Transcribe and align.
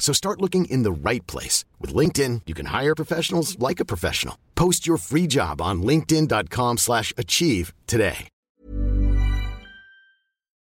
So 0.00 0.12
start 0.14 0.40
looking 0.40 0.64
in 0.64 0.82
the 0.82 1.10
right 1.10 1.26
place. 1.26 1.64
With 1.78 1.94
LinkedIn, 1.94 2.40
you 2.46 2.54
can 2.54 2.66
hire 2.80 2.94
professionals 2.94 3.56
like 3.68 3.82
a 3.82 3.84
professional. 3.84 4.34
Post 4.54 4.88
your 4.88 4.98
free 4.98 5.28
job 5.28 5.60
on 5.60 5.82
linkedin.com 5.82 6.78
slash 6.78 7.12
achieve 7.16 7.72
today. 7.86 8.28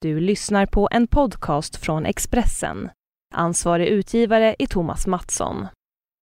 Du 0.05 0.21
lyssnar 0.21 0.67
på 0.67 0.89
en 0.91 1.07
podcast 1.07 1.77
från 1.77 2.07
Expressen. 2.07 2.91
Ansvarig 3.35 3.87
utgivare 3.87 4.57
är 4.59 4.67
Thomas 4.67 5.07
Mattsson. 5.07 5.67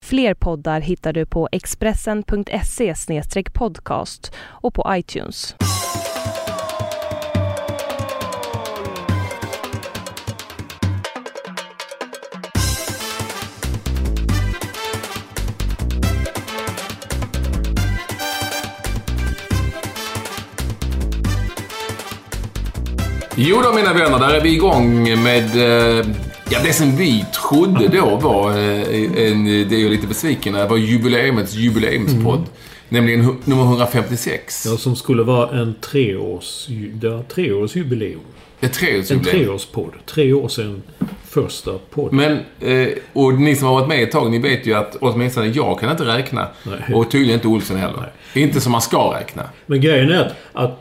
Fler 0.05 0.33
poddar 0.33 0.81
hittar 0.81 1.13
du 1.13 1.25
på 1.25 1.49
expressen.se 1.51 2.93
podcast 3.53 4.33
och 4.35 4.73
på 4.73 4.85
iTunes. 4.89 5.55
Jo 23.35 23.61
då 23.63 23.73
mina 23.73 23.93
vänner, 23.93 24.19
där 24.19 24.33
är 24.33 24.41
vi 24.41 24.53
igång 24.53 25.03
med 25.23 25.55
eh, 25.55 26.05
ja, 26.49 26.59
det 26.63 26.73
som 26.73 26.95
vi 26.95 27.25
trodde 27.49 27.87
då 27.87 28.15
var 28.15 28.49
eh, 28.51 29.27
en, 29.27 29.45
det 29.45 29.75
är 29.75 29.79
jag 29.81 29.91
lite 29.91 30.07
besviken 30.07 30.55
över, 30.55 30.77
jubileumets 30.77 31.53
jubileumspodd. 31.53 32.35
Mm. 32.35 32.49
Nämligen 32.89 33.37
nummer 33.45 33.63
156. 33.63 34.65
Ja, 34.65 34.77
som 34.77 34.95
skulle 34.95 35.23
vara 35.23 35.59
en 35.61 35.75
treårs, 35.81 36.67
ja, 37.01 37.23
treårsjubileum. 37.23 38.19
Ett 38.59 38.63
En 38.63 38.69
treårsjubileum. 38.71 39.23
treårspodd. 39.45 39.93
Tre 40.05 40.33
år 40.33 40.47
sedan 40.47 40.81
första 41.29 41.71
podden. 41.89 42.15
Men, 42.17 42.39
eh, 42.71 42.87
och 43.13 43.33
ni 43.33 43.55
som 43.55 43.67
har 43.67 43.73
varit 43.73 43.87
med 43.87 44.03
ett 44.03 44.11
tag, 44.11 44.31
ni 44.31 44.39
vet 44.39 44.67
ju 44.67 44.73
att 44.73 44.95
åtminstone 45.01 45.47
jag 45.47 45.79
kan 45.79 45.91
inte 45.91 46.05
räkna. 46.05 46.47
Nej. 46.63 46.95
Och 46.95 47.11
tydligen 47.11 47.35
inte 47.35 47.47
Olsen 47.47 47.77
heller. 47.77 48.11
Inte 48.33 48.61
som 48.61 48.71
man 48.71 48.81
ska 48.81 49.13
räkna. 49.19 49.43
Men 49.65 49.81
grejen 49.81 50.09
är 50.11 50.21
att, 50.21 50.33
att 50.53 50.79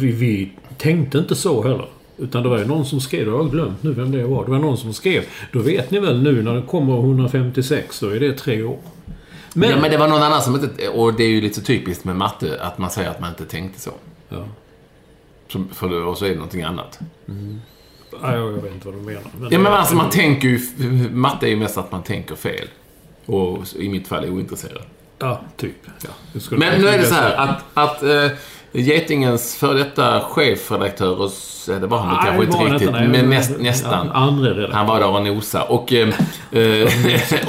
vi, 0.00 0.12
vi 0.12 0.52
tänkte 0.80 1.18
inte 1.18 1.34
så 1.36 1.62
heller. 1.62 1.86
Utan 2.18 2.42
det 2.42 2.48
var 2.48 2.58
ju 2.58 2.64
någon 2.64 2.86
som 2.86 3.00
skrev, 3.00 3.28
jag 3.28 3.36
har 3.42 3.44
glömt 3.50 3.82
nu 3.82 3.92
vem 3.92 4.10
det 4.12 4.24
var. 4.24 4.44
Det 4.44 4.50
var 4.50 4.58
någon 4.58 4.76
som 4.76 4.92
skrev. 4.92 5.24
Då 5.52 5.58
vet 5.58 5.90
ni 5.90 5.98
väl 5.98 6.22
nu 6.22 6.42
när 6.42 6.54
det 6.54 6.62
kommer 6.62 6.98
156, 6.98 8.00
då 8.00 8.08
är 8.08 8.20
det 8.20 8.32
tre 8.32 8.62
år. 8.62 8.78
Men, 9.54 9.70
Ja, 9.70 9.76
men 9.80 9.90
det 9.90 9.96
var 9.96 10.08
någon 10.08 10.22
annan 10.22 10.42
som 10.42 10.54
inte... 10.54 10.88
Och 10.88 11.14
det 11.14 11.24
är 11.24 11.28
ju 11.28 11.40
lite 11.40 11.54
så 11.54 11.66
typiskt 11.66 12.04
med 12.04 12.16
matte, 12.16 12.58
att 12.62 12.78
man 12.78 12.90
säger 12.90 13.10
att 13.10 13.20
man 13.20 13.30
inte 13.30 13.44
tänkte 13.44 13.80
så. 13.80 13.90
ja, 14.28 14.44
Så- 15.48 15.64
För, 15.72 16.04
och 16.04 16.18
så 16.18 16.24
är 16.24 16.28
det 16.28 16.34
någonting 16.34 16.62
annat. 16.62 16.98
ja, 18.22 18.36
jag 18.36 18.48
vet 18.48 18.72
inte 18.74 18.86
vad 18.88 18.94
de 18.96 19.04
menar. 19.04 19.22
Men 19.40 19.48
Ja, 19.52 19.58
men 19.58 19.72
alltså 19.72 19.94
man 19.94 20.10
tänker 20.10 20.48
ju... 20.48 20.58
Matte 21.12 21.46
är 21.46 21.50
ju 21.50 21.56
mest 21.56 21.78
att 21.78 21.92
man 21.92 22.02
tänker 22.02 22.34
fel. 22.34 22.68
Och 23.26 23.58
i 23.76 23.88
mitt 23.88 24.08
fall 24.08 24.24
är 24.24 24.30
ointresserad. 24.30 24.82
Ja, 25.18 25.40
typ. 25.56 25.76
Ja, 26.02 26.10
Men 26.50 26.80
nu 26.80 26.88
är 26.88 26.98
det 26.98 27.04
så 27.06 27.14
här 27.14 27.36
att, 27.36 27.62
att 27.74 28.02
uh, 28.02 28.26
Getingens 28.72 29.56
för 29.56 29.74
detta 29.74 30.20
chefredaktör, 30.20 31.20
och, 31.20 31.30
det 31.66 31.86
var 31.86 31.98
han 31.98 32.26
kanske 32.26 32.44
inte 32.44 32.74
riktigt, 32.74 32.92
nej. 32.92 33.08
men 33.08 33.30
näst, 33.30 33.58
nästan. 33.58 34.10
Andra. 34.10 34.68
Han 34.72 34.86
var 34.86 35.00
där 35.00 35.08
och 35.08 35.22
nosade. 35.22 35.64
Och, 35.64 35.92
eh, 35.92 36.08
eh, 36.52 36.88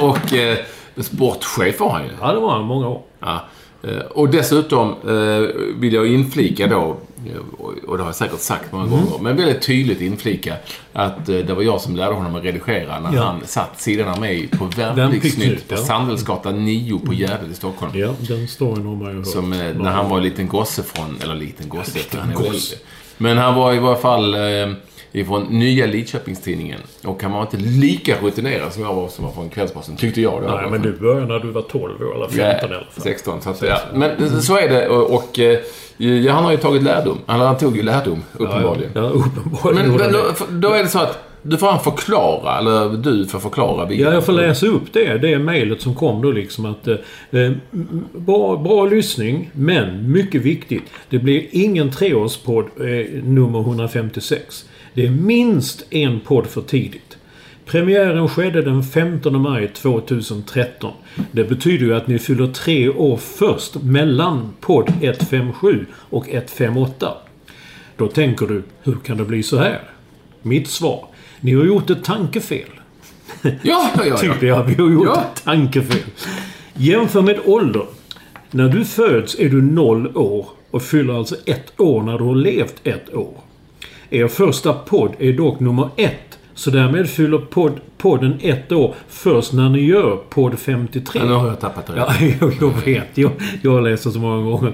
och 0.00 0.34
eh, 0.34 0.58
sportchef 0.96 1.80
var 1.80 1.90
han 1.90 2.02
ju. 2.02 2.10
Ja, 2.20 2.32
det 2.32 2.40
var 2.40 2.50
han 2.50 2.64
många 2.64 2.88
år. 2.88 3.02
Ja. 3.20 3.40
Eh, 3.84 3.98
Och 4.10 4.28
dessutom 4.28 4.88
eh, 4.90 5.48
vill 5.76 5.92
jag 5.94 6.06
inflika 6.06 6.66
då, 6.66 6.96
eh, 7.26 7.60
och- 7.86 7.96
det 7.96 8.02
har 8.02 8.08
jag 8.08 8.14
säkert 8.16 8.40
sagt 8.40 8.72
många 8.72 8.86
gånger, 8.86 9.18
men 9.20 9.36
väldigt 9.36 9.62
tydligt 9.62 10.00
inflika 10.00 10.54
att 10.92 11.26
det 11.26 11.54
var 11.54 11.62
jag 11.62 11.80
som 11.80 11.96
lärde 11.96 12.14
honom 12.14 12.34
att 12.34 12.44
redigera 12.44 13.00
när 13.00 13.14
Ja. 13.16 13.22
han 13.22 13.40
satt 13.46 13.80
sidan 13.80 14.08
av 14.08 14.20
mig 14.20 14.48
på 14.48 14.64
Värnpliktsnytt, 14.76 15.68
på 15.68 15.74
ja. 15.74 15.78
Sandelsgatan 15.78 16.64
9 16.64 16.98
på 16.98 17.12
Gärdet 17.14 17.50
i 17.52 17.54
Stockholm. 17.54 17.92
Ja, 17.94 18.14
den 18.28 18.48
storyn 18.48 18.86
har 18.86 18.96
man 18.96 19.16
ju. 19.18 19.24
Som 19.24 19.50
när 19.50 19.90
han 19.90 20.10
var 20.10 20.16
en 20.16 20.22
liten 20.22 20.48
gosse 20.48 20.82
från, 20.82 21.18
eller 21.22 21.34
liten 21.34 21.68
gosse, 21.68 21.98
för 21.98 22.18
han 22.18 22.30
är 22.30 22.34
gosse. 22.34 22.76
Men 23.18 23.38
han 23.38 23.54
var 23.54 23.72
i 23.74 23.78
varje 23.78 23.98
fall 24.00 24.34
ifrån 25.12 25.42
Nya 25.42 25.86
Lidköpingstidningen. 25.86 26.78
Och 27.04 27.22
han 27.22 27.32
var 27.32 27.40
inte 27.40 27.56
lika 27.56 28.16
rutinerad 28.22 28.72
som 28.72 28.82
jag 28.82 28.94
var 28.94 29.08
som 29.08 29.24
var 29.24 29.32
från 29.32 29.48
Kvällsposten, 29.48 29.96
tyckte 29.96 30.20
jag. 30.20 30.42
Nej, 30.46 30.70
men 30.70 30.82
du 30.82 30.92
började 30.92 31.26
när 31.26 31.38
du 31.38 31.50
var 31.50 31.62
12 31.62 32.02
år, 32.02 32.14
eller 32.14 32.28
15 32.28 32.70
i 32.70 32.74
alla 32.74 32.84
fall. 32.84 33.02
16. 33.02 33.42
Så 33.42 33.50
att, 33.50 33.62
ja. 33.62 33.78
Men 33.94 34.42
så 34.42 34.56
är 34.56 34.68
det 34.68 34.88
och, 34.88 35.10
och 35.14 35.38
eh, 35.38 35.58
ja, 35.96 36.32
han 36.32 36.44
har 36.44 36.50
ju 36.50 36.56
tagit 36.56 36.82
lärdom. 36.82 37.18
Eller 37.28 37.44
han 37.44 37.58
tog 37.58 37.76
ju 37.76 37.82
lärdom, 37.82 38.22
uppenbarligen. 38.32 38.90
Ja, 38.94 39.00
uppenbarligen. 39.00 39.88
Men, 39.88 39.96
men 39.98 40.12
då, 40.12 40.20
då 40.68 40.74
är 40.74 40.82
det 40.82 40.88
så 40.88 40.98
att 40.98 41.18
du 41.44 41.56
får 41.56 41.66
han 41.66 41.80
förklara, 41.80 42.58
eller 42.58 42.96
du 42.96 43.26
får 43.26 43.38
förklara 43.38 43.86
vidare. 43.86 44.08
Ja, 44.10 44.14
jag 44.14 44.24
får 44.26 44.32
läsa 44.32 44.66
upp 44.66 44.92
det. 44.92 45.18
Det 45.18 45.32
är 45.32 45.38
mejlet 45.38 45.80
som 45.80 45.94
kom 45.94 46.22
då 46.22 46.30
liksom 46.32 46.66
att... 46.66 46.88
Eh, 46.88 46.94
m- 47.32 48.04
bra, 48.14 48.56
bra 48.56 48.86
lyssning, 48.86 49.50
men 49.52 50.12
mycket 50.12 50.42
viktigt. 50.42 50.82
Det 51.08 51.18
blir 51.18 51.46
ingen 51.50 51.90
treårspodd 51.90 52.64
eh, 52.80 53.22
nummer 53.22 53.60
156. 53.60 54.64
Det 54.94 55.06
är 55.06 55.10
minst 55.10 55.84
en 55.90 56.20
podd 56.20 56.46
för 56.46 56.60
tidigt. 56.62 57.16
Premiären 57.66 58.28
skedde 58.28 58.62
den 58.62 58.82
15 58.82 59.40
maj 59.42 59.68
2013. 59.68 60.92
Det 61.32 61.44
betyder 61.44 61.86
ju 61.86 61.94
att 61.94 62.06
ni 62.06 62.18
fyller 62.18 62.46
tre 62.46 62.88
år 62.88 63.16
först 63.16 63.74
mellan 63.82 64.52
podd 64.60 64.88
157 65.00 65.86
och 65.94 66.28
158. 66.28 67.12
Då 67.96 68.08
tänker 68.08 68.46
du, 68.46 68.62
hur 68.82 68.94
kan 69.04 69.16
det 69.16 69.24
bli 69.24 69.42
så 69.42 69.56
här? 69.58 69.80
Mitt 70.42 70.68
svar. 70.68 71.06
Ni 71.40 71.54
har 71.54 71.64
gjort 71.64 71.90
ett 71.90 72.04
tankefel. 72.04 72.68
Ja, 73.42 73.50
ja, 73.62 74.04
ja. 74.06 74.16
Tycker 74.20 74.46
jag. 74.46 74.64
Vi 74.64 74.74
har 74.74 74.90
gjort 74.90 75.06
Ja. 75.14 75.24
ett 75.34 75.44
tankefel. 75.44 76.02
Jämför 76.74 77.22
med 77.22 77.38
ålder. 77.44 77.86
När 78.50 78.68
du 78.68 78.84
föds 78.84 79.38
är 79.40 79.48
du 79.48 79.62
noll 79.62 80.16
år 80.16 80.46
och 80.70 80.82
fyller 80.82 81.14
alltså 81.14 81.36
ett 81.46 81.80
år 81.80 82.02
när 82.02 82.18
du 82.18 82.24
har 82.24 82.34
levt 82.34 82.80
ett 82.84 83.14
år. 83.14 83.34
Er 84.12 84.28
första 84.28 84.72
podd 84.72 85.12
är 85.18 85.32
dock 85.32 85.60
nummer 85.60 85.88
ett. 85.96 86.38
Så 86.54 86.70
därmed 86.70 87.10
fyller 87.10 87.38
podd, 87.38 87.80
podden 87.98 88.38
ett 88.40 88.72
år 88.72 88.94
först 89.08 89.52
när 89.52 89.68
ni 89.68 89.80
gör 89.80 90.16
podd 90.16 90.58
53. 90.58 91.20
Ja, 91.20 91.28
nu 91.28 91.34
har 91.34 91.48
jag 91.48 91.60
tappat 91.60 91.86
det. 91.86 91.92
Ja, 91.96 92.14
jag, 92.40 92.52
jag 92.60 92.84
vet. 92.84 93.18
Jag, 93.18 93.30
jag 93.62 93.84
det 93.84 93.96
så 93.96 94.18
många 94.18 94.50
gånger. 94.50 94.72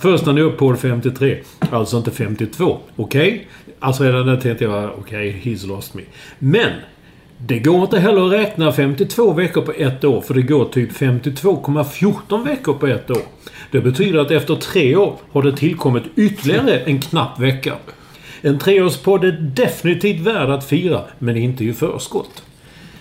Först 0.00 0.26
när 0.26 0.32
ni 0.32 0.40
gör 0.40 0.50
podd 0.50 0.78
53. 0.78 1.38
Alltså 1.70 1.96
inte 1.96 2.10
52. 2.10 2.78
Okej? 2.96 3.48
Alltså 3.80 4.04
redan 4.04 4.26
där 4.26 4.36
tänkte 4.36 4.64
jag, 4.64 4.90
okej, 4.98 5.40
he's 5.44 5.66
lost 5.66 5.94
me. 5.94 6.02
Men! 6.38 6.70
Det 7.38 7.58
går 7.58 7.82
inte 7.82 7.98
heller 7.98 8.26
att 8.26 8.32
räkna 8.32 8.72
52 8.72 9.32
veckor 9.32 9.62
på 9.62 9.72
ett 9.72 10.04
år, 10.04 10.20
för 10.20 10.34
det 10.34 10.42
går 10.42 10.64
typ 10.64 10.92
52,14 10.92 12.44
veckor 12.44 12.74
på 12.74 12.86
ett 12.86 13.10
år. 13.10 13.22
Det 13.70 13.80
betyder 13.80 14.18
att 14.18 14.30
efter 14.30 14.54
tre 14.54 14.96
år 14.96 15.16
har 15.32 15.42
det 15.42 15.52
tillkommit 15.56 16.02
ytterligare 16.16 16.78
en 16.78 17.00
knapp 17.00 17.40
vecka. 17.40 17.74
En 18.46 18.58
treårspodd 18.58 19.24
är 19.24 19.32
definitivt 19.32 20.20
värd 20.20 20.50
att 20.50 20.64
fira, 20.64 21.00
men 21.18 21.36
inte 21.36 21.64
i 21.64 21.72
förskott. 21.72 22.42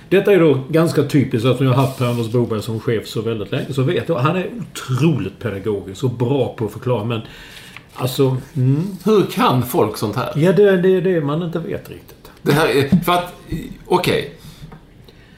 Detta 0.09 0.33
är 0.33 0.39
då 0.39 0.59
ganska 0.69 1.03
typiskt 1.03 1.45
eftersom 1.45 1.67
jag 1.67 1.73
har 1.73 1.81
haft 1.85 1.97
Per-Anders 1.99 2.27
Boberg 2.31 2.61
som 2.61 2.79
chef 2.79 3.07
så 3.07 3.21
väldigt 3.21 3.51
länge. 3.51 3.73
Så 3.73 3.81
vet 3.83 4.09
jag. 4.09 4.15
Han 4.15 4.35
är 4.35 4.47
otroligt 4.71 5.39
pedagogisk 5.39 6.03
och 6.03 6.09
bra 6.09 6.53
på 6.57 6.65
att 6.65 6.71
förklara. 6.71 7.03
Men 7.03 7.21
alltså... 7.95 8.37
Mm, 8.55 8.83
Hur 9.05 9.23
kan 9.25 9.63
folk 9.63 9.97
sånt 9.97 10.15
här? 10.15 10.31
ja, 10.35 10.51
det, 10.53 10.77
det 10.77 10.89
är 10.89 11.01
det 11.01 11.21
man 11.21 11.43
inte 11.43 11.59
vet 11.59 11.89
riktigt. 11.89 12.31
Det 12.41 12.51
här 12.53 12.67
är, 12.67 13.03
för 13.03 13.11
att, 13.13 13.33
okej. 13.85 14.31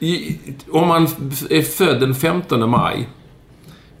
I- 0.00 0.36
Om 0.70 0.88
man 0.88 1.02
är 1.50 1.62
född 1.62 2.00
den 2.00 2.14
15 2.14 2.70
maj 2.70 3.08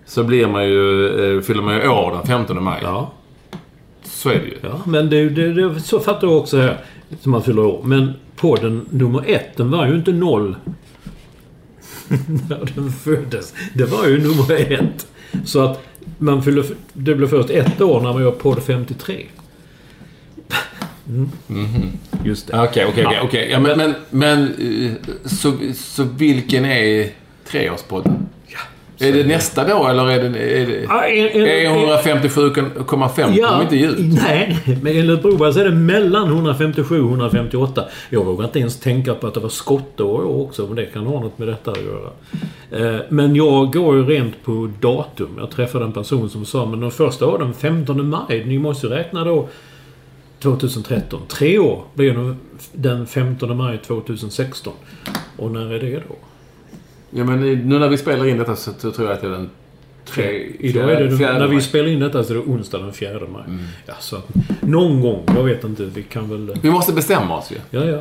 så 0.06 0.24
blir 0.24 0.46
man 0.46 0.64
ju, 0.68 1.06
eh, 1.36 1.42
fyller 1.42 1.62
man 1.62 1.74
ju 1.74 1.88
år 1.88 2.10
den 2.12 2.26
15 2.26 2.62
maj. 2.64 2.78
Ja. 2.82 3.12
Så 4.18 4.28
är 4.28 4.38
det 4.38 4.46
ju. 4.46 4.56
Ja, 4.62 4.80
men 4.86 5.10
det, 5.10 5.28
det, 5.28 5.52
det, 5.52 5.80
så 5.80 6.00
fattar 6.00 6.26
jag 6.26 6.36
också 6.36 6.60
här. 6.60 6.78
Som 7.20 7.32
man 7.32 7.42
fyller 7.42 7.64
år. 7.64 7.82
Men 7.84 8.12
podden 8.36 8.86
nummer 8.90 9.22
ett, 9.26 9.56
den 9.56 9.70
var 9.70 9.86
ju 9.86 9.94
inte 9.94 10.12
noll 10.12 10.56
när 12.48 12.74
den 12.74 12.92
föddes. 12.92 13.54
Det 13.74 13.84
var 13.84 14.06
ju 14.06 14.22
nummer 14.22 14.72
ett. 14.72 15.06
Så 15.44 15.60
att 15.60 15.82
man 16.18 16.42
fyller... 16.42 16.64
Det 16.92 17.14
blev 17.14 17.28
först 17.28 17.50
ett 17.50 17.80
år 17.80 18.00
när 18.00 18.12
man 18.12 18.22
gör 18.22 18.30
podd 18.30 18.62
53. 18.62 19.26
Mm. 21.08 21.28
Just 22.24 22.46
det. 22.46 22.62
Okej, 22.62 22.86
okej, 22.88 23.20
okej. 23.22 23.60
men, 23.60 23.78
men, 23.78 23.94
men 24.10 24.42
eh, 24.42 24.92
så, 25.24 25.52
så 25.74 26.02
vilken 26.02 26.64
är 26.64 27.10
treårspodden? 27.44 28.28
Är 29.00 29.12
det 29.12 29.24
nästa 29.26 29.64
då, 29.68 29.86
eller 29.88 30.10
är 30.10 30.18
det... 30.30 30.38
Är 30.38 30.66
det 30.66 30.82
Ja, 30.88 31.04
en- 31.06 31.40
en- 31.42 31.46
är 31.46 31.96
157,5 32.02 33.34
kommer 33.42 33.62
inte 33.62 33.76
ge 33.76 33.86
ut? 33.88 33.96
Nej, 33.98 34.58
men 34.82 34.96
enligt 34.96 35.22
Broberg 35.22 35.52
så 35.52 35.60
är 35.60 35.64
det 35.64 35.70
mellan 35.70 36.28
157 36.28 37.00
och 37.02 37.08
158. 37.10 37.84
Jag 38.10 38.24
vågar 38.24 38.44
inte 38.44 38.58
ens 38.58 38.80
tänka 38.80 39.14
på 39.14 39.26
att 39.26 39.34
det 39.34 39.40
var 39.40 39.48
skottår 39.48 40.40
också, 40.40 40.66
men 40.66 40.76
det 40.76 40.86
kan 40.86 41.06
ha 41.06 41.20
något 41.20 41.38
med 41.38 41.48
detta 41.48 41.70
att 41.70 41.78
göra. 41.82 42.10
Eh, 42.94 43.00
Men 43.08 43.36
jag 43.36 43.72
går 43.72 43.96
ju 43.96 44.04
rent 44.06 44.44
på 44.44 44.70
datum. 44.80 45.28
Jag 45.38 45.50
träffade 45.50 45.84
en 45.84 45.92
person 45.92 46.30
som 46.30 46.44
sa, 46.44 46.66
men 46.66 46.80
den 46.80 46.90
första 46.90 47.26
var 47.26 47.38
den 47.38 47.54
15 47.54 48.08
maj. 48.08 48.44
Ni 48.46 48.58
måste 48.58 48.86
ju 48.86 48.92
räkna 48.92 49.24
då 49.24 49.48
2013. 50.42 51.20
Tre 51.28 51.58
år 51.58 51.82
blir 51.94 52.34
den 52.72 53.06
15 53.06 53.56
maj 53.56 53.78
2016. 53.86 54.72
Och 55.36 55.50
när 55.50 55.72
är 55.72 55.78
det 55.80 55.94
då? 56.08 56.14
Ja, 57.10 57.24
men 57.24 57.40
nu 57.40 57.78
när 57.78 57.88
vi 57.88 57.96
spelar 57.98 58.26
in 58.26 58.38
detta 58.38 58.56
så 58.56 58.72
tror 58.72 58.94
jag 59.08 59.10
att 59.10 59.20
det 59.20 59.26
är 59.26 59.30
den... 59.30 59.50
Tre, 60.04 60.46
Idag 60.58 60.92
är 60.92 61.04
det, 61.04 61.16
fjärde 61.16 61.38
när 61.38 61.46
vi. 61.46 61.52
Mm. 61.52 61.60
spelar 61.60 61.88
in 61.88 62.00
detta 62.00 62.24
så 62.24 62.32
är 62.32 62.34
det 62.34 62.42
onsdag 62.42 62.78
den 62.78 62.92
4 62.92 63.10
maj. 63.32 63.42
Ja, 63.86 63.94
så 64.00 64.16
någon 64.60 65.00
gång, 65.00 65.22
jag 65.36 65.44
vet 65.44 65.64
inte, 65.64 65.84
vi 65.84 66.02
kan 66.02 66.30
väl... 66.30 66.56
Vi 66.62 66.70
måste 66.70 66.92
bestämma 66.92 67.38
oss 67.38 67.52
ju. 67.52 67.56
Ja, 67.78 67.84
ja. 67.84 67.98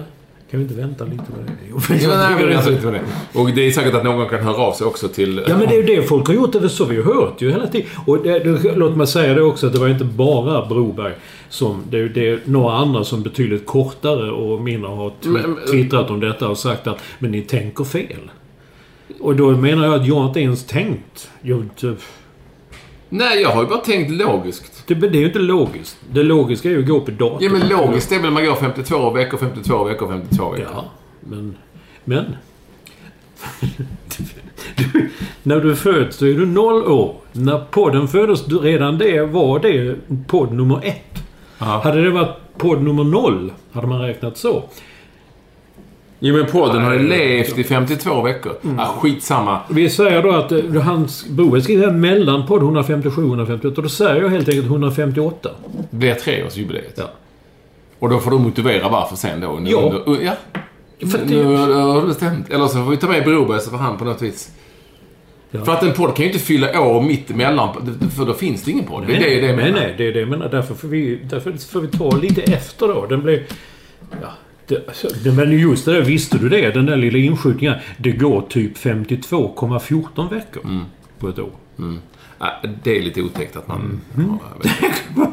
Kan 0.51 0.59
vi 0.59 0.63
inte 0.63 0.75
vänta 0.75 1.03
lite 1.05 1.15
med 1.17 1.45
det? 1.45 1.51
Jo, 1.69 1.79
Ja, 1.89 2.17
nej, 2.17 2.45
men 2.45 2.57
alltså, 2.57 2.71
med 2.71 2.93
det. 3.33 3.39
Och 3.39 3.49
det 3.55 3.61
är 3.61 3.71
säkert 3.71 3.93
att 3.93 4.03
någon 4.03 4.29
kan 4.29 4.39
höra 4.43 4.55
av 4.57 4.73
sig 4.73 4.87
också 4.87 5.07
till... 5.07 5.41
Ja, 5.47 5.57
men 5.57 5.67
det 5.67 5.75
är 5.75 5.87
ju 5.87 5.95
det 5.95 6.01
folk 6.03 6.27
har 6.27 6.33
gjort. 6.33 6.51
Det 6.53 6.59
är 6.59 6.67
så 6.67 6.85
vi 6.85 6.95
har 7.01 7.13
hört 7.13 7.41
ju 7.41 7.51
hela 7.51 7.67
tiden. 7.67 7.87
Och 8.05 8.23
det, 8.23 8.39
det, 8.39 8.75
låt 8.75 8.95
mig 8.97 9.07
säga 9.07 9.33
det 9.33 9.41
också 9.41 9.67
att 9.67 9.73
det 9.73 9.79
var 9.79 9.87
inte 9.87 10.03
bara 10.05 10.65
Broberg 10.65 11.13
som... 11.49 11.83
Det, 11.89 11.99
är- 11.99 12.09
det 12.09 12.29
är 12.29 12.39
några 12.45 12.75
andra 12.75 13.03
som 13.03 13.23
betydligt 13.23 13.65
kortare 13.65 14.31
och 14.31 14.61
mindre 14.61 14.89
har 14.89 15.11
twittrat 15.71 16.09
om 16.09 16.19
detta 16.19 16.47
och 16.49 16.57
sagt 16.57 16.87
att 16.87 16.99
men 17.19 17.31
ni 17.31 17.41
tänker 17.41 17.83
fel. 17.83 18.31
Och 19.19 19.35
då 19.35 19.51
menar 19.51 19.85
jag 19.85 19.93
att 19.93 20.07
jag 20.07 20.25
inte 20.27 20.39
ens 20.39 20.65
tänkt. 20.65 21.31
Jag, 21.41 21.69
det, 21.81 21.95
Nej, 23.09 23.41
jag 23.41 23.49
har 23.49 23.61
ju 23.63 23.69
bara 23.69 23.79
tänkt 23.79 24.11
logiskt. 24.11 24.83
det, 24.87 24.95
det 24.95 25.07
är 25.07 25.19
ju 25.19 25.25
inte 25.25 25.39
logiskt. 25.39 25.97
Det 26.13 26.23
logiska 26.23 26.69
är 26.69 26.73
ju 26.73 26.79
att 26.79 26.87
gå 26.87 27.01
på 27.01 27.11
datum. 27.11 27.37
Ja, 27.41 27.49
men 27.51 27.69
logiskt 27.69 28.11
är 28.11 28.19
väl 28.21 28.31
man 28.31 28.45
går 28.45 28.55
52 28.55 29.09
veckor, 29.11 29.37
52 29.37 29.83
veckor, 29.83 30.07
52 30.07 30.49
veckor. 30.49 30.67
Ja, 30.73 30.85
men... 31.21 31.55
Men... 32.03 32.25
du, 34.93 35.09
när 35.43 35.59
du 35.59 35.75
föds 35.75 36.17
så 36.17 36.25
är 36.25 36.33
du 36.33 36.45
noll 36.45 36.83
år. 36.87 37.15
När 37.31 37.59
podden 37.59 38.07
föddes, 38.07 38.45
du- 38.45 38.59
redan 38.59 38.97
det 38.97 39.21
var 39.21 39.59
det 39.59 39.95
podd 40.27 40.51
nummer 40.53 40.79
ett. 40.83 41.23
Ja. 41.59 41.81
Hade 41.83 42.03
det 42.03 42.09
varit 42.09 42.35
podd 42.57 42.81
nummer 42.83 43.03
noll, 43.03 43.51
hade 43.71 43.87
man 43.87 44.01
räknat 44.01 44.37
så. 44.37 44.63
Jo, 46.19 46.35
men 46.35 46.45
podden 46.45 46.83
har 46.83 46.93
ju 46.93 46.99
levt 46.99 47.57
i 47.57 47.63
52 47.63 48.21
veckor. 48.21 48.53
Mm. 48.63 48.79
Ah, 48.79 48.85
skitsamma. 48.85 49.59
Vi 49.69 49.89
säger 49.89 50.23
då 50.23 50.31
att 50.31 50.51
eh, 50.51 50.81
hans 50.81 51.25
Broberg 51.29 51.61
skriver 51.61 51.91
mellan 51.91 52.47
podd 52.47 52.61
157 52.61 53.21
och 53.21 53.27
158. 53.27 53.81
Då 53.81 53.89
säger 53.89 54.21
jag 54.21 54.29
helt 54.29 54.49
enkelt 54.49 54.65
158. 54.67 55.49
Det 55.89 55.97
blir 55.97 56.13
treårsjubileet. 56.13 56.93
Ja. 56.95 57.09
Och 57.99 58.09
då 58.09 58.19
får 58.19 58.31
du 58.31 58.37
motivera 58.39 58.89
varför 58.89 59.15
sen 59.15 59.41
då. 59.41 59.51
Nu, 59.61 59.69
Ja. 59.69 59.77
under- 60.05 60.23
ja. 60.23 60.33
För 61.07 61.17
att 61.19 61.29
Nu 61.29 61.43
har 61.45 62.01
du 62.01 62.07
bestämt. 62.07 62.49
Eller 62.49 62.67
så 62.67 62.73
får 62.83 62.91
vi 62.91 62.97
ta 62.97 63.07
med 63.07 63.23
Broberg 63.23 63.59
så 63.61 63.69
får 63.69 63.77
han 63.77 63.97
på 63.97 64.05
något 64.05 64.21
vis... 64.21 64.51
Ja. 65.51 65.65
För 65.65 65.71
att 65.71 65.83
en 65.83 65.93
podd 65.93 66.15
kan 66.15 66.25
ju 66.25 66.31
inte 66.31 66.43
fylla 66.43 66.81
år 66.81 67.01
mitt 67.01 67.31
emellan. 67.31 67.69
För 68.17 68.25
då 68.25 68.33
finns 68.33 68.63
det 68.63 68.71
ingen 68.71 68.85
podd. 68.85 69.03
Det 69.07 69.15
är 69.15 69.19
det, 69.19 69.33
jag 69.33 69.41
nej, 69.41 69.55
menar. 69.55 69.79
nej, 69.79 69.95
det 69.97 70.07
är 70.07 70.13
det 70.13 70.19
jag 70.19 70.29
menar. 70.29 70.49
Därför 70.49 70.73
får 70.75 70.87
vi, 70.87 71.19
därför 71.23 71.51
får 71.71 71.79
vi 71.81 71.87
ta 71.87 72.11
lite 72.11 72.41
efter 72.41 72.87
då. 72.87 73.05
Den 73.05 73.21
blir... 73.21 73.43
Ja, 74.21 74.27
det, 74.67 74.87
alltså, 74.87 75.07
men 75.31 75.51
just 75.51 75.85
det 75.85 75.91
där, 75.93 76.01
visste 76.01 76.37
du 76.37 76.49
det? 76.49 76.71
Den 76.71 76.85
där 76.85 76.95
lilla 76.97 77.17
inskjutningen. 77.17 77.75
Det 77.97 78.11
går 78.11 78.41
typ 78.41 78.77
52,14 78.77 80.29
veckor 80.29 80.63
Mm. 80.63 80.83
på 81.19 81.29
ett 81.29 81.39
år. 81.39 81.49
Ah, 82.37 82.49
Det 82.83 82.97
är 82.97 83.01
lite 83.01 83.21
otäckt 83.21 83.55
att 83.55 83.67
man... 83.67 84.01
Mm. 84.17 84.29
Ja. 85.15 85.27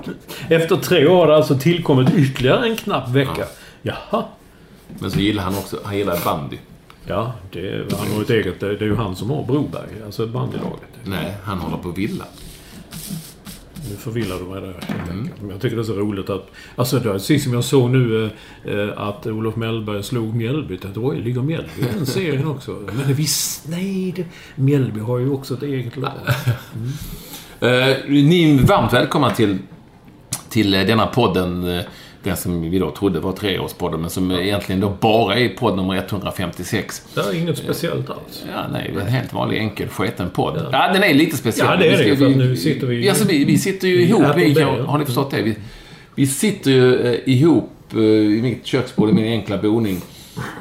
Efter 0.56 0.76
tre 0.76 1.06
år 1.06 1.16
har 1.16 1.26
det 1.26 1.36
alltså 1.36 1.58
tillkommit 1.58 2.14
ytterligare 2.14 2.66
en 2.69 2.76
knapp 2.76 3.08
vecka. 3.10 3.44
Jaha. 3.82 4.25
Men 4.98 5.10
så 5.10 5.20
gillar 5.20 5.42
han 5.42 5.54
också... 5.54 5.78
Han 5.84 5.96
gillar 5.98 6.19
bandy. 6.25 6.56
Ja, 7.06 7.32
det, 7.52 7.92
han 7.98 8.12
har 8.14 8.22
ett 8.22 8.31
eget... 8.31 8.60
Det 8.60 8.66
är 8.66 8.84
ju 8.84 8.96
han 8.96 9.16
som 9.16 9.31
har 9.31 9.44
Broberg, 9.44 9.88
alltså 10.04 10.26
bandylaget. 10.26 10.81
Nej, 11.04 11.34
han 11.44 11.58
håller 11.58 11.76
på 11.82 11.88
villa. 11.88 12.25
Nu 13.90 13.96
förvillar 13.96 14.36
du 14.38 14.44
mig 14.44 14.60
där 14.60 14.66
helt 14.72 15.08
Mm. 15.10 15.20
enkelt. 15.20 15.40
Men 15.40 15.50
jag 15.50 15.60
tycker 15.60 15.76
det 15.76 15.82
är 15.82 15.84
så 15.84 15.92
roligt 15.94 16.31
att... 16.31 16.50
Alltså 16.76 16.98
det 16.98 17.08
är 17.08 17.12
precis 17.12 17.44
som 17.44 17.52
jag 17.54 17.64
såg 17.64 17.90
nu 17.90 18.25
eh, 18.64 18.75
eh, 18.78 18.98
att 19.08 19.26
Olof 19.26 19.56
Mellberg 19.56 20.02
slog 20.02 20.34
Mjällby. 20.34 20.75
Jag 20.75 20.81
tänkte, 20.82 21.00
oj, 21.00 21.20
ligger 21.20 21.42
Mjällby 21.42 21.70
i 21.81 21.84
den 21.96 22.06
serien 22.06 22.46
också? 22.46 22.78
Men 23.06 23.14
visst, 23.14 23.69
nej. 23.69 24.12
Det, 24.16 24.25
Mjällby 24.62 25.00
har 25.00 25.19
ju 25.19 25.31
också 25.31 25.54
ett 25.54 25.62
eget 25.62 25.96
lag. 25.96 26.12
Eh, 27.60 27.96
ni 28.08 28.58
är 28.58 28.66
varmt 28.66 28.92
välkomna 28.92 29.31
till, 29.31 29.58
till 30.48 30.75
eh, 30.75 30.81
denna 30.86 31.06
podden. 31.06 31.82
Eh, 32.26 32.30
Den 32.30 32.36
som 32.36 32.70
vi 32.70 32.78
då 32.78 32.90
trodde 32.90 33.20
var 33.20 33.32
treårspodden, 33.32 34.00
men 34.00 34.10
som 34.10 34.30
egentligen 34.32 34.80
då 34.80 34.92
bara 35.00 35.34
är 35.38 35.48
podd 35.48 35.76
nummer 35.76 35.96
156. 35.96 37.02
Det 37.14 37.20
är 37.20 37.34
inget 37.34 37.58
speciellt 37.58 38.10
alls. 38.10 38.44
Ja, 38.52 38.64
nej, 38.72 38.94
en 39.00 39.06
helt 39.06 39.32
vanlig 39.32 39.58
enkel 39.58 39.88
sketen 39.88 40.30
podd. 40.30 40.68
Ja. 40.72 40.90
den 40.92 41.02
är 41.02 41.14
lite 41.14 41.36
speciell. 41.36 41.66
Ja, 41.70 41.76
det 41.76 41.86
är 41.88 42.04
Vi 42.04 42.10
det, 42.10 42.16
för 42.16 42.26
att 42.26 42.36
nu 42.36 42.56
sitter 42.56 42.86
vi- 42.86 43.08
Alltså, 43.08 43.24
vi, 43.28 43.44
vi 43.44 43.58
sitter 43.58 43.88
ju 43.88 44.00
i 44.00 44.08
ihop. 44.08 44.22
Ja. 44.56 44.82
har 44.86 44.98
ni 44.98 45.04
förstått 45.04 45.30
det? 45.30 45.42
Vi, 45.42 45.56
vi 46.14 46.26
sitter 46.26 46.70
ju 46.70 47.00
eh, 47.14 47.20
ihop 47.24 47.70
eh, 47.92 47.98
i 48.00 48.40
mitt 48.42 48.66
köksbord, 48.66 49.10
i 49.10 49.12
min 49.12 49.24
enkla 49.32 49.58
boning. 49.58 50.00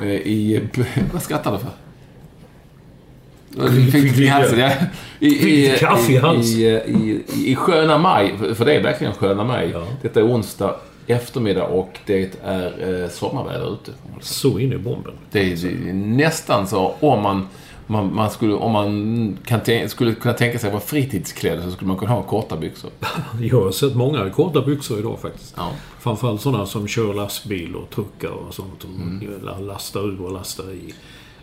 eh, 0.03 0.07
I... 0.09 0.61
Vad 1.13 1.21
skrattar 1.23 1.51
du 1.51 1.57
för? 1.57 1.69
Fick- 3.91 4.19
i 4.19 4.27
halsen, 4.27 4.59
ja. 4.59 4.71
I, 5.19 5.29
lite 5.29 5.77
kaffe 5.77 6.11
i 6.13 6.17
halsen. 6.17 6.59
I, 6.59 6.63
i, 6.63 7.21
i, 7.35 7.51
I 7.51 7.55
sköna 7.55 7.97
maj, 7.97 8.33
för- 8.39 8.53
för 8.53 8.65
det 8.65 8.73
är 8.73 8.83
verkligen 8.83 9.13
sköna 9.13 9.43
maj. 9.43 9.69
Ja. 9.73 9.87
Detta 10.01 10.19
är 10.19 10.23
onsdag 10.27 10.75
eftermiddag 11.07 11.63
och 11.63 11.99
det 12.05 12.39
är 12.43 13.03
eh, 13.03 13.09
sommarväder 13.09 13.73
ute. 13.73 13.91
Så 14.21 14.59
in 14.59 14.73
i 14.73 14.77
bomben. 14.77 15.13
Det 15.31 15.39
är, 15.39 15.55
det 15.55 15.89
är 15.89 15.93
nästan 15.93 16.67
så 16.67 16.95
om 16.99 17.21
man, 17.23 17.47
man, 17.87 18.15
man 18.15 18.29
skulle, 18.31 18.53
om 18.53 18.71
man 18.71 19.37
kan 19.45 19.89
skulle 19.89 20.13
kunna 20.13 20.33
tänka 20.33 20.59
sig 20.59 20.67
att 20.67 20.73
vara 20.73 20.83
fritidsklädd 20.83 21.63
så 21.63 21.71
skulle 21.71 21.87
man 21.87 21.97
kunna 21.97 22.11
ha 22.11 22.23
korta 22.23 22.57
byxor. 22.57 22.91
Jag 23.41 23.63
har 23.63 23.71
sett 23.71 23.95
många 23.95 24.29
korta 24.29 24.61
byxor 24.61 24.99
idag 24.99 25.19
faktiskt. 25.19 25.53
Ja. 25.57 25.71
Framförallt 25.99 26.41
sådana 26.41 26.65
som 26.65 26.87
kör 26.87 27.13
lastbil 27.13 27.75
och 27.75 27.89
truckar 27.89 28.29
och 28.29 28.53
sånt. 28.53 28.83
Och 28.83 28.89
Mm. 28.89 29.67
lastar 29.67 29.99
ur 30.01 30.21
och 30.21 30.31
lastar 30.31 30.71
i. 30.71 30.93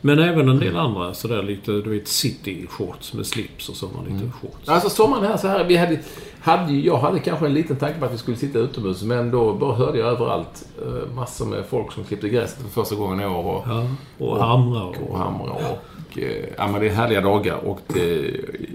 Men 0.00 0.18
även 0.18 0.48
en 0.48 0.58
del 0.58 0.76
andra 0.76 1.14
sådär 1.14 1.42
lite, 1.42 1.70
du 1.72 1.90
vet, 1.90 2.08
city-shorts 2.08 3.14
med 3.14 3.26
slips 3.26 3.68
och 3.68 3.76
sådana 3.76 3.98
lite 4.02 4.14
Mm. 4.14 4.32
shorts. 4.32 4.68
Alltså 4.68 4.90
sommaren 4.90 5.24
här 5.24 5.36
så 5.36 5.48
här, 5.48 5.64
vi 5.64 5.76
hade, 5.76 5.98
hade, 6.40 6.72
jag 6.72 6.96
hade 6.98 7.18
kanske 7.18 7.46
en 7.46 7.54
liten 7.54 7.76
tanke 7.76 7.98
på 7.98 8.04
att 8.06 8.12
vi 8.14 8.18
skulle 8.18 8.36
sitta 8.36 8.58
utomhus 8.58 9.02
men 9.02 9.30
då 9.30 9.52
bara 9.54 9.74
hörde 9.74 9.98
jag 9.98 10.08
överallt 10.08 10.64
eh, 10.86 11.14
massor 11.14 11.46
med 11.46 11.64
folk 11.70 11.92
som 11.92 12.04
klippte 12.04 12.28
gräset 12.28 12.58
för 12.62 12.68
första 12.68 12.94
gången 12.94 13.20
i 13.20 13.26
år. 13.26 13.44
Och, 13.44 13.64
Ja, 13.68 13.86
och 14.18 14.44
hamrar 14.44 14.82
och... 14.86 15.10
och 15.10 15.18
hamra 15.18 15.50
och... 15.50 16.18
eh, 16.18 16.44
Ja, 16.58 16.66
men 16.68 16.80
det 16.80 16.86
är 16.88 16.92
härliga 16.94 17.20
dagar 17.20 17.56
och 17.64 17.80
det, 17.86 18.30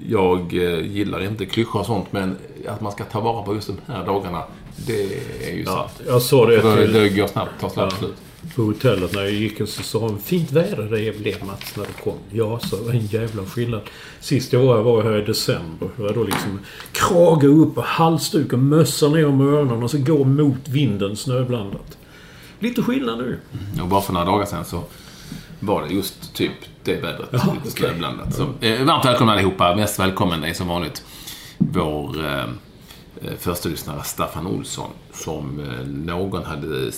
jag 0.10 0.40
eh, 0.54 0.80
gillar 0.92 1.24
inte 1.24 1.46
klyschor 1.46 1.80
och 1.80 1.86
sånt 1.86 2.08
men 2.12 2.38
att 2.68 2.82
man 2.82 2.92
ska 2.92 3.04
ta 3.04 3.20
vara 3.20 3.44
på 3.44 3.54
just 3.56 3.68
de 3.68 3.94
här 3.94 4.06
dagarna, 4.06 4.44
det 4.88 5.04
är 5.50 5.56
ju 5.56 5.64
Ja, 5.66 5.72
sant. 5.72 6.02
jag 6.08 6.22
sa 6.22 6.46
det 6.46 6.62
För 6.62 6.82
till... 6.84 6.94
det 6.94 7.10
går 7.10 7.28
snabbt, 7.28 7.52
tar 7.62 7.70
snabbt 7.70 7.94
Ja. 7.94 8.00
slut. 8.00 8.16
På 8.56 8.62
hotellet 8.62 9.14
när 9.14 9.22
jag 9.22 9.32
gick 9.32 9.62
och 9.62 9.70
så 9.70 9.84
sa 9.84 10.00
de 10.00 10.20
fint 10.20 10.52
väder 10.52 10.84
det 10.84 11.20
blev 11.20 11.46
Mats 11.46 11.76
när 11.76 11.86
du 11.86 12.04
kom. 12.04 12.18
Ja, 12.30 12.60
så 12.60 12.76
det 12.76 12.84
var 12.84 12.92
en 12.92 13.06
jävla 13.06 13.46
skillnad. 13.46 13.82
Sist 14.20 14.54
jag 14.54 14.60
var 14.60 14.76
här 14.76 14.84
var 14.84 15.04
här 15.04 15.18
i 15.18 15.26
december. 15.26 15.90
Jag 15.98 16.04
var 16.04 16.14
då 16.14 16.24
liksom 16.24 16.60
krage 16.92 17.44
upp 17.44 17.78
och 17.78 17.84
halsduk 17.84 18.54
och 18.54 18.60
mössa 18.60 19.08
ner 19.08 19.28
om 19.28 19.42
öronen 19.42 19.84
och 19.84 19.92
så 19.92 19.98
gå 19.98 20.24
mot 20.24 20.68
vinden 20.68 21.16
snöblandat. 21.16 21.98
Lite 22.60 22.82
skillnad 22.82 23.18
nu. 23.18 23.40
Och 23.82 23.88
bara 23.88 24.02
för 24.02 24.14
några 24.14 24.26
dagar 24.26 24.46
sedan 24.46 24.66
så 24.66 24.84
var 25.60 25.84
det 25.84 25.94
just 25.94 26.34
typ 26.34 26.52
det 26.84 26.96
vädret. 26.96 27.30
Jaha, 27.32 27.54
lite 27.54 27.58
okej. 27.58 27.72
snöblandat. 27.72 28.36
Så, 28.36 28.48
eh, 28.62 28.86
varmt 28.86 29.06
välkomna 29.06 29.34
allihopa. 29.34 29.76
Mest 29.76 30.00
välkommen 30.00 30.44
är 30.44 30.54
som 30.54 30.68
vanligt 30.68 31.04
vår 31.58 32.26
eh, 32.26 32.44
eh, 33.22 33.38
första 33.40 33.70
lyssnare 33.70 34.04
Staffan 34.04 34.48
Olsson 34.48 34.90
som 35.14 35.60
eh, 35.60 35.88
någon 35.88 36.44
hade 36.44 36.92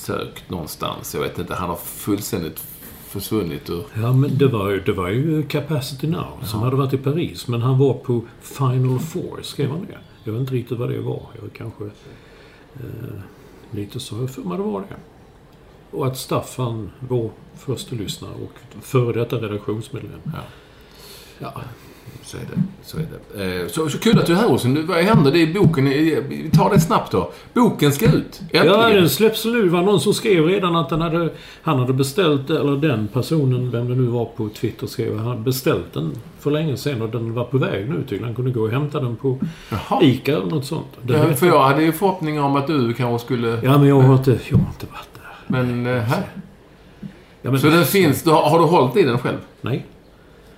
sökt 0.00 0.50
någonstans. 0.50 1.14
Jag 1.14 1.22
vet 1.22 1.38
inte, 1.38 1.54
han 1.54 1.68
har 1.68 1.76
fullständigt 1.76 2.62
försvunnit 3.08 3.70
ur... 3.70 3.84
Ja, 3.94 4.12
men 4.12 4.38
det 4.38 4.46
var 4.46 4.70
ju, 4.70 4.80
det 4.80 4.92
var 4.92 5.08
ju 5.08 5.42
Capacity 5.42 6.06
Now 6.06 6.38
som 6.44 6.60
hade 6.60 6.76
varit 6.76 6.92
i 6.92 6.98
Paris. 6.98 7.48
Men 7.48 7.62
han 7.62 7.78
var 7.78 7.94
på 7.94 8.22
Final 8.40 8.98
Four, 8.98 9.42
skrev 9.42 9.70
han 9.70 9.86
det? 9.86 9.98
Jag 10.24 10.32
vet 10.32 10.40
inte 10.40 10.54
riktigt 10.54 10.78
vad 10.78 10.90
det 10.90 11.00
var. 11.00 11.26
Jag 11.42 11.52
kanske... 11.52 11.84
Eh, 12.74 13.20
lite 13.70 14.00
så, 14.00 14.28
för 14.28 14.42
mig 14.42 14.58
det 14.58 14.64
var 14.64 14.80
det. 14.80 14.96
Och 15.96 16.06
att 16.06 16.18
Staffan, 16.18 16.90
vår 17.00 17.30
första 17.56 17.96
lyssnare 17.96 18.32
och 18.32 18.82
före 18.82 19.12
detta 19.12 19.36
redaktionsmedlem. 19.36 20.20
Ja. 20.24 20.40
Ja. 21.38 21.60
Så 22.22 22.36
är 22.36 22.40
det. 22.40 22.62
Så, 22.82 22.96
är 22.98 23.06
det. 23.36 23.62
Eh, 23.62 23.68
så, 23.68 23.88
så 23.88 23.98
kul 23.98 24.18
att 24.18 24.26
du 24.26 24.32
är 24.32 24.36
här 24.36 24.46
Olsson. 24.50 24.86
Vad 24.86 24.96
händer? 24.96 25.32
Det 25.32 25.42
är 25.42 25.54
boken. 25.54 25.84
Vi 25.84 26.50
tar 26.54 26.70
det 26.70 26.80
snabbt 26.80 27.12
då. 27.12 27.32
Boken 27.54 27.92
ska 27.92 28.06
ut. 28.06 28.40
Ja, 28.52 28.60
Äntligen. 28.60 28.90
den 29.00 29.10
släpps 29.10 29.44
nu. 29.44 29.62
Det 29.62 29.68
var 29.68 29.82
någon 29.82 30.00
som 30.00 30.14
skrev 30.14 30.46
redan 30.46 30.76
att 30.76 30.88
den 30.88 31.00
hade, 31.00 31.30
han 31.62 31.78
hade 31.78 31.92
beställt, 31.92 32.50
eller 32.50 32.76
den 32.76 33.08
personen, 33.08 33.70
vem 33.70 33.88
det 33.88 33.94
nu 33.94 34.06
var 34.06 34.24
på 34.24 34.48
Twitter, 34.48 34.86
skrev 34.86 35.16
han 35.18 35.26
hade 35.26 35.40
beställt 35.40 35.92
den 35.92 36.12
för 36.38 36.50
länge 36.50 36.76
sedan 36.76 37.02
och 37.02 37.08
den 37.08 37.34
var 37.34 37.44
på 37.44 37.58
väg 37.58 37.88
nu 37.88 37.96
tydligen. 37.96 38.24
Han 38.24 38.34
kunde 38.34 38.50
gå 38.50 38.62
och 38.62 38.70
hämta 38.70 39.00
den 39.00 39.16
på 39.16 39.38
Jaha. 39.70 40.02
ICA 40.02 40.32
eller 40.36 40.46
något 40.46 40.66
sånt. 40.66 40.86
Ja, 41.06 41.34
för 41.34 41.46
jag 41.46 41.62
hade 41.62 41.82
ju 41.82 41.92
förhoppningar 41.92 42.42
om 42.42 42.56
att 42.56 42.66
du 42.66 42.94
kanske 42.94 43.26
skulle... 43.26 43.48
ja, 43.62 43.78
men 43.78 43.88
jag 43.88 44.00
har 44.00 44.14
inte, 44.14 44.30
jag 44.30 44.58
har 44.58 44.66
inte 44.66 44.86
varit 44.86 45.08
där. 45.14 45.32
Men 45.46 45.86
eh, 45.86 46.02
här. 46.02 46.24
Ja, 47.42 47.50
men, 47.50 47.60
Så 47.60 47.66
den 47.66 47.84
finns. 47.84 48.22
Du 48.22 48.30
har, 48.30 48.42
har 48.50 48.58
du 48.58 48.64
hållit 48.64 48.96
i 48.96 49.02
den 49.02 49.18
själv? 49.18 49.38
Nej. 49.60 49.86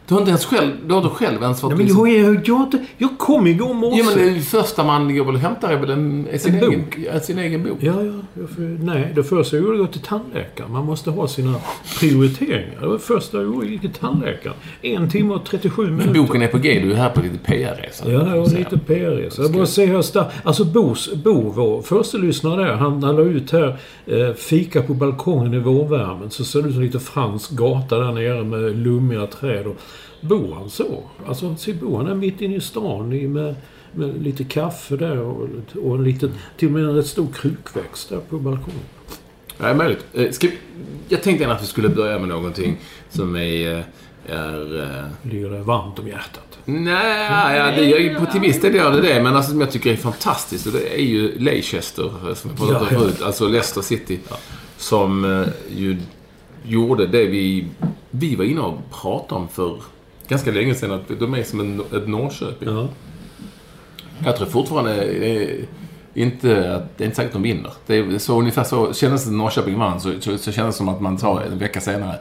Du 0.08 0.14
har 0.14 0.20
inte 0.20 0.30
ens 0.30 0.44
själv... 0.44 0.72
Du 0.86 0.94
har 0.94 1.02
inte 1.02 1.14
själv 1.14 1.42
ens 1.42 1.60
fått... 1.60 1.70
Nej, 1.70 1.76
men 1.78 1.86
liksom- 1.86 2.08
jag, 2.08 2.18
är, 2.18 2.42
jag, 2.44 2.62
inte, 2.62 2.78
jag 2.98 3.18
kom 3.18 3.46
igår 3.46 3.74
morse. 3.74 3.98
Jo, 3.98 4.04
men 4.16 4.34
det 4.34 4.40
första 4.40 4.84
man 4.84 5.16
går 5.16 5.24
väl 5.24 5.34
och 5.34 5.40
hämtar 5.40 5.70
är 5.72 5.76
väl 5.76 5.90
en, 5.90 6.26
är 6.30 6.38
sin, 6.38 6.54
En 6.54 6.62
egen, 6.62 6.80
bok. 6.80 6.98
ja, 7.12 7.20
sin 7.20 7.38
egen 7.38 7.62
bok. 7.62 7.78
Ja, 7.80 8.02
ja. 8.02 8.12
Jag 8.34 8.50
får, 8.50 8.84
nej, 8.84 9.12
det 9.14 9.24
första 9.24 9.56
jag 9.56 9.64
gjorde 9.64 9.78
var 9.78 9.84
att 9.84 9.90
gå 9.90 9.92
till 9.92 10.08
tandläkaren. 10.08 10.72
Man 10.72 10.86
måste 10.86 11.10
ha 11.10 11.28
sina 11.28 11.54
prioriteringar. 12.00 12.80
Det 12.80 12.86
var 12.86 12.92
det 12.92 12.98
första 12.98 13.36
jag 13.36 13.44
gjorde. 13.46 13.66
Jag 13.66 13.72
gick 13.72 13.80
till 13.80 13.92
tandläkaren. 13.92 14.56
En 14.82 15.10
timme 15.10 15.34
och 15.34 15.44
37 15.44 15.82
minuter. 15.90 16.04
Men 16.04 16.22
boken 16.22 16.42
är 16.42 16.48
på 16.48 16.58
G. 16.58 16.80
Du 16.82 16.92
är 16.92 16.96
här 16.96 17.10
på 17.10 17.20
lite 17.20 17.38
PR-resa. 17.38 18.12
Ja, 18.12 18.18
det 18.18 18.38
var 18.40 18.58
lite 18.58 18.78
PR-resa. 18.78 19.42
Jag 19.42 19.52
bara 19.52 19.66
se 19.66 19.86
hur 19.86 20.02
stark... 20.02 20.26
Alltså 20.44 20.64
Bos, 20.64 21.14
Bo, 21.14 21.50
vår 21.50 21.82
första 21.82 22.18
lyssnare 22.18 22.64
där, 22.64 22.72
han, 22.72 23.02
han 23.02 23.16
la 23.16 23.22
ut 23.22 23.50
här 23.52 23.76
eh, 24.06 24.32
fika 24.36 24.82
på 24.82 24.94
balkongen 24.94 25.54
i 25.54 25.58
vårvärmen. 25.58 26.30
Så 26.30 26.44
ser 26.44 26.62
det 26.62 26.68
ut 26.68 26.74
som 26.74 26.82
lite 26.82 27.00
fransk 27.00 27.50
gata 27.50 27.98
där 27.98 28.12
nere 28.12 28.44
med 28.44 28.78
lummiga 28.78 29.26
träd. 29.26 29.66
Och 29.66 29.76
Bo 30.22 30.54
han 30.54 30.70
så. 30.70 31.02
Alltså 31.26 31.56
se 31.56 31.72
Bo, 31.72 31.96
han 31.96 32.06
är 32.06 32.14
mitt 32.14 32.40
inne 32.40 32.56
i 32.56 32.60
stan 32.60 33.12
i, 33.12 33.28
med, 33.28 33.54
med 33.92 34.22
lite 34.22 34.44
kaffe 34.44 34.96
där 34.96 35.18
och, 35.18 35.48
och 35.84 35.94
en 35.96 36.04
liten, 36.04 36.30
till 36.56 36.68
och 36.68 36.74
med 36.74 36.84
en 36.84 36.94
rätt 36.96 37.06
stor 37.06 37.26
krukväxt 37.34 38.08
där 38.08 38.18
på 38.30 38.38
balkongen. 38.38 38.80
Ja, 39.58 39.64
det 39.64 39.70
är 39.70 39.74
möjligt. 39.74 40.04
Eh, 40.12 40.30
Ska 40.30 40.48
jag 41.08 41.22
tänkte 41.22 41.52
att 41.52 41.62
vi 41.62 41.66
skulle 41.66 41.88
börja 41.88 42.18
med 42.18 42.28
någonting 42.28 42.76
som 43.10 43.36
är... 43.36 43.76
eh, 43.78 43.82
är 44.26 44.80
eh, 44.82 45.30
Ligger 45.30 45.50
det 45.50 45.62
varmt 45.62 45.98
om 45.98 46.08
hjärtat. 46.08 46.58
nej, 46.64 47.56
ja, 47.58 47.66
det 47.70 47.84
gör 47.84 47.98
ju 47.98 48.14
på 48.14 48.26
till 48.26 48.40
viss 48.40 48.60
del 48.60 48.74
gör 48.74 48.90
det 48.92 49.00
det. 49.00 49.22
Men 49.22 49.36
alltså, 49.36 49.50
som 49.50 49.60
jag 49.60 49.70
tycker 49.70 49.92
är 49.92 49.96
fantastiskt, 49.96 50.66
och 50.66 50.72
det 50.72 50.94
är 51.00 51.02
ju 51.04 51.38
Leicester, 51.38 52.04
eh, 52.28 52.34
som 52.34 52.50
vi 52.50 52.56
pratade 52.56 52.78
om 52.78 52.86
Ja, 52.90 52.92
ja. 52.92 52.98
förut. 53.00 53.22
Alltså 53.22 53.48
Leicester 53.48 53.80
City. 53.82 54.18
Som 54.76 55.24
eh, 55.24 55.48
ju 55.76 55.96
gjorde 56.64 57.06
det 57.06 57.26
vi, 57.26 57.66
vi 58.10 58.36
var 58.36 58.44
inne 58.44 58.60
och 58.60 58.78
pratade 59.02 59.40
om 59.40 59.48
för 59.48 59.80
ganska 60.32 60.50
länge 60.50 60.74
sedan. 60.74 60.92
Att 60.92 61.18
de 61.18 61.34
är 61.34 61.42
som 61.42 61.60
en, 61.60 61.80
ett 61.80 62.08
Norrköping. 62.08 62.68
Ja. 62.68 62.88
Jag 64.24 64.36
tror 64.36 64.46
fortfarande 64.46 64.94
det 64.94 65.42
är 65.42 65.64
inte 66.14 66.74
att 66.76 66.98
det 66.98 67.04
är 67.04 67.06
inte 67.06 67.16
säkert 67.16 67.32
de 67.32 67.42
vinner. 67.42 67.72
Det 67.86 67.96
är 67.98 68.18
så 68.18 68.38
ungefär 68.38 68.64
så 68.64 68.92
kändes 68.92 69.24
det 69.24 69.30
när 69.30 69.38
Norrköping 69.38 69.78
vann. 69.78 70.00
Så, 70.00 70.12
så, 70.20 70.38
så 70.38 70.52
kändes 70.52 70.74
det 70.74 70.78
som 70.78 70.88
att 70.88 71.00
man 71.00 71.18
sa 71.18 71.42
en 71.42 71.58
vecka 71.58 71.80
senare. 71.80 72.16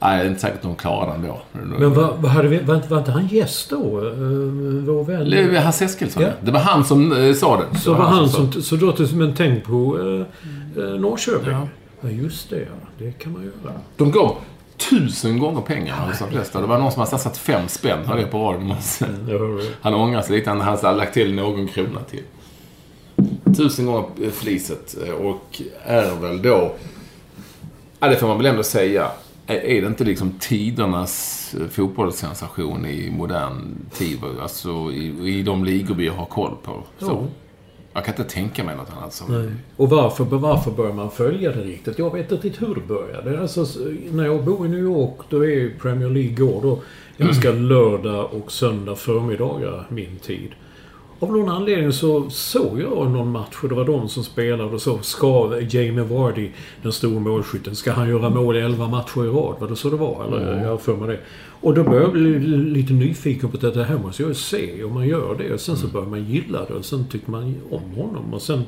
Nej, 0.00 0.18
det 0.18 0.24
är 0.24 0.28
inte 0.28 0.40
säkert 0.40 0.56
att 0.56 0.62
de 0.62 0.74
klarar 0.74 1.12
den 1.12 1.26
då. 1.26 1.42
Men 1.78 1.94
vad, 1.94 2.16
vad 2.16 2.30
hade 2.30 2.48
vi, 2.48 2.58
var, 2.58 2.74
inte- 2.74 2.88
var 2.88 2.98
inte 2.98 3.12
han 3.12 3.26
gäst 3.26 3.70
då? 3.70 4.00
Uh, 4.00 4.84
vår 4.84 5.04
vän? 5.04 5.56
Hasse 5.56 5.84
Eskilsson. 5.84 6.22
Ja. 6.22 6.28
Det 6.42 6.50
var 6.50 6.60
han 6.60 6.84
som 6.84 7.12
eh, 7.12 7.34
sa 7.34 7.56
det. 7.56 7.78
Så 7.78 7.92
Det 7.92 7.98
var 7.98 8.06
han 8.06 8.28
sa 8.28 8.36
som... 8.36 8.62
Så 8.62 8.76
då 8.76 8.94
men 9.14 9.34
tänk 9.34 9.64
på 9.64 9.98
uh, 9.98 10.24
uh, 10.76 11.00
Norrköping. 11.00 11.52
Ja. 11.52 11.68
Ja. 12.00 12.08
just 12.10 12.50
det 12.50 12.60
ja. 12.60 12.88
Det 12.98 13.18
kan 13.18 13.32
man 13.32 13.42
göra. 13.42 13.74
De 13.96 14.10
gav 14.10 14.36
tusen 14.76 15.38
gånger 15.38 15.60
pengarna 15.60 16.02
hos 16.06 16.18
de 16.18 16.30
flesta. 16.30 16.60
Det 16.60 16.66
var 16.66 16.78
någon 16.78 16.92
som 16.92 17.00
hade 17.00 17.10
satsat 17.10 17.38
fem 17.38 17.68
spänn, 17.68 18.04
hörde 18.04 18.20
jag 18.20 18.30
på 18.30 18.38
radion. 18.38 18.74
Han 19.80 19.94
ångrar 19.94 20.22
sig 20.22 20.36
lite. 20.36 20.50
Han 20.50 20.60
hade 20.60 20.92
lagt 20.92 21.14
till 21.14 21.34
någon 21.34 21.68
krona 21.68 22.00
till. 22.00 22.22
Tusen 23.56 23.86
gånger 23.86 24.30
fliset 24.30 24.96
eh, 25.06 25.14
och 25.14 25.62
är 25.84 26.14
väl 26.20 26.42
då... 26.42 26.74
Ja, 28.00 28.08
det 28.08 28.16
får 28.16 28.28
man 28.28 28.36
väl 28.36 28.46
ändå 28.46 28.62
säga. 28.62 29.10
Är 29.46 29.54
är 29.56 29.80
det 29.80 29.86
inte 29.86 30.04
liksom 30.04 30.32
tidernas 30.40 31.54
eh, 31.60 31.66
fotbollssensation 31.68 32.86
i 32.86 33.10
modern 33.10 33.76
tid? 33.92 34.18
Alltså 34.42 34.70
i, 34.70 35.38
i 35.38 35.42
de 35.42 35.64
ligor 35.64 35.94
vi 35.94 36.08
har 36.08 36.26
koll 36.26 36.56
på. 36.62 36.82
Så. 36.98 37.26
Jag 37.94 38.04
kan 38.04 38.14
inte 38.14 38.34
tänka 38.34 38.64
mig 38.64 38.76
något 38.76 38.90
annat 38.96 39.12
som... 39.12 39.42
Nej. 39.42 39.52
Och 39.76 39.90
varför, 39.90 40.24
varför 40.24 40.70
börjar 40.70 40.92
man 40.92 41.10
följa 41.10 41.52
det 41.52 41.62
riktigt? 41.62 41.98
Jag 41.98 42.12
vet 42.12 42.32
inte 42.32 42.46
riktigt 42.46 42.68
hur 42.68 42.74
det 42.74 42.80
började. 42.80 43.40
Alltså, 43.40 43.66
när 44.10 44.24
jag 44.24 44.44
bor 44.44 44.66
i 44.66 44.68
New 44.68 44.80
York, 44.80 45.18
då 45.28 45.44
är 45.44 45.48
ju 45.48 45.78
Premier 45.78 46.10
League 46.10 46.34
går 46.34 46.62
då 46.62 46.82
ganska 47.16 47.52
lördag 47.52 48.28
och 48.32 48.52
söndag 48.52 48.96
förmiddagar 48.96 49.86
min 49.88 50.16
tid. 50.16 50.50
Av 51.20 51.32
någon 51.32 51.48
anledning 51.48 51.92
så 51.92 52.30
såg 52.30 52.80
jag 52.80 53.10
någon 53.10 53.30
match 53.30 53.56
och 53.62 53.68
det 53.68 53.74
var 53.74 53.84
de 53.84 54.08
som 54.08 54.24
spelade 54.24 54.70
och 54.70 54.82
så 54.82 54.98
ska 54.98 55.60
Jamie 55.60 56.04
Vardy, 56.04 56.50
den 56.82 56.92
stora 56.92 57.20
målskytten, 57.20 57.76
ska 57.76 57.92
han 57.92 58.08
göra 58.08 58.30
mål 58.30 58.56
i 58.56 58.60
11 58.60 58.88
matcher 58.88 59.24
i 59.24 59.28
rad? 59.28 59.56
Var 59.60 59.68
det 59.68 59.76
så 59.76 59.90
det 59.90 59.96
var? 59.96 60.24
Eller 60.24 60.62
jag 60.62 60.68
har 60.70 60.78
för 60.78 60.96
mig 60.96 61.08
det. 61.08 61.20
Och 61.60 61.74
då 61.74 61.84
började 61.84 62.04
jag 62.04 62.12
bli 62.12 62.38
lite 62.58 62.92
nyfiken 62.92 63.50
på 63.50 63.66
att 63.66 63.74
det 63.74 63.84
här 63.84 63.98
måste 63.98 64.22
jag 64.22 64.28
ju 64.28 64.34
se. 64.34 64.84
Och 64.84 64.90
man 64.90 65.08
gör 65.08 65.34
det. 65.38 65.54
Och 65.54 65.60
sen 65.60 65.76
så 65.76 65.86
börjar 65.86 66.06
man 66.06 66.24
gilla 66.24 66.64
det. 66.64 66.74
Och 66.74 66.84
sen 66.84 67.06
tycker 67.10 67.30
man 67.30 67.54
om 67.70 67.82
honom. 67.82 68.34
Och 68.34 68.42
sen, 68.42 68.62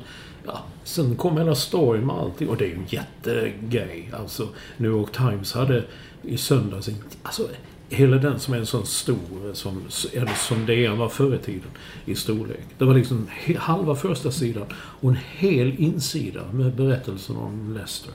ja, 0.45 0.63
sen 0.83 1.15
kom 1.15 1.37
hela 1.37 1.55
storyn 1.55 2.05
med 2.05 2.15
allting. 2.15 2.49
Och 2.49 2.57
det 2.57 2.65
är 2.65 2.69
ju 2.69 2.75
en 2.75 2.85
jättegrej. 2.87 4.11
Alltså, 4.19 4.47
New 4.77 4.91
York 4.91 5.11
Times 5.11 5.53
hade 5.53 5.83
i 6.21 6.37
söndags... 6.37 6.89
Alltså, 7.23 7.43
hela 7.89 8.17
den 8.17 8.39
som 8.39 8.53
är 8.53 8.57
en 8.57 8.65
sån 8.65 8.85
stor 8.85 9.53
som, 9.53 9.81
eller 10.13 10.33
som 10.33 10.65
DN 10.65 10.97
var 10.97 11.09
förr 11.09 11.35
i 11.35 11.37
tiden 11.37 11.69
i 12.05 12.15
storlek. 12.15 12.63
Det 12.77 12.85
var 12.85 12.93
liksom 12.93 13.27
halva 13.57 13.95
första 13.95 14.31
sidan 14.31 14.65
och 14.73 15.09
en 15.09 15.17
hel 15.37 15.75
insida 15.77 16.41
med 16.51 16.75
berättelsen 16.75 17.37
om 17.37 17.73
Leicester. 17.73 18.13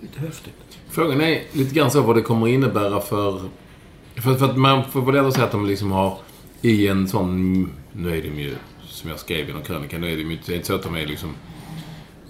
Lite 0.00 0.20
häftigt. 0.20 0.78
Frågan 0.90 1.20
är 1.20 1.42
lite 1.52 1.74
grann 1.74 1.90
så 1.90 2.00
vad 2.00 2.16
det 2.16 2.22
kommer 2.22 2.48
innebära 2.48 3.00
för... 3.00 3.40
För, 4.14 4.34
för 4.34 4.44
att 4.44 4.56
man 4.56 4.84
får 4.90 5.02
väl 5.02 5.16
ändå 5.16 5.32
säga 5.32 5.44
att 5.44 5.52
de 5.52 5.66
liksom 5.66 5.92
har 5.92 6.18
i 6.62 6.88
en 6.88 7.08
sån... 7.08 7.62
Nu 7.92 8.18
är 8.18 8.22
de 8.22 8.40
ju, 8.40 8.54
som 8.86 9.10
jag 9.10 9.18
skrev 9.18 9.48
i 9.48 9.52
någon 9.52 9.62
krönika, 9.62 9.98
nu 9.98 10.12
är 10.12 10.16
de 10.16 10.22
ju 10.22 10.32
inte, 10.32 10.66
så 10.66 10.74
att 10.74 10.82
de 10.82 10.94
är 10.94 11.06
liksom... 11.06 11.34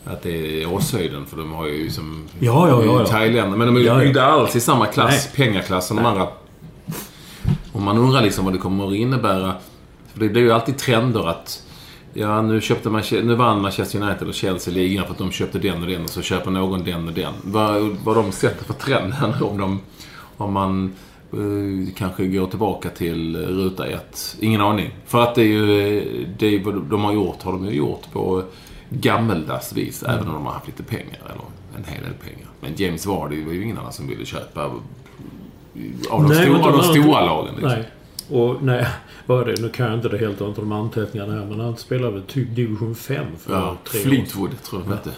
Att 0.05 0.23
det 0.23 0.63
är 0.63 0.73
Åshöjden, 0.73 1.27
för 1.27 1.37
de 1.37 1.53
har 1.53 1.67
ju 1.67 1.91
som... 1.91 2.29
Ja, 2.39 2.69
ja, 2.69 2.85
ja, 2.85 2.99
ja. 3.01 3.07
Thailänder. 3.07 3.59
Men 3.59 3.67
de 3.67 3.77
är 3.77 3.81
ju 3.81 3.87
Ja, 3.87 4.03
ja. 4.03 4.09
inte 4.09 4.25
alls 4.25 4.57
i 4.57 4.61
samma 4.61 4.87
klass, 4.87 5.33
pengaklass 5.35 5.89
som 5.89 5.97
de 5.97 6.07
andra. 6.07 6.29
Och 7.75 7.83
man 7.83 7.99
undrar 7.99 8.23
liksom 8.23 8.45
vad 8.45 8.55
det 8.55 8.59
kommer 8.59 8.89
att 8.89 8.95
innebära. 8.95 9.55
För 10.13 10.21
det 10.21 10.29
blir 10.29 10.43
ju 10.43 10.53
alltid 10.53 10.79
trender 10.79 11.29
att... 11.29 11.63
Ja, 12.13 12.43
nu, 12.43 12.61
köpte 12.61 12.91
man, 12.91 13.03
nu 13.11 13.35
vann 13.35 13.61
Manchester 13.61 14.03
United 14.03 14.29
och 14.29 14.35
Chelsea 14.35 14.75
ligan 14.75 15.05
för 15.05 15.13
att 15.13 15.19
de 15.19 15.31
köpte 15.31 15.59
den 15.59 15.83
och 15.83 15.89
den 15.89 16.03
och 16.03 16.11
så 16.11 16.23
köper 16.23 16.51
någon 16.51 16.85
den 16.85 17.09
och 17.09 17.15
den. 17.15 17.33
Vad, 17.43 17.83
vad 18.05 18.17
de 18.17 18.33
sätter 18.33 18.65
för 18.65 18.75
trenden 18.75 19.35
om 19.43 19.59
de... 19.59 19.81
Om 20.37 20.53
man 20.53 20.95
eh, 21.33 21.95
kanske 21.97 22.27
går 22.27 22.47
tillbaka 22.47 22.89
till 22.89 23.37
ruta 23.37 23.87
ett. 23.87 24.37
Ingen 24.41 24.61
aning. 24.61 24.91
För 25.07 25.23
att 25.23 25.35
det 25.35 25.43
är 25.43 25.47
ju... 25.47 26.27
Det 26.39 26.47
är, 26.47 26.65
vad 26.65 26.83
de 26.83 27.05
har 27.05 27.13
gjort 27.13 27.43
har 27.43 27.53
de 27.53 27.67
ju 27.67 27.73
gjort 27.73 28.13
på 28.13 28.43
gammeldags 28.91 29.73
vis. 29.73 30.03
Även 30.03 30.29
om 30.29 30.35
de 30.35 30.47
har 30.47 30.53
haft 30.53 30.67
lite 30.67 30.83
pengar. 30.83 31.19
Eller 31.25 31.45
en 31.77 31.95
hel 31.95 32.03
del 32.03 32.15
pengar. 32.15 32.49
Men 32.61 32.73
James 32.77 33.07
Vardy 33.07 33.45
var 33.45 33.53
ju 33.53 33.63
ingen 33.65 33.79
annan 33.79 33.93
som 33.93 34.09
ville 34.09 34.25
köpa 34.25 34.71
av 36.11 36.23
de, 36.23 36.29
Nej, 36.35 36.45
stora, 36.45 36.73
de 36.73 36.83
stora 36.83 37.27
lagen. 37.27 37.55
Liksom. 37.55 37.69
Nej. 37.71 37.89
Och 38.31 38.63
nej, 38.63 38.87
vad 39.27 39.47
det? 39.47 39.61
Nu 39.63 39.69
kan 39.69 39.87
jag 39.87 39.95
inte 39.95 40.09
det 40.09 40.19
helt 40.19 40.41
och 40.41 40.47
hållet 40.47 40.57
de 40.61 40.73
anteckningarna 40.73 41.33
här. 41.33 41.47
Men 41.47 41.61
han 41.61 41.77
spelade 41.77 42.13
väl 42.13 42.23
typ 42.23 42.57
division 42.57 42.95
5 42.95 43.27
för 43.39 43.53
Ja, 43.55 43.77
tre 43.85 44.01
år. 44.01 44.05
Fleetwood 44.05 44.63
tror 44.63 44.83
jag 44.87 44.93
inte. 44.95 45.11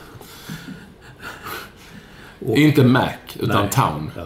Och- 2.50 2.56
Inte 2.56 2.84
Mac, 2.84 3.08
utan 3.40 3.60
Nej. 3.62 3.70
Town. 3.70 4.10
Ja. 4.16 4.22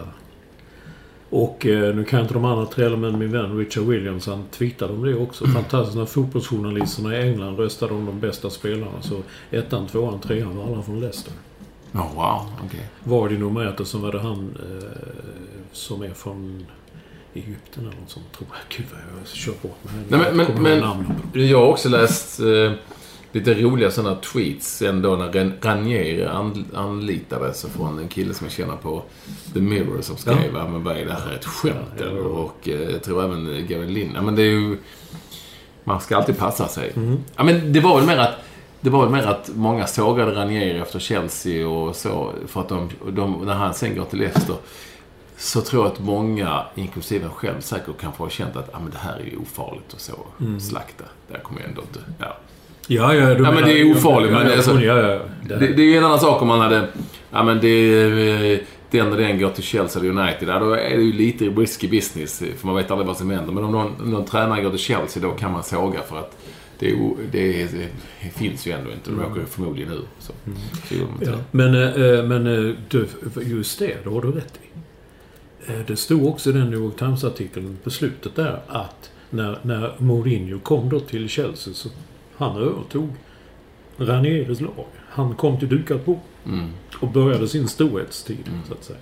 Och 1.29 1.65
eh, 1.65 1.95
nu 1.95 2.03
kan 2.03 2.17
jag 2.19 2.23
inte 2.23 2.33
de 2.33 2.45
andra 2.45 2.65
tre, 2.65 2.89
men 2.89 3.19
min 3.19 3.31
vän 3.31 3.57
Richard 3.57 3.83
Williams 3.83 4.27
han 4.27 4.43
twittrade 4.51 4.93
om 4.93 5.03
det 5.03 5.15
också. 5.15 5.45
Fantastiskt 5.47 5.97
när 5.97 6.05
fotbollsjournalisterna 6.05 7.15
i 7.17 7.29
England 7.29 7.57
röstade 7.59 7.93
om 7.93 8.05
de 8.05 8.19
bästa 8.19 8.49
spelarna. 8.49 9.01
Så 9.01 9.21
ettan, 9.51 9.87
tvåan, 9.87 10.19
trean 10.19 10.57
var 10.57 10.65
alla 10.73 10.81
från 10.81 10.99
Leicester. 10.99 11.33
Oh, 11.93 12.15
wow, 12.15 12.41
okej. 12.65 12.87
Vardy 13.03 13.37
nummer 13.37 13.65
ett 13.65 13.79
och 13.79 13.87
sen 13.87 14.01
var 14.01 14.11
det 14.11 14.19
han 14.19 14.57
eh, 14.59 14.87
som 15.71 16.01
är 16.01 16.13
från 16.13 16.65
Egypten 17.33 17.87
eller 17.87 18.01
något 18.01 18.09
sånt 18.09 18.31
tror 18.37 18.49
jag. 18.51 18.77
Gud 18.77 18.87
vad 18.91 19.19
jag 19.19 19.27
kör 19.27 19.53
bort 19.61 19.83
mig. 19.83 19.93
Nej, 20.09 20.19
men, 20.19 20.37
men, 20.37 20.47
ihåg 20.47 20.59
men 20.59 20.79
namnet. 20.79 21.17
jag 21.33 21.59
har 21.59 21.67
också 21.67 21.89
läst 21.89 22.39
eh, 22.39 22.71
lite 23.31 23.53
roliga 23.53 23.91
sådana 23.91 24.15
tweets 24.15 24.81
ändå 24.81 25.15
när 25.15 25.31
Ran- 25.31 25.53
Ranier 25.61 26.27
an, 26.27 26.65
anlitades 26.73 27.65
från 27.65 27.99
en 27.99 28.07
kille 28.07 28.33
som 28.33 28.45
jag 28.45 28.51
känner 28.53 28.75
på 28.75 29.03
The 29.53 29.59
Mirror 29.61 30.01
som 30.01 30.17
skrev 30.17 30.37
ja. 30.53 30.67
men 30.67 30.83
vad 30.83 30.97
är 30.97 31.05
det 31.05 31.13
här 31.13 31.33
ett 31.35 31.45
skämt 31.45 31.75
Ja, 31.97 32.05
eller? 32.05 32.25
Och 32.25 32.69
eh, 32.69 32.91
jag 32.91 33.03
tror 33.03 33.23
även 33.23 33.67
Gary 33.67 33.87
Lind. 33.87 34.11
Ja, 34.15 34.21
men 34.21 34.35
det 34.35 34.41
är 34.41 34.51
ju... 34.51 34.77
Man 35.83 36.01
ska 36.01 36.17
alltid 36.17 36.37
passa 36.37 36.67
sig. 36.67 36.91
Mm. 36.95 37.17
Ja, 37.35 37.43
men 37.43 37.73
det 37.73 37.79
var 37.79 37.97
väl 37.97 38.07
mer 38.07 38.17
att 38.17 38.35
det 38.81 38.89
var 38.89 39.01
väl 39.01 39.09
mer 39.09 39.27
att 39.27 39.49
många 39.55 39.87
sågade 39.87 40.31
Ranieri 40.35 40.79
efter 40.79 40.99
Chelsea 40.99 41.67
och 41.67 41.95
så. 41.95 42.31
För 42.47 42.61
att 42.61 42.69
de, 42.69 42.89
de, 43.11 43.45
när 43.45 43.53
han 43.53 43.73
sen 43.73 43.95
går 43.95 44.05
till 44.05 44.19
Leicester 44.19 44.55
så 45.41 45.61
tror 45.61 45.85
jag 45.85 45.91
att 45.91 45.99
många, 45.99 46.65
inklusive 46.75 47.25
en 47.25 47.31
själv, 47.31 47.61
säkert 47.61 48.01
kan 48.01 48.13
få 48.13 48.29
känt 48.29 48.55
att 48.55 48.69
ah, 48.73 48.79
men 48.79 48.91
det 48.91 48.97
här 48.97 49.19
är 49.19 49.23
ju 49.23 49.37
ofarligt 49.37 49.93
och 49.93 50.01
så. 50.01 50.13
Mm. 50.39 50.59
Slakta. 50.59 51.03
Det 51.27 51.33
här 51.33 51.43
kommer 51.43 51.61
jag 51.61 51.69
ändå 51.69 51.81
inte... 51.81 51.99
Ja. 52.19 52.37
Ja, 52.87 53.13
ja, 53.15 53.29
Ja, 53.29 53.51
men 53.51 53.63
det 53.63 53.81
är 53.81 53.91
ofarligt, 53.91 54.31
men 54.31 54.51
alltså- 54.51 54.73
det, 54.73 55.57
Det, 55.57 55.81
är 55.81 55.85
ju 55.85 55.97
en 55.97 56.03
annan 56.03 56.19
sak 56.19 56.41
om 56.41 56.47
man 56.47 56.59
hade... 56.59 56.87
Ja, 57.31 57.43
men 57.43 57.59
det 57.59 58.53
eh, 58.53 58.59
den 58.91 59.11
och 59.11 59.17
den 59.17 59.39
går 59.39 59.49
till 59.49 59.63
Chelsea 59.63 60.01
eller 60.01 60.21
United. 60.21 60.49
Ja, 60.49 60.59
då 60.59 60.71
är 60.71 60.97
det 60.97 61.03
ju 61.03 61.13
lite 61.13 61.45
risky 61.45 61.87
business. 61.87 62.43
För 62.57 62.67
man 62.67 62.75
vet 62.75 62.91
aldrig 62.91 63.07
vad 63.07 63.17
som 63.17 63.29
händer. 63.29 63.53
Men 63.53 63.63
om 63.63 63.71
någon, 63.71 64.01
om 64.01 64.11
någon 64.11 64.25
tränare 64.25 64.61
går 64.61 64.69
till 64.69 64.79
Chelsea, 64.79 65.23
då 65.23 65.31
kan 65.31 65.51
man 65.51 65.63
såga 65.63 66.01
för 66.01 66.19
att 66.19 66.37
det, 66.79 66.95
det, 67.31 67.67
det 68.23 68.29
finns 68.35 68.67
ju 68.67 68.71
ändå 68.71 68.91
inte. 68.91 69.11
De 69.11 69.19
åker 69.19 69.39
ju 69.39 69.45
förmodligen 69.45 69.91
ur. 69.91 70.05
Så, 70.19 70.33
så 70.87 70.95
de 70.95 71.01
inte 71.01 71.25
Ja, 71.25 71.37
men, 71.51 71.75
eh, 71.75 72.23
men 72.23 72.47
eh, 72.47 72.75
du, 72.89 73.07
just 73.41 73.79
det, 73.79 73.97
det 74.03 74.09
har 74.09 74.21
du 74.21 74.31
rätt 74.31 74.59
i. 74.63 74.70
Eh, 75.67 75.73
Det 75.87 75.95
stod 75.95 76.25
också 76.27 76.49
i 76.49 76.53
den 76.53 76.69
New 76.69 76.79
York 76.79 76.97
Times-artikeln 76.97 77.77
på 77.83 77.89
slutet 77.89 78.35
där 78.35 78.59
att 78.67 79.11
när, 79.29 79.59
när 79.61 79.93
Mourinho 79.97 80.59
kom 80.59 80.89
då 80.89 80.99
till 80.99 81.29
Chelsea 81.29 81.73
så 81.73 81.89
han 82.37 82.57
övertog 82.61 83.09
Ranieris 83.97 84.61
lag. 84.61 84.85
Han 85.09 85.35
kom 85.35 85.59
till 85.59 85.69
dukat 85.69 86.05
bord 86.05 86.19
Mm. 86.45 86.69
och 86.99 87.07
började 87.07 87.47
sin 87.47 87.67
storhetstid, 87.67 88.49
så 88.67 88.73
att 88.73 88.83
säga. 88.83 88.99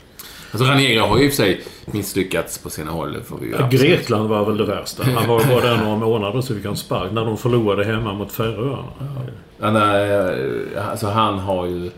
Alltså 0.51 0.67
Ranieri 0.71 0.97
har 0.97 1.17
ju 1.17 1.23
i 1.25 1.27
och 1.27 1.31
för 1.31 1.37
sig 1.43 1.61
misslyckats 1.85 2.57
på 2.57 2.69
sina 2.69 2.91
håll. 2.91 3.17
Får 3.23 3.37
vi 3.37 3.51
Ja, 3.51 3.67
Grekland 3.71 4.29
var 4.29 4.45
väl 4.45 4.57
det 4.57 4.65
värsta. 4.65 5.03
Han 5.03 5.27
var 5.27 5.43
bara 5.45 5.61
där 5.61 5.83
några 5.83 5.97
månader 5.97 6.41
så 6.41 6.55
fick 6.55 6.65
han 6.65 6.77
spark 6.77 7.11
när 7.11 7.25
de 7.25 7.37
förlorade 7.37 7.83
hemma 7.83 8.13
mot 8.13 8.31
Färöarna. 8.31 8.85
Ja, 9.59 9.97
eh, 9.97 10.89
alltså 10.89 11.07
han 11.07 11.39
har 11.39 11.65
ju... 11.65 11.91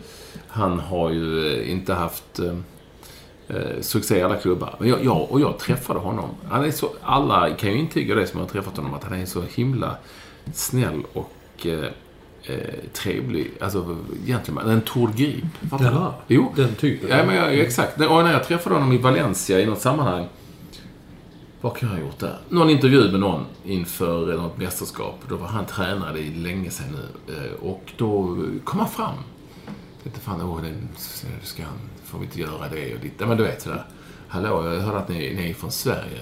Han 0.48 0.78
har 0.80 1.10
ju 1.10 1.52
eh, 1.62 1.70
inte 1.70 1.94
haft 1.94 2.40
eh, 3.48 3.56
eh, 3.56 3.80
succé 3.80 4.18
i 4.18 4.22
alla 4.22 4.36
klubbar. 4.36 4.74
Men 4.78 4.88
jag, 4.88 5.04
jag, 5.04 5.30
och 5.32 5.40
jag 5.40 5.58
träffade 5.58 6.00
honom. 6.00 6.30
Han 6.48 6.64
är 6.64 6.70
så, 6.70 6.90
alla 7.02 7.50
kan 7.54 7.70
ju 7.70 7.78
intyga 7.78 8.14
det 8.14 8.26
som 8.26 8.40
har 8.40 8.46
träffat 8.46 8.76
honom, 8.76 8.94
att 8.94 9.04
han 9.04 9.20
är 9.20 9.26
så 9.26 9.42
himla 9.54 9.96
snäll 10.52 11.02
och 11.12 11.66
eh, 11.66 11.84
eh, 12.44 12.74
trevlig. 12.92 13.50
Alltså, 13.60 13.96
gentleman. 14.26 14.70
En 14.70 14.80
Tord 14.80 15.14
Grip. 15.16 15.44
Jaha, 15.70 16.14
Jo. 16.26 16.52
den 16.56 16.74
typen. 16.74 17.08
Ja, 17.10 17.24
men 17.26 17.36
jag, 17.36 17.58
exakt. 17.58 18.00
Och 18.00 18.24
när 18.24 18.32
jag 18.32 18.44
träffade 18.44 18.74
honom 18.76 18.92
i 18.92 18.98
Valencia 18.98 19.60
i 19.60 19.66
något 19.66 19.80
sammanhang. 19.80 20.26
Vad 21.60 21.76
kan 21.76 21.88
jag 21.88 21.96
ha 21.96 22.02
gjort 22.04 22.18
där? 22.18 22.38
Någon 22.48 22.70
intervju 22.70 23.10
med 23.10 23.20
någon 23.20 23.44
inför 23.64 24.36
något 24.36 24.58
mästerskap. 24.58 25.18
Då 25.28 25.36
var 25.36 25.46
han 25.46 25.66
tränare 25.66 26.18
i 26.18 26.34
länge 26.34 26.70
sedan 26.70 26.86
nu. 27.26 27.34
Eh, 27.34 27.52
Och 27.62 27.92
då 27.96 28.36
kom 28.64 28.78
han 28.80 28.88
fram. 28.88 29.14
Jag 29.66 30.02
tänkte 30.02 30.20
fan, 30.20 30.42
åh, 30.42 30.62
den, 30.62 30.88
ska 31.42 31.62
han, 31.62 31.78
får 32.12 32.18
vi 32.18 32.24
inte 32.24 32.40
göra 32.40 32.68
det 32.74 32.94
och 32.94 33.00
ditt. 33.00 33.12
Ja, 33.18 33.26
men 33.26 33.36
du 33.36 33.42
vet 33.44 33.62
sådär. 33.62 33.84
Hallå, 34.28 34.72
jag 34.74 34.80
hörde 34.80 34.98
att 34.98 35.08
ni, 35.08 35.34
ni 35.34 35.50
är 35.50 35.54
från 35.54 35.70
Sverige. 35.72 36.18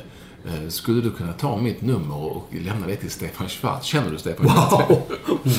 Eh, 0.46 0.68
Skulle 0.68 1.00
du 1.00 1.10
kunna 1.10 1.32
ta 1.32 1.56
mitt 1.56 1.82
nummer 1.82 2.16
och 2.16 2.46
lämna 2.64 2.86
det 2.86 2.96
till 2.96 3.10
Stefan 3.10 3.48
Schwarz? 3.48 3.84
Känner 3.84 4.10
du 4.10 4.18
Stefan 4.18 4.48
Schwarz? 4.48 4.88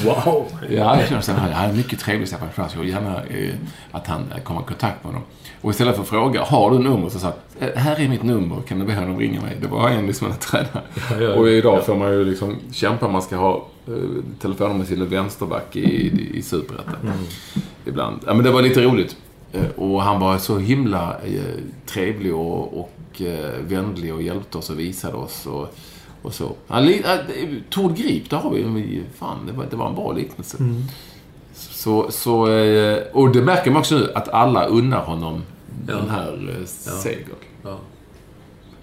Wow! 0.05 0.23
wow. 0.25 0.45
Ja, 0.69 0.99
jag 1.11 1.23
känner 1.23 1.39
här. 1.39 1.51
Han 1.51 1.69
är 1.69 1.73
mycket 1.73 1.99
trevlig, 1.99 2.27
Stefan 2.27 2.47
Schwarz. 2.55 2.73
Jag 2.73 2.81
vill 2.81 2.89
gärna 2.89 3.23
eh, 3.23 3.49
att 3.91 4.07
han 4.07 4.31
eh, 4.35 4.43
kommer 4.43 4.61
i 4.61 4.63
kontakt 4.63 5.03
med 5.03 5.13
honom. 5.13 5.27
Och 5.61 5.71
istället 5.71 5.95
för 5.95 6.01
att 6.01 6.09
fråga, 6.09 6.43
har 6.43 6.71
du 6.71 6.79
nummer? 6.79 7.09
Så 7.09 7.19
sa 7.19 7.33
"Eh, 7.59 7.69
här 7.75 7.99
är 7.99 8.07
mitt 8.09 8.23
nummer, 8.23 8.61
kan 8.67 8.79
du 8.79 8.85
be 8.85 8.95
honom 8.95 9.19
ringa 9.19 9.41
mig? 9.41 9.57
Det 9.61 9.67
var 9.67 9.89
en 9.89 10.07
liksom 10.07 10.27
en 10.27 10.37
tränare. 10.37 10.81
Ja, 11.11 11.21
ja, 11.21 11.33
och 11.33 11.49
idag 11.49 11.77
ja. 11.77 11.81
får 11.81 11.95
man 11.95 12.11
ju 12.11 12.25
liksom 12.25 12.55
kämpa. 12.71 13.07
Man 13.07 13.21
ska 13.21 13.35
ha 13.35 13.67
eh, 13.87 13.93
telefonnummer 14.41 14.85
till 14.85 15.01
en 15.01 15.09
vänsterback 15.09 15.75
i, 15.75 15.79
i, 15.79 16.31
i 16.37 16.41
Superettan. 16.41 16.95
Mm. 17.03 17.13
Ibland. 17.85 18.19
Ja, 18.25 18.33
men 18.33 18.43
det 18.43 18.51
var 18.51 18.61
lite 18.61 18.81
roligt. 18.81 19.15
Eh, 19.53 19.65
Och 19.75 20.01
han 20.01 20.19
var 20.19 20.37
så 20.37 20.57
himla 20.57 21.17
eh, 21.25 21.41
trevlig 21.85 22.35
och, 22.35 22.79
och 22.79 23.21
eh, 23.21 23.51
vänlig 23.67 24.13
och 24.13 24.21
hjälpte 24.21 24.57
oss 24.57 24.69
och 24.69 24.79
visade 24.79 25.13
oss. 25.17 25.45
Och, 25.45 25.75
och 26.21 26.33
så. 26.33 26.51
Han, 26.67 26.93
Tord 27.69 27.95
Grip, 27.97 28.29
där 28.29 28.37
har 28.37 28.49
vi 28.51 29.03
Fan, 29.15 29.45
det 29.47 29.53
var, 29.53 29.65
det 29.69 29.75
var 29.75 29.89
en 29.89 29.95
bra 29.95 30.11
liknelse. 30.11 30.57
Mm. 30.59 30.83
Så, 31.53 32.11
så, 32.11 32.41
och 33.13 33.31
det 33.31 33.41
märker 33.41 33.71
man 33.71 33.79
också 33.79 33.95
nu, 33.95 34.11
att 34.15 34.27
alla 34.29 34.65
unnar 34.65 35.05
honom 35.05 35.41
Ja. 35.87 35.95
den 35.95 36.09
här 36.09 36.61
segern. 36.65 37.35
Ja. 37.63 37.77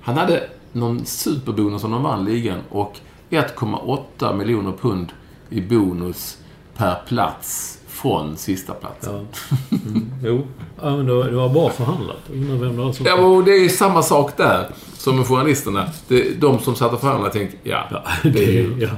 Han 0.01 0.17
hade 0.17 0.49
någon 0.73 1.05
superbonus 1.05 1.81
som 1.81 1.91
de 1.91 2.03
vann 2.03 2.25
ligan 2.25 2.59
och 2.71 2.97
1,8 3.31 4.37
miljoner 4.37 4.73
pund 4.73 5.13
i 5.51 5.61
bonus 5.61 6.39
per 6.77 6.95
plats 7.07 7.78
från 8.03 8.37
sista 8.37 8.75
platsen. 8.75 9.27
Ja. 9.71 9.77
Mm. 9.87 10.11
Jo. 10.25 10.47
Ja, 10.83 10.97
men 10.97 11.07
det 11.07 11.13
var, 11.13 11.25
det 11.25 11.37
var 11.37 11.49
bra 11.49 11.71
förhandlat. 11.71 12.31
Undrar 12.33 12.57
vem 12.57 12.77
det 12.77 12.83
var 12.83 12.93
som... 12.93 13.07
Ja, 13.07 13.15
och 13.15 13.45
det 13.45 13.51
är 13.51 13.69
samma 13.69 14.03
sak 14.03 14.37
där 14.37 14.69
som 14.93 15.17
med 15.17 15.27
journalisterna. 15.27 15.89
Det, 16.09 16.41
de 16.41 16.59
som 16.59 16.75
satt 16.75 16.93
och 16.93 17.01
förhandlade 17.01 17.33
tänkte, 17.33 17.57
ja, 17.63 17.89
Ja, 17.91 18.03
det 18.23 18.45
är 18.45 18.53
ju... 18.53 18.77
ja. 18.79 18.91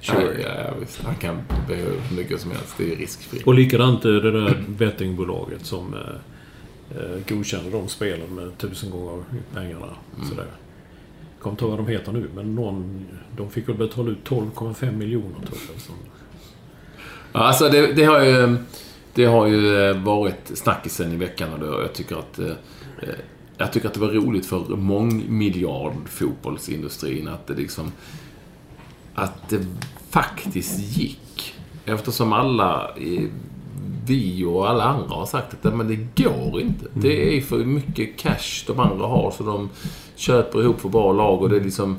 Ja, 0.00 0.14
ja, 0.20 0.48
ja, 0.64 0.70
visst. 0.80 1.02
Han 1.02 1.14
kan 1.14 1.36
be 1.68 1.74
hur 1.74 2.16
mycket 2.16 2.40
som 2.40 2.50
helst. 2.50 2.74
Det 2.78 2.92
är 2.92 2.96
riskfritt. 2.96 3.46
Och 3.46 3.54
likadant 3.54 4.02
det 4.02 4.20
där 4.20 4.64
bettingbolaget 4.68 5.66
som 5.66 5.94
eh, 5.94 6.00
eh, 6.98 7.18
godkände 7.28 7.70
de 7.70 7.88
spelen 7.88 8.34
med 8.34 8.58
tusen 8.58 8.90
gånger 8.90 9.24
pengarna. 9.54 9.86
Mm. 10.16 10.28
Sådär. 10.28 10.46
Jag 11.34 11.42
kommer 11.42 11.52
inte 11.52 11.64
ihåg 11.64 11.70
vad 11.70 11.86
de 11.86 11.92
heter 11.92 12.12
nu, 12.12 12.28
men 12.34 12.54
någon, 12.54 13.06
de 13.36 13.50
fick 13.50 13.68
väl 13.68 13.76
betala 13.76 14.10
ut 14.10 14.28
12,5 14.28 14.96
miljoner 14.96 15.46
tror 15.46 15.58
jag. 15.66 15.96
Alltså 17.34 17.68
det, 17.68 17.92
det 17.92 18.04
har 18.04 18.20
ju... 18.20 18.56
Det 19.14 19.24
har 19.24 19.46
ju 19.46 19.90
eh, 19.90 19.96
varit 19.96 20.50
snackisen 20.54 21.12
i 21.12 21.16
veckan 21.16 21.62
och 21.62 21.82
jag 21.82 21.92
tycker 21.92 22.16
att... 22.16 22.38
eh, 22.38 22.46
eh, 23.02 23.08
Jag 23.56 23.72
tycker 23.72 23.88
att 23.88 23.94
det 23.94 24.00
var 24.00 24.08
roligt 24.08 24.46
för 24.46 24.76
mångmiljardfotbollsindustrin 24.76 27.28
att 27.28 27.46
det 27.46 27.54
liksom... 27.54 27.92
Att 29.14 29.48
det 29.48 29.66
faktiskt 30.10 30.96
gick. 30.96 31.54
Eftersom 31.84 32.32
alla... 32.32 32.90
Vi 34.06 34.44
och 34.44 34.70
alla 34.70 34.84
andra 34.84 35.14
har 35.14 35.26
sagt 35.26 35.66
att 35.66 35.74
men 35.74 35.88
det 35.88 36.22
går 36.24 36.60
inte. 36.60 36.86
Det 36.94 37.36
är 37.36 37.40
för 37.40 37.64
mycket 37.64 38.18
cash 38.18 38.64
de 38.66 38.80
andra 38.80 39.06
har 39.06 39.30
så 39.30 39.44
de 39.44 39.68
köper 40.16 40.62
ihop 40.62 40.80
för 40.80 40.88
bra 40.88 41.12
lag 41.12 41.42
och 41.42 41.48
det 41.48 41.56
är 41.56 41.60
liksom... 41.60 41.96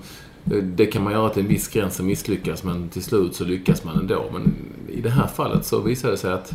eh, 0.51 0.58
Det 0.63 0.86
kan 0.86 1.03
man 1.03 1.13
göra 1.13 1.29
till 1.29 1.41
en 1.43 1.49
viss 1.49 1.67
gräns 1.67 1.99
och 1.99 2.05
misslyckas 2.05 2.63
men 2.63 2.89
till 2.89 3.03
slut 3.03 3.36
så 3.36 3.43
lyckas 3.43 3.84
man 3.84 3.99
ändå. 3.99 4.25
Men 4.34 4.53
i 4.89 5.01
det 5.01 5.10
här 5.10 5.27
fallet 5.27 5.65
så 5.65 5.79
visade 5.79 6.13
det 6.13 6.17
sig 6.17 6.34
att, 6.34 6.53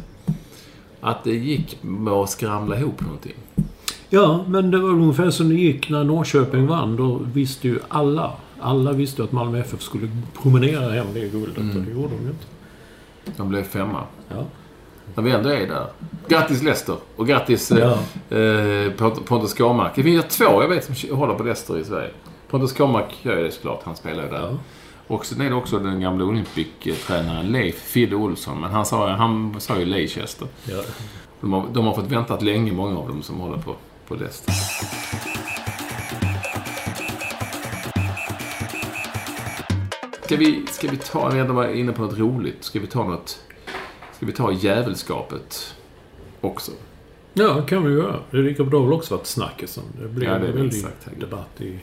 att 1.01 1.25
det 1.25 1.35
gick 1.35 1.79
med 1.83 2.13
att 2.13 2.31
skramla 2.31 2.79
ihop 2.79 3.01
någonting. 3.01 3.35
ja, 4.09 4.45
men 4.49 4.71
det 4.71 4.79
var 4.79 4.89
ungefär 4.89 5.31
som 5.31 5.49
det 5.49 5.55
gick 5.55 5.91
när 5.91 6.05
Norrköping 6.05 6.67
vann. 6.67 6.97
Då 6.97 7.21
visste 7.35 7.69
ju 7.69 7.79
alla. 7.89 8.33
Alla 8.63 8.93
visste 8.93 9.25
att 9.25 9.33
Malmö 9.33 9.59
FF 9.61 9.83
skulle 9.83 10.11
promenera 10.43 10.91
hem 10.93 11.07
det 11.15 11.21
guldet 11.21 11.59
och 11.59 11.65
det 11.65 11.91
gjorde 11.91 12.09
de 12.17 12.23
ju 12.25 12.31
inte. 12.31 12.45
De 13.37 13.49
blev 13.49 13.63
femma. 13.63 14.03
Ja. 14.29 14.45
När 15.15 15.23
vi 15.25 15.31
ändå 15.31 15.49
är 15.49 15.67
där. 15.67 15.87
Grattis 16.29 16.63
Leicester 16.63 16.97
och 17.17 17.27
grattis 17.27 17.71
eh, 17.73 17.89
eh, 18.31 18.93
Pont- 18.97 19.25
Pontus 19.25 19.55
Kåmark. 19.55 19.93
Det 19.95 20.03
finns 20.03 20.25
två 20.25 20.45
jag 20.45 20.69
vet 20.69 20.85
som 20.85 21.17
håller 21.17 21.35
på 21.35 21.43
Leicester 21.43 21.79
i 21.79 21.85
Sverige. 21.85 22.11
Pontus 22.51 22.73
Kåmark 22.73 23.19
gör 23.23 23.37
ju 23.37 23.45
det 23.45 23.51
såklart. 23.51 23.81
Han 23.85 23.97
spelar 23.97 24.25
ju 24.25 24.31
där. 24.31 24.41
Ja. 24.41 24.59
Och 25.07 25.27
sen 25.27 25.41
är 25.41 25.51
det 25.51 25.55
också 25.55 25.79
den 25.79 26.01
gamla 26.01 26.25
Olympic-tränaren 26.25 27.53
Leif 27.53 27.79
Fidde 27.79 28.17
Olsson. 28.17 28.61
Men 28.61 28.71
han 28.71 28.87
sa, 28.87 29.09
han 29.09 29.61
sa 29.61 29.79
ju 29.79 29.85
Leicester. 29.85 30.49
Ja. 30.65 30.83
De 31.41 31.53
har, 31.53 31.67
de 31.73 31.87
har 31.87 31.95
fått 31.95 32.07
väntat 32.07 32.43
länge, 32.43 32.73
många 32.73 32.99
av 32.99 33.09
dem 33.09 33.23
som 33.23 33.41
håller 33.41 33.59
på, 33.59 33.75
på 34.09 34.15
Leicester. 34.15 34.55
Ska 40.25 40.37
vi, 40.37 40.67
ska 40.67 40.89
vi 40.89 40.97
ta, 40.97 41.29
vi 41.29 41.39
ändå 41.39 41.53
var 41.53 41.69
inne 41.69 41.93
på 41.93 42.03
något 42.03 42.19
roligt, 42.19 42.65
ska 42.65 42.81
vi 42.81 42.87
ta 42.87 43.05
något... 43.05 43.45
Ska 44.13 44.27
vi 44.27 44.33
ta 44.33 44.53
jävelskapet 44.53 45.75
också? 46.41 46.73
Ja, 47.33 47.63
kan 47.63 47.85
vi 47.85 47.93
göra. 47.93 48.17
Det 48.31 48.37
lika 48.37 48.65
bra 48.65 48.83
väl 48.83 48.93
också 48.93 49.17
varit 49.17 49.27
snackisen. 49.27 49.85
Det 50.01 50.09
blev 50.09 50.31
Ja, 50.31 50.39
det 50.39 50.45
är 50.45 50.49
en 50.49 50.57
väl 50.57 50.63
väldig 50.63 50.79
exakt, 50.79 51.21
debatt 51.21 51.61
i... 51.61 51.79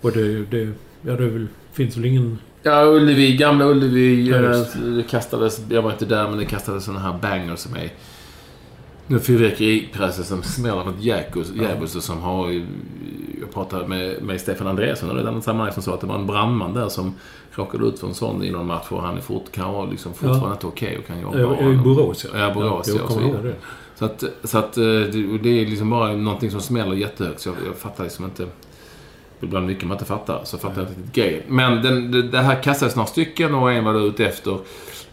Och 0.00 0.12
det, 0.12 0.44
det, 0.44 0.72
ja, 1.02 1.12
det 1.12 1.28
väl, 1.28 1.46
finns 1.72 1.96
väl 1.96 2.04
ingen... 2.04 2.38
Ja, 2.62 2.84
Ullevi, 2.84 3.36
gamla 3.36 3.64
Ullevi. 3.64 4.28
Ja, 4.30 4.36
eh, 4.36 4.42
just 4.42 4.72
det 4.96 5.02
kastades, 5.10 5.60
jag 5.68 5.82
var 5.82 5.90
inte 5.92 6.04
där, 6.06 6.28
men 6.28 6.38
det 6.38 6.44
kastades 6.44 6.84
sådana 6.84 7.00
här 7.00 7.18
bangers 7.22 7.58
som 7.58 7.74
är... 7.74 7.92
Nu 9.06 9.20
fyrverkeripjäser 9.20 10.22
som 10.22 10.42
smäller 10.42 10.84
något 10.84 11.00
djävulskt 11.00 12.02
som 12.02 12.18
har... 12.18 12.50
Jag 13.40 13.52
pratade 13.54 13.88
med, 13.88 14.22
med 14.22 14.40
Stefan 14.40 14.66
Andreasson 14.66 15.16
i 15.18 15.20
ett 15.20 15.26
annat 15.26 15.44
sammanhang 15.44 15.72
som 15.72 15.82
sa 15.82 15.94
att 15.94 16.00
det 16.00 16.06
var 16.06 16.14
en 16.14 16.26
brandman 16.26 16.74
där 16.74 16.88
som 16.88 17.14
råkade 17.50 17.86
ut 17.86 17.98
för 17.98 18.06
en 18.06 18.14
sån 18.14 18.44
i 18.44 18.50
någon 18.50 18.66
match 18.66 18.86
och 18.88 19.02
han 19.02 19.16
är 19.16 19.20
fort, 19.20 19.52
kan 19.52 19.72
vara 19.72 19.90
liksom 19.90 20.12
fortfarande 20.14 20.46
Ja. 20.48 20.52
inte 20.52 20.66
okej 20.66 20.98
och 20.98 21.06
kan 21.06 21.20
jobba. 21.20 21.38
Ja, 21.38 21.72
I 21.72 21.76
Borås, 21.76 22.26
ja. 22.32 22.38
Ja, 22.38 22.54
Borås, 22.54 22.88
ja. 22.88 22.94
ja, 22.94 23.00
Jag 23.00 23.08
kommer 23.08 23.28
ihåg 23.28 23.44
det. 23.44 23.54
Så 23.94 24.04
att, 24.04 24.24
så 24.44 24.58
att 24.58 24.76
eh, 24.76 24.82
det, 24.84 25.38
det 25.42 25.48
är 25.62 25.66
liksom 25.66 25.90
bara 25.90 26.12
någonting 26.12 26.50
som 26.50 26.60
smäller 26.60 26.96
jättehögt. 26.96 27.40
Så 27.40 27.48
jag, 27.48 27.56
jag 27.66 27.76
fattar 27.76 28.04
liksom 28.04 28.24
inte... 28.24 28.46
Ibland 29.42 29.66
mycket 29.66 29.84
man 29.84 29.94
inte 29.94 30.04
fattar, 30.04 30.40
så 30.44 30.58
fattar 30.58 30.76
jag 30.80 30.88
inte 30.88 31.00
riktigt 31.00 31.14
grejen. 31.14 31.42
Men 31.48 31.82
den, 31.82 32.10
det, 32.10 32.22
det 32.22 32.38
här 32.40 32.62
kastades 32.62 32.96
några 32.96 33.06
stycken 33.06 33.54
och 33.54 33.72
en 33.72 33.84
var 33.84 33.92
då 33.94 34.00
ute 34.00 34.26
efter. 34.26 34.58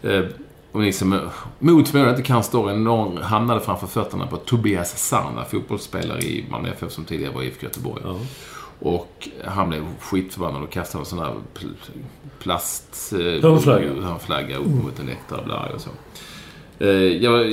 Eh, 0.02 0.24
och 0.72 0.80
ni 0.80 0.92
som 0.92 1.20
mot 1.58 1.88
förmodan 1.88 2.10
inte 2.10 2.22
kan 2.22 2.42
storyn, 2.44 2.84
någon 2.84 3.16
hamnade 3.22 3.60
framför 3.60 3.86
fötterna 3.86 4.26
på 4.26 4.36
Tobias 4.36 4.98
Sarna, 5.08 5.44
fotbollsspelare 5.44 6.18
i 6.20 6.44
Malmö 6.50 6.68
FF 6.68 6.92
som 6.92 7.04
tidigare 7.04 7.32
var 7.32 7.42
IFK 7.42 7.62
Göteborg. 7.66 8.02
Ja. 8.04 8.16
Och 8.80 9.28
han 9.44 9.68
blev 9.68 9.84
skitförbannad 10.00 10.62
och 10.62 10.70
kastade 10.70 11.02
en 11.02 11.06
sån 11.06 11.18
där 11.18 11.34
pl- 11.54 11.74
plast... 12.38 13.12
eh, 13.12 13.18
Hörnflagga. 13.42 13.88
hörnflagga 14.02 14.56
upp 14.56 14.66
mot 14.66 14.98
en 15.00 15.06
läktare 15.06 15.72
och 15.74 15.80
så. 15.80 15.90
Eh, 16.78 16.88
jag, 16.90 17.46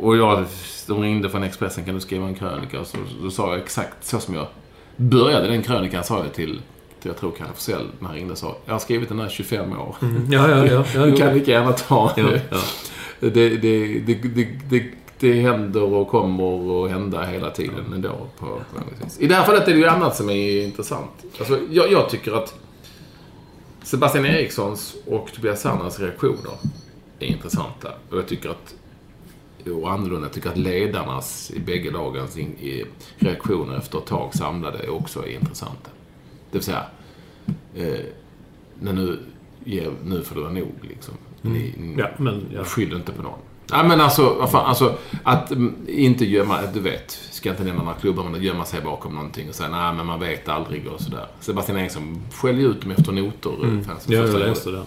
och 0.00 0.16
jag, 0.16 0.44
de 0.86 1.02
ringde 1.02 1.30
från 1.30 1.42
Expressen, 1.42 1.84
kan 1.84 1.94
du 1.94 2.00
skriva 2.00 2.26
en 2.26 2.34
krönika? 2.34 2.80
Och 2.80 2.86
så, 2.86 2.96
då 3.22 3.30
sa 3.30 3.50
jag 3.50 3.58
exakt 3.62 4.06
så 4.06 4.20
som 4.20 4.34
jag 4.34 4.46
började 5.00 5.48
den 5.48 5.62
krönikan, 5.62 6.04
sa 6.04 6.18
jag 6.18 6.34
till, 6.34 6.60
till 7.00 7.08
jag 7.08 7.16
tror 7.16 7.32
Kalle 7.38 7.50
Forsell, 7.54 7.86
när 7.98 8.08
han 8.08 8.16
ringde 8.16 8.36
sa 8.36 8.56
jag 8.64 8.74
har 8.74 8.78
skrivit 8.78 9.08
den 9.08 9.18
här 9.18 9.26
i 9.26 9.30
25 9.30 9.72
år. 9.72 9.96
Ja, 10.30 10.48
ja, 10.50 10.66
ja. 10.66 10.84
ja, 10.94 11.04
Du 11.04 11.16
kan 11.16 11.28
ja. 11.28 11.34
lika 11.34 11.50
gärna 11.50 11.72
ta 11.72 12.12
Ja, 12.16 12.30
ja. 12.50 12.58
det, 13.20 13.30
det, 13.30 13.56
det, 13.58 14.14
det, 14.14 14.48
det, 14.70 14.84
det 15.18 15.40
händer 15.40 15.82
och 15.82 16.08
kommer 16.08 16.84
att 16.84 16.90
hända 16.90 17.22
hela 17.22 17.50
tiden 17.50 17.92
ändå. 17.94 18.28
På, 18.38 18.46
på. 18.46 18.62
I 19.18 19.26
det 19.26 19.34
här 19.34 19.44
fallet 19.44 19.68
är 19.68 19.72
det 19.72 19.78
ju 19.78 19.86
annat 19.86 20.16
som 20.16 20.30
är 20.30 20.64
intressant. 20.64 21.10
Alltså, 21.38 21.58
jag, 21.70 21.92
jag 21.92 22.08
tycker 22.08 22.32
att 22.32 22.54
Sebastian 23.82 24.26
Erikssons 24.26 24.94
och 25.06 25.32
Tobias 25.34 25.60
Sanders 25.60 25.98
reaktioner 25.98 26.52
är 27.18 27.26
intressanta. 27.26 27.88
Och 28.10 28.18
jag 28.18 28.26
tycker 28.26 28.50
att 28.50 28.74
och 29.66 29.92
annorlunda. 29.92 30.26
Jag 30.26 30.32
tycker 30.32 30.50
att 30.50 30.56
ledarnas 30.56 31.50
i 31.50 31.60
bägge 31.60 31.90
lagens 31.90 32.38
reaktioner 33.18 33.78
efter 33.78 33.98
ett 33.98 34.06
tag 34.06 34.34
samlade 34.34 34.88
också 34.88 35.26
är 35.26 35.34
intressanta. 35.34 35.90
Det 36.50 36.58
vill 36.58 36.62
säga, 36.62 36.84
eh, 37.74 38.00
när 38.80 38.92
nu, 38.92 39.18
ger, 39.64 39.92
nu 40.04 40.22
får 40.22 40.34
det 40.34 40.40
vara 40.40 40.52
nog 40.52 40.74
liksom. 40.80 41.14
Ni, 41.42 41.74
Mm. 41.78 41.98
Ja, 41.98 42.08
men... 42.16 42.46
Ja. 42.54 42.64
Skyll 42.64 42.92
inte 42.92 43.12
på 43.12 43.22
någon. 43.22 43.38
Nej 43.72 43.88
men 43.88 44.00
alltså, 44.00 44.34
vad 44.38 44.50
fan, 44.50 44.66
alltså 44.66 44.98
att 45.22 45.50
mm, 45.50 45.74
inte 45.86 46.24
gömma, 46.24 46.58
du 46.74 46.80
vet, 46.80 47.10
ska 47.10 47.50
inte 47.50 47.64
nämna 47.64 47.82
några 47.82 47.96
klubbar, 47.96 48.24
men 48.24 48.34
att 48.34 48.42
gömma 48.42 48.64
sig 48.64 48.80
bakom 48.80 49.14
någonting 49.14 49.48
och 49.48 49.54
säga 49.54 49.68
nej 49.68 49.94
men 49.94 50.06
man 50.06 50.20
vet 50.20 50.48
aldrig 50.48 50.86
och 50.86 51.00
sådär. 51.00 51.26
Sebastian 51.40 51.78
Eriksson 51.78 52.22
skällde 52.32 52.62
ut 52.62 52.82
dem 52.82 52.90
efter 52.90 53.12
noter. 53.12 53.64
Mm. 53.64 53.84
Ja, 54.06 54.16
jag 54.16 54.34
läste 54.38 54.70
den. 54.70 54.84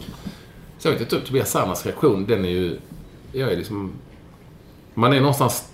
Så 0.78 0.88
jag 0.88 0.94
vet 0.94 1.02
inte, 1.02 1.22
Tobias 1.22 1.52
Sanders 1.52 1.86
reaktion, 1.86 2.26
den 2.26 2.46
är 2.46 2.50
ju, 2.50 2.80
jag 3.32 3.52
är 3.52 3.58
liksom, 3.58 3.92
man 4.94 5.14
är 5.14 5.20
någonstans 5.20 5.70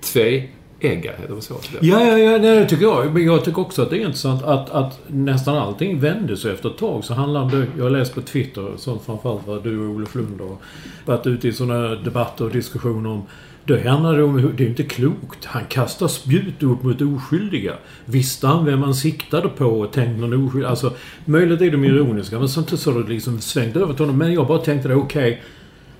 tveeggad, 0.00 1.14
heter 1.18 1.34
det 1.34 1.42
så? 1.42 1.54
Ja, 1.80 2.00
ja, 2.00 2.18
ja, 2.18 2.38
nej, 2.38 2.60
det 2.60 2.66
tycker 2.66 2.84
jag. 2.84 3.12
Men 3.12 3.24
jag 3.24 3.44
tycker 3.44 3.60
också 3.60 3.82
att 3.82 3.90
det 3.90 3.96
är 3.96 4.00
intressant 4.00 4.42
att, 4.42 4.70
att 4.70 5.00
nästan 5.06 5.58
allting 5.58 6.00
vände 6.00 6.36
sig 6.36 6.52
efter 6.52 6.68
ett 6.68 6.78
tag. 6.78 7.04
Så 7.04 7.14
handlar 7.14 7.50
det, 7.50 7.66
jag 7.76 7.84
har 7.84 7.90
läst 7.90 8.14
på 8.14 8.20
Twitter, 8.20 8.72
sånt 8.76 9.02
framförallt 9.02 9.46
vad 9.46 9.64
du 9.64 9.78
och 9.78 9.94
Olof 9.94 10.14
Lund 10.14 10.40
har 10.40 10.56
varit 11.04 11.26
ute 11.26 11.48
i 11.48 11.52
sådana 11.52 11.94
debatter 11.94 12.44
och 12.44 12.50
diskussioner 12.50 13.10
om 13.10 13.22
det 13.66 13.88
handlar 13.88 14.16
det 14.16 14.22
om 14.22 14.52
det 14.56 14.64
är 14.64 14.68
inte 14.68 14.82
klokt. 14.82 15.44
Han 15.44 15.64
kastar 15.64 16.08
spjut 16.08 16.62
upp 16.62 16.82
mot 16.82 17.02
oskyldiga. 17.02 17.74
Visste 18.04 18.46
han 18.46 18.64
vem 18.64 18.82
han 18.82 18.94
siktade 18.94 19.48
på 19.48 19.64
och 19.64 19.92
tänkte 19.92 20.20
någon 20.26 20.46
oskyldig? 20.46 20.68
Alltså, 20.68 20.92
möjligt 21.24 21.60
är 21.60 21.70
de 21.70 21.84
ironiska, 21.84 22.38
men 22.38 22.48
samtidigt 22.48 22.80
så 22.80 22.92
har 22.92 23.02
det 23.02 23.08
liksom 23.08 23.40
svängt 23.40 23.76
över 23.76 23.94
till 23.94 24.04
honom. 24.04 24.18
Men 24.18 24.32
jag 24.32 24.46
bara 24.46 24.58
tänkte 24.58 24.88
det, 24.88 24.94
okej. 24.94 25.42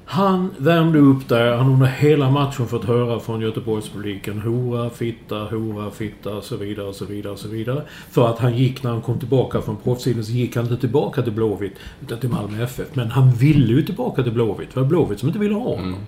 Han 0.08 0.50
värmde 0.58 0.98
upp 0.98 1.28
där. 1.28 1.56
Han 1.56 1.66
har 1.66 1.72
under 1.72 1.86
hela 1.86 2.30
matchen 2.30 2.66
fått 2.66 2.84
höra 2.84 3.20
från 3.20 3.40
Göteborgspubliken 3.40 4.40
hora, 4.40 4.90
fitta, 4.90 5.38
hora, 5.38 5.90
fitta 5.90 6.34
och 6.34 6.44
så 6.44 6.56
vidare 6.56 6.86
och 6.86 6.94
så 6.94 7.04
vidare 7.04 7.32
och 7.32 7.38
så 7.38 7.48
vidare. 7.48 7.82
För 8.10 8.28
att 8.28 8.38
han 8.38 8.56
gick, 8.56 8.82
när 8.82 8.90
han 8.90 9.02
kom 9.02 9.18
tillbaka 9.18 9.60
från 9.60 9.76
proffsidan, 9.76 10.24
så 10.24 10.32
gick 10.32 10.56
han 10.56 10.64
inte 10.64 10.76
tillbaka 10.76 11.22
till 11.22 11.32
Blåvitt, 11.32 11.74
utan 12.02 12.18
till 12.18 12.30
Malmö 12.30 12.64
FF. 12.64 12.86
Men 12.92 13.10
han 13.10 13.32
ville 13.32 13.72
ju 13.72 13.82
tillbaka 13.82 14.22
till 14.22 14.32
Blåvitt. 14.32 14.74
Det 14.74 14.80
var 14.80 14.86
Blåvitt 14.86 15.18
som 15.18 15.28
inte 15.28 15.38
ville 15.38 15.54
ha 15.54 15.62
honom. 15.62 15.84
Mm. 15.84 16.00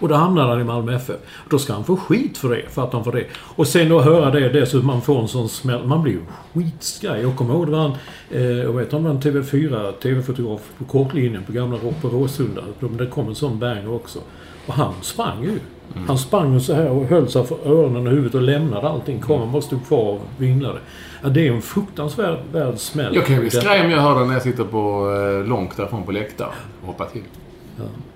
Och 0.00 0.08
då 0.08 0.14
hamnade 0.14 0.48
han 0.48 0.60
i 0.60 0.64
Malmö 0.64 0.94
FF. 0.96 1.16
Då 1.50 1.58
ska 1.58 1.72
han 1.72 1.84
få 1.84 1.96
skit 1.96 2.38
för 2.38 2.48
det, 2.48 2.62
för 2.70 2.84
att 2.84 2.92
han 2.92 3.04
får 3.04 3.12
det. 3.12 3.24
Och 3.34 3.66
sen 3.66 3.88
då 3.88 4.00
höra 4.00 4.30
det 4.30 4.48
dessutom, 4.48 4.86
man 4.86 5.02
får 5.02 5.20
en 5.20 5.28
sån 5.28 5.48
smäll. 5.48 5.84
Man 5.86 6.02
blir 6.02 6.12
ju 6.12 6.20
skitskraj. 6.54 7.22
Jag 7.22 7.36
kommer 7.36 7.54
ihåg 7.54 7.66
det 7.66 7.72
var 7.72 7.84
en, 7.84 7.92
eh, 8.30 8.42
jag 8.42 8.72
vet 8.72 8.92
han 8.92 9.04
var 9.04 9.10
en 9.10 9.20
TV4, 9.20 9.92
TV-fotograf 9.92 10.60
på 10.78 10.84
kortlinjen 10.84 11.42
på 11.42 11.52
gamla 11.52 11.78
på 12.00 12.08
Råsunda. 12.08 12.62
Det 12.80 13.06
kom 13.06 13.28
en 13.28 13.34
sån 13.34 13.58
banger 13.58 13.94
också. 13.94 14.18
Och 14.66 14.74
han 14.74 14.92
sprang 15.00 15.42
ju. 15.42 15.58
Han 16.06 16.18
sprang 16.18 16.60
så 16.60 16.74
här 16.74 16.90
och 16.90 17.04
höll 17.04 17.28
sig 17.28 17.46
för 17.46 17.56
öronen 17.64 18.06
och 18.06 18.12
huvudet 18.12 18.34
och 18.34 18.42
lämnade 18.42 18.88
allting. 18.88 19.20
Kameran 19.20 19.52
bara 19.52 19.62
stod 19.62 19.86
kvar 19.86 20.12
och 20.12 20.20
vinglade. 20.38 20.78
Ja, 21.22 21.28
det 21.28 21.48
är 21.48 21.52
en 21.52 21.62
fruktansvärd 21.62 22.38
värd 22.52 22.78
smäll. 22.78 23.14
Jag 23.14 23.26
kan 23.26 23.34
ju 23.34 23.40
bli 23.40 23.50
skraj 23.50 23.84
om 23.84 23.90
jag 23.90 24.00
hör 24.00 24.18
den 24.18 24.26
när 24.26 24.34
jag 24.34 24.42
sitter 24.42 24.64
på, 24.64 25.10
eh, 25.10 25.48
långt 25.48 25.76
därifrån 25.76 26.02
på 26.02 26.12
läktaren 26.12 26.52
och 26.80 26.86
hoppar 26.86 27.06
till. 27.06 27.22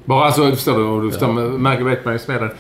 Bara 0.05 0.25
alltså, 0.25 0.51
förstår 0.51 1.01
du? 1.01 1.05
Du 1.07 1.11
förstår, 1.11 1.33
märker 1.59 1.85
vet 1.85 2.05
man 2.05 2.15
ju 2.15 2.19
smeden. 2.19 2.51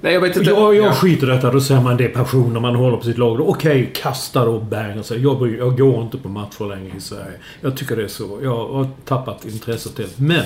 Nej, 0.00 0.12
jag 0.14 0.20
vet 0.20 0.36
inte. 0.36 0.50
Jag, 0.50 0.74
jag 0.74 0.86
Ja. 0.86 0.92
skiter 0.92 1.26
i 1.26 1.30
detta. 1.30 1.52
Då 1.52 1.60
säger 1.60 1.80
man 1.82 1.96
det 1.96 2.04
är 2.04 2.08
passion 2.08 2.52
när 2.52 2.60
man 2.60 2.74
håller 2.74 2.96
på 2.96 3.04
sitt 3.04 3.18
lag. 3.18 3.40
Okej, 3.48 3.92
kasta 3.94 4.48
och 4.48 4.64
bang 4.64 4.98
och. 4.98 5.16
Jag, 5.18 5.38
bryr- 5.38 5.58
jag 5.58 5.78
går 5.78 6.02
inte 6.02 6.18
på 6.18 6.28
matcher 6.28 6.68
längre 6.68 6.96
i 6.96 7.00
Sverige. 7.00 7.32
Jag 7.60 7.76
tycker 7.76 7.96
det 7.96 8.04
är 8.04 8.08
så. 8.08 8.38
Jag 8.42 8.68
har 8.68 8.86
tappat 9.04 9.44
intresset 9.46 9.98
helt. 9.98 10.18
Men 10.18 10.44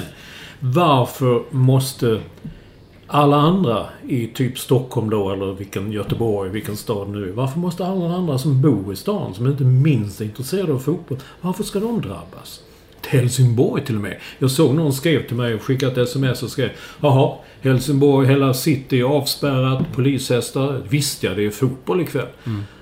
varför 0.61 1.43
måste 1.51 2.21
alla 3.07 3.37
andra 3.37 3.85
i 4.09 4.27
typ 4.27 4.59
Stockholm 4.59 5.11
då, 5.11 5.31
eller 5.31 5.53
vilken 5.53 5.93
Göteborg, 5.93 6.51
vilken 6.51 6.77
stad 6.77 7.09
nu. 7.09 7.33
Varför 7.33 7.59
måste 7.59 7.87
alla 7.87 8.15
andra 8.15 8.39
som 8.39 8.63
bor 8.63 8.93
i 8.93 8.97
stan, 8.97 9.35
som 9.35 9.47
inte 9.47 9.65
minst 9.65 10.21
är 10.21 10.25
intresserade 10.25 10.73
av 10.73 10.79
fotboll, 10.79 11.19
varför 11.41 11.65
ska 11.65 11.81
de 11.81 12.01
drabbas? 12.01 12.61
Helsingborg 13.13 13.85
till 13.85 13.97
och 13.97 14.03
med. 14.03 14.17
Jag 14.39 14.51
såg 14.51 14.75
någon 14.75 14.93
skrev 14.93 15.27
till 15.27 15.37
mig 15.37 15.55
och 15.55 15.63
skickade 15.63 15.93
ett 15.93 16.09
sms 16.09 16.43
och 16.43 16.51
skrev 16.51 16.71
Jaha, 17.01 17.35
Helsingborg, 17.61 18.29
hela 18.29 18.55
city 18.55 19.01
är 19.01 19.05
avspärrat, 19.05 19.93
polishästar. 19.95 20.81
Visst 20.89 21.23
ja, 21.23 21.35
det 21.35 21.47
är 21.47 21.51
fotboll 21.51 22.01
ikväll. 22.01 22.27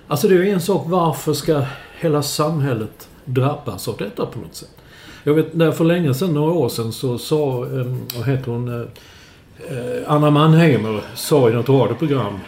Alltså 0.08 0.28
det 0.28 0.34
är 0.34 0.42
ju 0.42 0.50
en 0.50 0.60
sak, 0.60 0.84
varför 0.86 1.32
ska 1.32 1.62
hela 2.00 2.22
samhället 2.22 3.08
drabbas 3.24 3.88
av 3.88 3.96
detta 3.96 4.26
på 4.26 4.38
något 4.38 4.54
sätt? 4.54 4.76
Jag 5.24 5.34
vet, 5.34 5.54
när 5.54 5.72
för 5.72 5.84
länge 5.84 6.14
sedan, 6.14 6.34
några 6.34 6.52
år 6.52 6.68
sedan, 6.68 6.92
så 6.92 7.18
sa, 7.18 7.64
eh, 7.64 7.86
vad 8.16 8.26
heter 8.28 8.50
hon, 8.50 8.68
eh, 8.68 8.86
eh, 9.70 10.02
Anna 10.06 10.30
Mannheimer 10.30 11.00
sa 11.14 11.50
i 11.50 11.52
något 11.52 11.68
radioprogram 11.68 12.38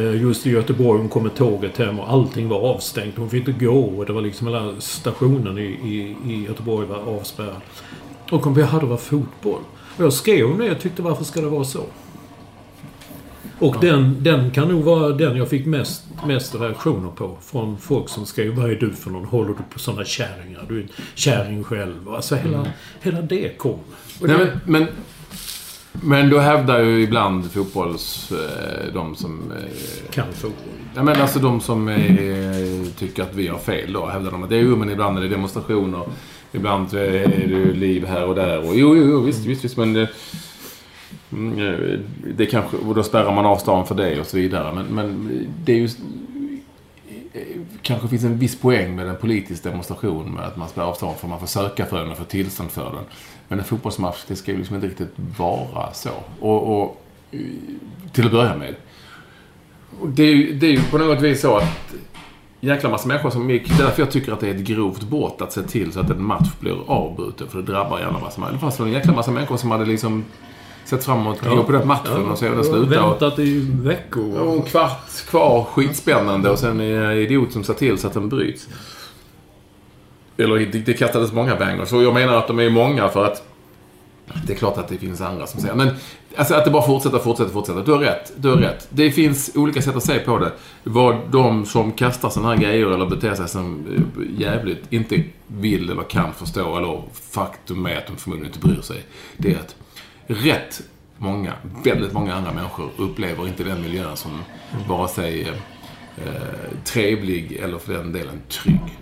just 0.00 0.46
i 0.46 0.50
Göteborg, 0.50 1.00
hon 1.00 1.08
kom 1.08 1.22
med 1.22 1.34
tåget 1.34 1.78
hem 1.78 2.00
och 2.00 2.12
allting 2.12 2.48
var 2.48 2.58
avstängt. 2.58 3.14
Hon 3.16 3.30
fick 3.30 3.48
inte 3.48 3.64
gå 3.64 3.80
och 3.80 4.06
det 4.06 4.12
var 4.12 4.22
liksom 4.22 4.46
hela 4.46 4.80
stationen 4.80 5.58
i, 5.58 5.62
i, 5.62 6.16
i 6.32 6.44
Göteborg 6.44 6.86
var 6.86 6.98
avspärrad. 6.98 7.60
Och 8.30 8.58
vi 8.58 8.62
hade 8.62 8.86
var 8.86 8.96
fotboll. 8.96 9.60
Och 9.96 10.04
jag 10.04 10.12
skrev 10.12 10.46
om 10.46 10.58
det, 10.58 10.66
jag 10.66 10.80
tyckte 10.80 11.02
varför 11.02 11.24
ska 11.24 11.40
det 11.40 11.48
vara 11.48 11.64
så? 11.64 11.80
Och 13.58 13.76
den, 13.80 14.16
den 14.22 14.50
kan 14.50 14.68
nog 14.68 14.82
vara 14.82 15.08
den 15.08 15.36
jag 15.36 15.48
fick 15.48 15.66
mest, 15.66 16.04
mest 16.26 16.54
reaktioner 16.54 17.10
på. 17.10 17.38
Från 17.42 17.78
folk 17.78 18.08
som 18.08 18.26
skrev 18.26 18.54
Vad 18.54 18.70
är 18.70 18.74
du 18.74 18.92
för 18.92 19.10
någon? 19.10 19.24
Håller 19.24 19.48
du 19.48 19.54
på 19.72 19.78
sådana 19.78 20.04
kärringar? 20.04 20.64
Du 20.68 20.78
är 20.78 20.82
en 20.82 20.88
kärring 21.14 21.64
själv. 21.64 22.08
Alltså 22.08 22.34
hela, 22.34 22.66
hela 23.00 23.22
det 23.22 23.58
kom. 23.58 23.78
Nej, 24.20 24.36
men, 24.38 24.60
men, 24.64 24.86
men 26.02 26.30
då 26.30 26.38
hävdar 26.38 26.80
ju 26.80 27.02
ibland 27.02 27.52
fotbolls... 27.52 28.32
Eh, 28.32 28.92
de 28.94 29.14
som... 29.16 29.52
Eh, 29.52 30.10
kan 30.10 30.32
fotboll. 30.32 30.74
Ja, 30.94 31.02
men 31.02 31.20
alltså 31.20 31.38
de 31.38 31.60
som 31.60 31.88
eh, 31.88 32.92
tycker 32.98 33.22
att 33.22 33.34
vi 33.34 33.48
har 33.48 33.58
fel 33.58 33.92
då. 33.92 34.06
Hävdar 34.06 34.30
de 34.30 34.42
att 34.42 34.50
det 34.50 34.56
är 34.56 34.64
men 34.64 34.90
ibland 34.90 35.18
är 35.18 35.22
det 35.22 35.28
demonstrationer. 35.28 36.02
Ibland 36.52 36.94
är 36.94 37.48
det 37.48 37.72
liv 37.72 38.06
här 38.06 38.24
och 38.24 38.34
där. 38.34 38.58
Och, 38.58 38.76
jo, 38.76 38.96
jo, 38.96 39.04
jo, 39.10 39.20
visst, 39.20 39.46
visst, 39.46 39.64
visst. 39.64 39.76
Men 39.76 39.96
eh, 39.96 40.08
mm, 41.32 42.02
det 42.36 42.46
kanske, 42.46 42.76
och 42.76 42.94
då 42.94 43.02
spärrar 43.02 43.34
man 43.34 43.46
av 43.46 43.56
stan 43.56 43.86
för 43.86 43.94
det 43.94 44.20
och 44.20 44.26
så 44.26 44.36
vidare. 44.36 44.74
Men, 44.74 44.86
men 44.86 45.30
det 45.64 45.72
är 45.72 45.76
ju 45.76 45.88
kanske 47.84 48.08
finns 48.08 48.24
en 48.24 48.38
viss 48.38 48.60
poäng 48.60 48.96
med 48.96 49.08
en 49.08 49.16
politisk 49.16 49.62
demonstration 49.62 50.34
med 50.34 50.44
att 50.44 50.56
man 50.56 50.68
spärrar 50.68 50.86
av 50.86 50.94
stan 50.94 51.14
för 51.14 51.28
man 51.28 51.40
får 51.40 51.46
söka 51.46 51.86
för 51.86 52.00
den 52.00 52.10
och 52.10 52.18
få 52.18 52.24
tillstånd 52.24 52.70
för 52.70 52.84
den. 52.84 53.04
Men 53.48 53.58
en 53.58 53.64
fotbollsmatch, 53.64 54.24
det 54.28 54.36
ska 54.36 54.52
ju 54.52 54.58
liksom 54.58 54.74
inte 54.76 54.88
riktigt 54.88 55.14
vara 55.38 55.92
så. 55.92 56.10
Och, 56.40 56.82
och 56.82 57.04
till 58.12 58.26
att 58.26 58.32
börja 58.32 58.56
med. 58.56 58.74
Det, 60.06 60.22
är 60.22 60.34
ju, 60.34 60.52
det 60.52 60.66
är 60.66 60.70
ju 60.70 60.82
på 60.82 60.98
något 60.98 61.20
vis 61.20 61.40
så 61.40 61.56
att 61.56 61.94
jäkla 62.60 62.88
massa 62.90 63.08
människor 63.08 63.30
som 63.30 63.50
gick... 63.50 63.68
Det 63.68 63.82
är 63.82 63.86
därför 63.86 64.02
jag 64.02 64.10
tycker 64.10 64.32
att 64.32 64.40
det 64.40 64.48
är 64.48 64.54
ett 64.54 64.60
grovt 64.60 65.02
brott 65.02 65.42
att 65.42 65.52
se 65.52 65.62
till 65.62 65.92
så 65.92 66.00
att 66.00 66.10
en 66.10 66.24
match 66.24 66.50
blir 66.60 66.90
avbruten. 66.90 67.48
För 67.48 67.58
det 67.58 67.72
drabbar 67.72 67.98
jävla 67.98 68.18
massa 68.18 68.40
människor. 68.40 68.54
Det 68.54 68.60
fanns 68.60 68.80
en 68.80 68.92
jäkla 68.92 69.12
massa 69.12 69.30
människor 69.30 69.56
som 69.56 69.70
hade 69.70 69.84
liksom 69.84 70.24
sett 70.84 71.04
fram 71.04 71.18
emot 71.18 71.46
att 71.46 71.56
gå 71.56 71.64
på 71.64 71.72
den 71.72 71.86
matchen 71.86 72.30
och 72.30 72.38
se 72.38 72.48
hur 72.48 72.54
den 72.54 72.64
slutar. 72.64 73.08
Väntat 73.10 73.38
i 73.38 73.66
veckor. 73.82 74.40
och 74.40 74.54
en 74.54 74.62
kvart 74.62 75.26
kvar, 75.28 75.64
skitspännande. 75.64 76.50
Och 76.50 76.58
sen 76.58 76.80
är 76.80 77.00
det 77.00 77.06
en 77.06 77.18
idiot 77.18 77.52
som 77.52 77.64
ser 77.64 77.74
till 77.74 77.98
så 77.98 78.06
att 78.06 78.14
den 78.14 78.28
bryts. 78.28 78.68
Eller 80.36 80.58
det, 80.58 80.78
det 80.78 80.94
kastades 80.94 81.32
många 81.32 81.56
bangers. 81.56 81.92
Och 81.92 82.02
jag 82.02 82.14
menar 82.14 82.34
att 82.34 82.46
de 82.46 82.58
är 82.58 82.70
många 82.70 83.08
för 83.08 83.24
att 83.24 83.42
Det 84.46 84.52
är 84.52 84.56
klart 84.56 84.78
att 84.78 84.88
det 84.88 84.98
finns 84.98 85.20
andra 85.20 85.46
som 85.46 85.60
säger. 85.60 85.74
Men 85.74 85.90
alltså 86.36 86.54
att 86.54 86.64
det 86.64 86.70
bara 86.70 86.86
fortsätter, 86.86 87.18
fortsätter, 87.18 87.52
fortsätter. 87.52 87.82
Du 87.84 87.92
har 87.92 87.98
rätt. 87.98 88.32
Du 88.36 88.48
har 88.48 88.56
rätt. 88.56 88.88
Det 88.90 89.10
finns 89.10 89.50
olika 89.54 89.82
sätt 89.82 89.96
att 89.96 90.04
se 90.04 90.18
på 90.18 90.38
det. 90.38 90.52
Vad 90.84 91.16
de 91.30 91.66
som 91.66 91.92
kastar 91.92 92.30
sådana 92.30 92.54
här 92.54 92.62
grejer 92.62 92.86
eller 92.86 93.06
beter 93.06 93.34
sig 93.34 93.48
som 93.48 93.86
eh, 93.96 94.40
jävligt 94.40 94.82
inte 94.90 95.22
vill 95.46 95.90
eller 95.90 96.02
kan 96.02 96.32
förstå. 96.32 96.76
Eller 96.76 97.02
faktum 97.30 97.86
är 97.86 97.96
att 97.96 98.06
de 98.06 98.16
förmodligen 98.16 98.54
inte 98.54 98.66
bryr 98.68 98.80
sig. 98.80 99.04
Det 99.36 99.52
är 99.54 99.58
att 99.58 99.76
rätt 100.26 100.82
många, 101.18 101.52
väldigt 101.84 102.12
många 102.12 102.34
andra 102.34 102.52
människor 102.52 102.90
upplever 102.96 103.48
inte 103.48 103.64
den 103.64 103.82
miljön 103.82 104.16
som 104.16 104.42
vare 104.88 105.08
sig 105.08 105.48
eh, 106.16 106.32
trevlig 106.84 107.52
eller 107.52 107.78
för 107.78 107.92
den 107.92 108.12
delen 108.12 108.42
trygg. 108.48 108.98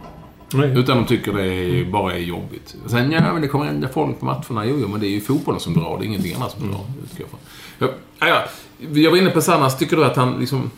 Nej. 0.55 0.79
Utan 0.79 0.97
de 0.97 1.07
tycker 1.07 1.33
det 1.33 1.45
är, 1.45 1.85
bara 1.85 2.13
är 2.13 2.19
jobbigt. 2.19 2.77
Sen, 2.87 3.13
ja 3.13 3.33
men 3.33 3.43
det 3.43 3.49
kommer 3.49 3.67
ändå 3.67 3.89
folk 3.89 4.21
på 4.21 4.25
matcherna. 4.25 4.67
Jo, 4.67 4.79
jo, 4.81 4.89
men 4.89 5.01
det 5.01 5.07
är 5.07 5.11
ju 5.11 5.21
fotbollen 5.21 5.61
som 5.61 5.75
drar. 5.75 5.99
Det 5.99 6.05
är 6.05 6.07
ingenting 6.07 6.35
annat 6.35 6.53
som 6.53 6.69
drar. 6.69 6.81
utgår 7.05 7.21
jag 7.21 7.29
från. 7.29 7.41
Ja, 8.19 8.27
ja, 8.27 8.45
jag 9.01 9.11
var 9.11 9.19
inne 9.19 9.31
på 9.31 9.41
Sannas. 9.41 9.79
Tycker 9.79 9.97
du 9.97 10.05
att 10.05 10.17
han 10.17 10.41
liksom... 10.41 10.71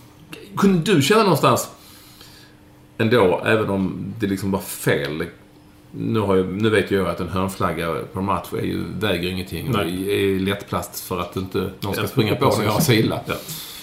Kunde 0.56 0.94
du 0.94 1.02
känna 1.02 1.22
någonstans 1.22 1.70
ändå, 2.98 3.42
även 3.46 3.70
om 3.70 4.14
det 4.20 4.26
liksom 4.26 4.50
var 4.50 4.60
fel. 4.60 5.26
Nu, 5.96 6.20
jag, 6.20 6.46
nu 6.46 6.70
vet 6.70 6.90
jag 6.90 7.06
att 7.08 7.20
en 7.20 7.28
hörnflagga 7.28 7.94
på 8.12 8.18
en 8.18 8.24
match 8.24 8.52
är 8.52 8.62
ju, 8.62 8.84
väger 8.98 9.30
ingenting. 9.30 9.68
Och 9.68 9.74
Nej. 9.86 10.34
är 10.36 10.40
lättplast 10.40 11.00
för 11.00 11.20
att 11.20 11.36
inte 11.36 11.70
någon 11.80 11.92
ska 11.92 12.02
Ja, 12.02 12.08
springa 12.08 12.34
på 12.34 12.44
precis. 12.44 12.58
när 12.58 12.66
jag 12.66 12.72
har 12.72 12.80
sila. 12.80 13.20
Ja. 13.26 13.34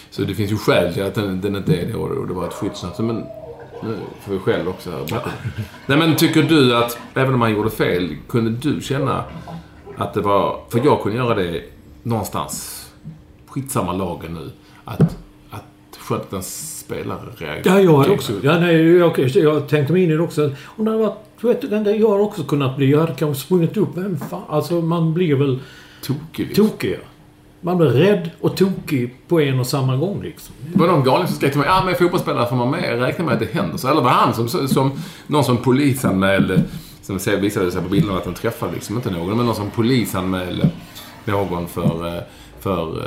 Så 0.09 0.21
det 0.21 0.35
finns 0.35 0.51
ju 0.51 0.57
skäl 0.57 0.93
till 0.93 1.03
att 1.03 1.15
den, 1.15 1.41
den 1.41 1.55
inte 1.55 1.75
är 1.75 1.85
det 1.85 1.93
och 1.95 2.27
det 2.27 2.33
var 2.33 2.47
ett 2.47 2.53
skyddsnät. 2.53 2.99
Men 2.99 3.15
nu 3.83 3.95
får 4.21 4.33
vi 4.33 4.39
skäll 4.39 4.67
också 4.67 4.91
här 4.91 4.97
bakom. 4.99 5.31
Nej 5.85 5.97
men 5.97 6.15
tycker 6.15 6.43
du 6.43 6.75
att, 6.75 6.97
även 7.13 7.33
om 7.33 7.41
han 7.41 7.53
gjorde 7.53 7.69
fel, 7.69 8.15
kunde 8.29 8.51
du 8.51 8.81
känna 8.81 9.23
att 9.97 10.13
det 10.13 10.21
var... 10.21 10.59
För 10.69 10.81
jag 10.85 11.01
kunde 11.01 11.17
göra 11.17 11.35
det 11.35 11.63
någonstans, 12.03 12.85
skitsamma 13.47 13.93
lagen 13.93 14.33
nu, 14.33 14.51
att, 14.85 15.17
att 16.01 16.07
Skövdens 16.07 16.79
spelare 16.79 17.19
reagerade. 17.37 17.69
Ja, 17.69 17.79
jag 17.79 17.97
hade 17.97 18.11
också... 18.11 18.33
Ja, 18.43 18.59
nej, 18.59 18.97
jag, 18.97 19.19
jag 19.19 19.67
tänkte 19.67 19.93
mig 19.93 20.03
in 20.03 20.11
i 20.11 20.13
det 20.13 20.21
också. 20.21 20.51
Om 20.65 20.85
det 20.85 20.91
hade 20.91 21.03
varit... 21.03 21.17
Du 21.41 21.47
vet, 21.47 21.69
den 21.69 21.83
där 21.83 21.93
jag 21.93 22.09
har 22.09 22.19
också 22.19 22.43
kunnat 22.43 22.77
bli... 22.77 22.91
Jag 22.91 22.99
hade 22.99 23.13
kanske 23.13 23.43
sprungit 23.43 23.77
upp. 23.77 23.89
Vem 23.97 24.17
fan? 24.17 24.41
Alltså, 24.49 24.73
man 24.73 25.13
blir 25.13 25.35
väl 25.35 25.59
Tokig 26.03 26.47
liksom. 26.47 26.69
tokig. 26.69 26.91
ja. 26.91 27.07
Man 27.63 27.77
blir 27.77 27.87
rädd 27.87 28.29
och 28.41 28.57
tokig 28.57 29.15
på 29.27 29.41
en 29.41 29.59
och 29.59 29.67
samma 29.67 29.97
gång 29.97 30.21
liksom. 30.23 30.55
Det 30.73 30.79
var 30.79 30.87
någon 30.87 31.03
galning 31.03 31.27
som 31.27 31.35
skrev 31.35 31.49
till 31.49 31.59
mig, 31.59 31.67
ja 31.67 31.83
men 31.85 31.95
fotbollsspelare 31.95 32.49
får 32.49 32.55
man 32.55 32.71
med, 32.71 32.99
räkna 32.99 33.25
med 33.25 33.33
att 33.33 33.39
det 33.39 33.53
händer 33.53 33.77
så. 33.77 33.87
Eller 33.87 34.01
var 34.01 34.09
han 34.09 34.33
som, 34.33 34.67
som 34.67 34.91
någon 35.27 35.43
som 35.43 35.57
polisanmälde, 35.57 36.63
som 37.01 37.17
visade 37.41 37.71
sig 37.71 37.81
på 37.81 37.89
bilderna 37.89 38.17
att 38.17 38.25
han 38.25 38.33
träffade 38.33 38.73
liksom 38.73 38.95
inte 38.95 39.11
någon, 39.11 39.37
men 39.37 39.45
någon 39.45 39.55
som 39.55 39.69
polisanmälde 39.69 40.69
någon 41.25 41.67
för, 41.67 42.07
eh, 42.07 42.23
för 42.61 43.05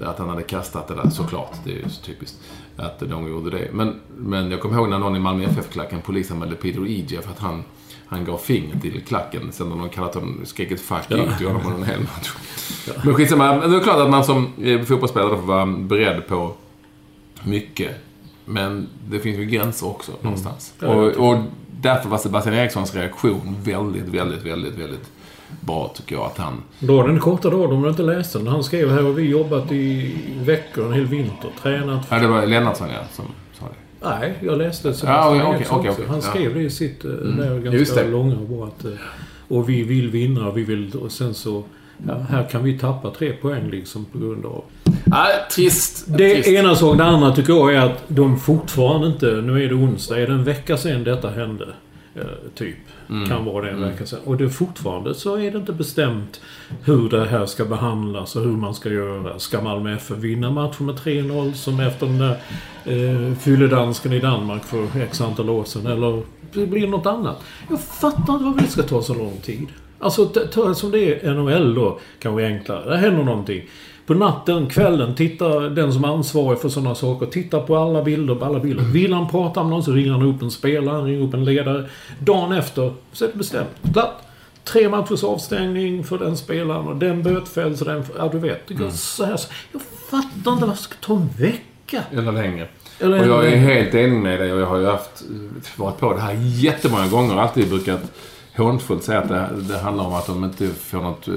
eh, 0.00 0.08
att 0.08 0.18
han 0.18 0.28
hade 0.28 0.42
kastat 0.42 0.88
det 0.88 0.94
där, 0.94 1.10
såklart. 1.10 1.54
Det 1.64 1.70
är 1.70 1.76
ju 1.76 1.88
så 1.88 2.02
typiskt 2.02 2.38
att 2.76 3.00
de 3.00 3.28
gjorde 3.28 3.50
det. 3.50 3.68
Men, 3.72 4.00
men 4.16 4.50
jag 4.50 4.60
kommer 4.60 4.76
ihåg 4.76 4.88
när 4.88 4.98
någon 4.98 5.16
i 5.16 5.20
Malmö 5.20 5.44
FF-klacken 5.44 6.00
polisanmälde 6.00 6.56
Peter 6.56 6.86
Ije 6.86 7.22
för 7.22 7.30
att 7.30 7.38
han 7.38 7.62
han 8.10 8.24
gav 8.24 8.38
finger 8.38 8.78
till 8.80 9.02
klacken. 9.06 9.52
Sen 9.52 9.68
när 9.68 9.76
de 9.76 9.88
kallat 9.88 10.14
honom, 10.14 10.40
skrek 10.44 10.70
ett 10.70 10.80
fuck 10.80 11.10
you 11.10 11.36
till 11.38 11.46
honom 11.46 11.62
under 11.66 11.78
en 11.78 11.84
hel 11.84 12.00
match. 12.00 12.32
Men 13.04 13.14
skitsamma. 13.14 13.66
Det 13.66 13.76
är 13.76 13.80
klart 13.80 13.98
att 13.98 14.10
man 14.10 14.24
som 14.24 14.52
eh, 14.62 14.82
fotbollsspelare 14.82 15.36
får 15.36 15.46
vara 15.46 15.66
beredd 15.66 16.26
på 16.26 16.54
mycket. 17.42 17.96
Men 18.44 18.88
det 19.08 19.18
finns 19.18 19.38
ju 19.38 19.44
gränser 19.44 19.86
också 19.86 20.12
någonstans. 20.20 20.72
Mm. 20.80 20.96
Ja, 20.96 21.02
och, 21.02 21.30
och 21.30 21.38
därför 21.80 22.08
var 22.08 22.18
Sebastian 22.18 22.54
Erikssons 22.54 22.94
reaktion 22.94 23.56
väldigt, 23.62 24.08
väldigt, 24.08 24.42
väldigt, 24.42 24.78
väldigt 24.78 25.10
bra 25.60 25.92
tycker 25.96 26.14
jag. 26.16 26.24
Att 26.26 26.38
han... 26.38 26.62
Dra 26.78 27.06
den 27.06 27.18
korta 27.18 27.50
dagen 27.50 27.72
om 27.72 27.82
du 27.82 27.88
inte 27.88 28.02
läste 28.02 28.38
den. 28.38 28.46
Han 28.46 28.64
skrev 28.64 28.90
här 28.90 29.06
och 29.06 29.18
vi 29.18 29.22
jobbat 29.30 29.72
i 29.72 30.14
veckor, 30.44 30.86
en 30.86 30.92
hel 30.92 31.06
vinter. 31.06 31.50
Tränat. 31.62 32.06
Ja, 32.10 32.18
det 32.18 32.26
var 32.28 32.46
Lennartsson 32.46 32.88
ja, 32.90 33.00
som 33.12 33.24
sa 33.58 33.64
det. 33.64 34.08
Nej, 34.08 34.34
jag 34.42 34.58
läste 34.58 34.88
Ja, 34.88 34.94
Sebastian 34.94 35.54
Eriksson 35.54 35.78
okej, 35.78 35.90
också. 35.90 36.02
okej. 36.02 36.08
Han 36.08 36.20
Ja. 36.24 36.30
skrev 36.30 36.54
det 36.54 36.60
i 36.62 36.70
sitt 36.70 37.04
eh, 37.04 37.10
där 37.10 37.54
Just 37.54 37.74
ganska 37.94 38.02
det. 38.04 38.10
långa 38.10 38.34
och 38.36 38.48
bra 38.48 38.66
att... 38.66 38.84
eh, 38.84 38.90
Och 39.48 39.68
vi 39.68 39.82
vill 39.82 40.10
vinna, 40.10 40.50
vi 40.50 40.64
vill... 40.64 40.94
Och 40.94 41.12
sen 41.12 41.34
så... 41.34 41.62
Ja, 42.08 42.14
här 42.30 42.48
kan 42.50 42.64
vi 42.64 42.78
tappa 42.78 43.10
tre 43.10 43.32
poäng 43.32 43.70
liksom 43.70 44.04
på 44.04 44.18
grund 44.18 44.46
av... 44.46 44.64
Ja, 45.04 45.26
trist. 45.54 46.04
Det 46.08 46.34
trist. 46.34 46.48
ena 46.48 46.74
sak. 46.74 46.98
Det 46.98 47.04
andra 47.04 47.34
tycker 47.34 47.52
jag 47.52 47.74
är 47.74 47.80
att 47.80 48.02
de 48.08 48.38
fortfarande 48.40 49.06
inte... 49.06 49.26
Nu 49.26 49.64
är 49.64 49.68
det 49.68 49.74
onsdag. 49.74 50.18
Är 50.20 50.26
det 50.26 50.32
en 50.32 50.44
vecka 50.44 50.76
sedan 50.76 51.04
detta 51.04 51.30
hände? 51.30 51.68
Eh, 52.14 52.22
typ. 52.54 52.76
Mm. 53.10 53.28
Kan 53.28 53.44
vara 53.44 53.64
det 53.64 53.70
en 53.70 53.80
vecka 53.80 54.06
sedan. 54.06 54.18
Och 54.24 54.36
det 54.36 54.44
är 54.44 54.48
fortfarande 54.48 55.14
så 55.14 55.34
är 55.34 55.50
det 55.50 55.58
inte 55.58 55.72
bestämt 55.72 56.40
hur 56.84 57.08
det 57.10 57.24
här 57.24 57.46
ska 57.46 57.64
behandlas 57.64 58.36
och 58.36 58.42
hur 58.42 58.56
man 58.56 58.74
ska 58.74 58.88
göra. 58.88 59.38
Ska 59.38 59.62
Malmö 59.62 59.94
FF 59.94 60.18
vinna 60.18 60.50
matchen 60.50 60.86
med 60.86 60.94
3-0 60.94 61.52
som 61.52 61.80
efter 61.80 62.06
den 62.06 62.18
där 62.18 62.36
eh, 62.84 63.34
fylledansken 63.34 64.12
i 64.12 64.20
Danmark 64.20 64.64
för 64.64 65.00
x 65.00 65.20
antal 65.20 65.50
år 65.50 65.64
sedan? 65.64 65.86
Eller 65.86 66.22
det 66.52 66.66
blir 66.66 66.86
något 66.86 67.06
annat. 67.06 67.42
Jag 67.70 67.80
fattar 67.80 68.32
inte 68.32 68.44
varför 68.44 68.60
det 68.60 68.68
ska 68.68 68.82
ta 68.82 69.02
så 69.02 69.14
lång 69.14 69.36
tid. 69.36 69.66
Alltså, 69.98 70.26
ta, 70.26 70.74
som 70.74 70.90
det 70.90 71.24
är 71.24 71.34
NHL 71.34 71.74
då, 71.74 71.98
kanske 72.18 72.46
enklare. 72.46 72.90
Det 72.90 72.96
händer 72.96 73.24
någonting. 73.24 73.62
På 74.10 74.14
natten, 74.14 74.66
kvällen, 74.66 75.14
tittar 75.14 75.70
den 75.70 75.92
som 75.92 76.04
är 76.04 76.08
ansvarig 76.08 76.60
för 76.60 76.68
sådana 76.68 76.94
saker. 76.94 77.26
Tittar 77.26 77.60
på 77.60 77.76
alla 77.76 78.02
bilder, 78.02 78.34
på 78.34 78.44
alla 78.44 78.58
bilder. 78.58 78.84
Vill 78.84 79.12
han 79.12 79.28
prata 79.28 79.62
med 79.62 79.70
någon 79.70 79.82
så 79.82 79.92
ringer 79.92 80.12
han 80.12 80.22
upp 80.22 80.42
en 80.42 80.50
spelare, 80.50 80.94
han 80.94 81.04
ringer 81.04 81.26
upp 81.26 81.34
en 81.34 81.44
ledare. 81.44 81.88
Dagen 82.18 82.52
efter 82.52 82.92
så 83.12 83.24
är 83.24 83.28
det 83.28 83.38
bestämt. 83.38 83.68
Klart. 83.92 84.16
Tre 84.64 84.88
matchers 84.88 85.24
avstängning 85.24 86.04
för 86.04 86.18
den 86.18 86.36
spelaren 86.36 86.88
och 86.88 86.96
den 86.96 87.22
bötfälls 87.22 87.80
och 87.80 87.86
den... 87.86 88.04
Ja, 88.18 88.28
du 88.32 88.38
vet. 88.38 88.68
Det 88.68 88.74
går 88.74 88.90
så 88.90 89.24
här. 89.24 89.40
Jag 89.72 89.82
fattar 90.10 90.52
inte 90.52 90.66
varför 90.66 90.66
det 90.66 90.76
ska 90.76 90.94
ta 91.00 91.14
en 91.14 91.28
vecka. 91.38 92.02
Eller 92.12 92.32
längre. 92.32 92.68
Eller 92.98 93.20
och 93.20 93.26
jag 93.26 93.52
är 93.52 93.56
helt 93.56 93.94
enig 93.94 94.20
med 94.20 94.40
dig 94.40 94.52
och 94.52 94.60
jag 94.60 94.66
har 94.66 94.78
ju 94.78 94.86
haft, 94.86 95.22
varit 95.76 95.98
på 95.98 96.12
det 96.12 96.20
här 96.20 96.36
jättemånga 96.40 97.08
gånger. 97.08 97.36
Alltid 97.36 97.68
brukat 97.68 98.00
hånfullt 98.56 99.04
säga 99.04 99.18
att 99.18 99.28
det, 99.28 99.48
det 99.68 99.78
handlar 99.78 100.04
om 100.04 100.14
att 100.14 100.26
de 100.26 100.44
inte 100.44 100.68
får 100.68 100.98
något 100.98 101.28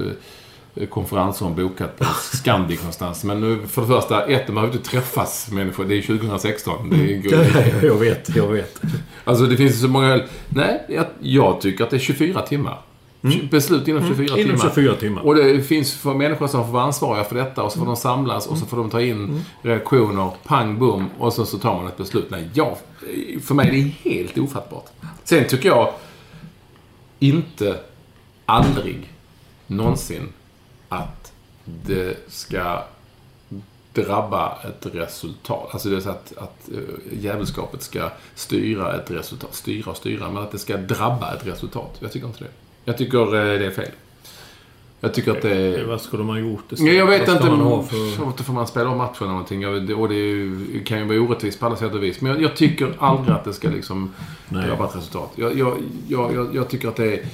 eh, 0.76 0.86
konferensrum 0.88 1.54
bokat 1.54 1.98
på 1.98 2.04
Scandic 2.04 2.78
någonstans. 2.78 3.24
Men 3.24 3.40
nu, 3.40 3.66
för 3.66 3.82
det 3.82 3.88
första, 3.88 4.26
ett, 4.26 4.46
de 4.46 4.52
behöver 4.54 4.74
inte 4.74 4.90
träffas 4.90 5.50
människor. 5.50 5.84
Det 5.84 5.98
är 5.98 6.02
2016. 6.02 6.90
Det 6.90 6.96
är, 6.96 7.22
ja, 7.82 7.86
jag 7.88 7.94
vet, 7.94 8.36
jag 8.36 8.48
vet. 8.48 8.82
Alltså 9.24 9.44
det 9.44 9.56
finns 9.56 9.80
så 9.80 9.88
många... 9.88 10.20
Nej, 10.48 10.84
jag, 10.88 11.06
jag 11.20 11.60
tycker 11.60 11.84
att 11.84 11.90
det 11.90 11.96
är 11.96 12.00
24 12.00 12.42
timmar. 12.42 12.78
Beslut 13.50 13.88
inom 13.88 14.02
24 14.02 14.26
timmar. 14.26 14.40
Inom 14.40 14.58
24 14.58 14.94
timmar. 14.94 15.26
Och 15.26 15.34
det 15.34 15.62
finns 15.62 15.94
för 15.94 16.14
människor 16.14 16.46
som 16.46 16.64
får 16.64 16.72
vara 16.72 16.84
ansvariga 16.84 17.24
för 17.24 17.34
detta 17.34 17.62
och 17.62 17.72
så 17.72 17.78
får 17.78 17.86
de 17.86 17.96
samlas 17.96 18.46
och 18.46 18.58
så 18.58 18.66
får 18.66 18.76
de 18.76 18.90
ta 18.90 19.00
in 19.00 19.44
reaktioner, 19.62 20.30
pang 20.44 20.78
bom 20.78 21.10
och 21.18 21.32
så, 21.32 21.46
så 21.46 21.58
tar 21.58 21.74
man 21.74 21.86
ett 21.86 21.96
beslut. 21.96 22.26
Nej, 22.30 22.50
jag, 22.54 22.76
för 23.42 23.54
mig 23.54 23.68
är 23.68 23.72
det 23.72 24.10
helt 24.10 24.38
ofattbart. 24.38 24.86
Sen 25.24 25.48
tycker 25.48 25.68
jag 25.68 25.92
inte, 27.18 27.80
aldrig, 28.46 29.12
någonsin 29.66 30.28
att 30.94 31.32
det 31.64 32.16
ska 32.32 32.82
drabba 33.92 34.58
ett 34.64 34.86
resultat. 34.94 35.68
Alltså 35.72 35.88
det 35.88 35.96
är 35.96 36.00
så 36.00 36.10
att, 36.10 36.32
att 36.36 36.68
uh, 36.74 36.80
djävulskapet 37.20 37.82
ska 37.82 38.10
styra 38.34 38.96
ett 38.96 39.10
resultat. 39.10 39.54
Styra 39.54 39.90
och 39.90 39.96
styra, 39.96 40.30
men 40.30 40.42
att 40.42 40.50
det 40.52 40.58
ska 40.58 40.76
drabba 40.76 41.34
ett 41.34 41.46
resultat. 41.46 41.96
Jag 42.00 42.12
tycker 42.12 42.26
inte 42.26 42.44
det. 42.44 42.50
Jag 42.84 42.98
tycker 42.98 43.18
eh, 43.26 43.58
det 43.58 43.66
är 43.66 43.70
fel. 43.70 43.90
Jag 45.00 45.14
tycker 45.14 45.30
att 45.30 45.42
det 45.42 45.56
är... 45.56 45.78
Eh, 45.80 45.86
Vad 45.86 46.00
skulle 46.00 46.24
man 46.24 46.48
gjort? 46.48 46.64
Ja, 46.68 46.92
jag 46.92 47.06
vet 47.06 47.28
inte. 47.28 47.50
man 47.50 47.86
för... 47.86 48.42
Får 48.42 48.52
man 48.52 48.66
spela 48.66 48.90
om 48.90 48.98
matchen 48.98 49.16
eller 49.20 49.28
någonting. 49.28 49.66
Och 49.96 50.08
det 50.08 50.14
ju- 50.14 50.84
kan 50.84 50.98
ju 50.98 51.04
vara 51.04 51.20
orättvist 51.20 51.60
på 51.60 51.66
alla 51.66 51.76
sätt 51.76 51.94
och 51.94 52.02
vis. 52.02 52.20
Men 52.20 52.32
jag, 52.32 52.42
jag 52.42 52.56
tycker 52.56 52.94
aldrig 52.98 53.34
att 53.36 53.44
det 53.44 53.52
ska 53.52 53.68
liksom 53.68 54.12
Nej. 54.48 54.66
drabba 54.66 54.88
ett 54.88 54.96
resultat. 54.96 55.30
Jag, 55.36 55.58
jag, 55.58 55.78
jag, 56.08 56.34
jag, 56.34 56.54
jag 56.54 56.68
tycker 56.68 56.88
att 56.88 56.96
det 56.96 57.24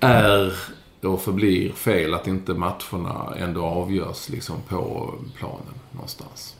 är 0.00 0.52
och 1.00 1.22
förblir 1.22 1.72
fel 1.72 2.14
att 2.14 2.26
inte 2.26 2.54
matcherna 2.54 3.34
ändå 3.38 3.64
avgörs 3.64 4.28
liksom 4.28 4.56
på 4.68 5.14
planen 5.38 5.74
någonstans. 5.92 6.56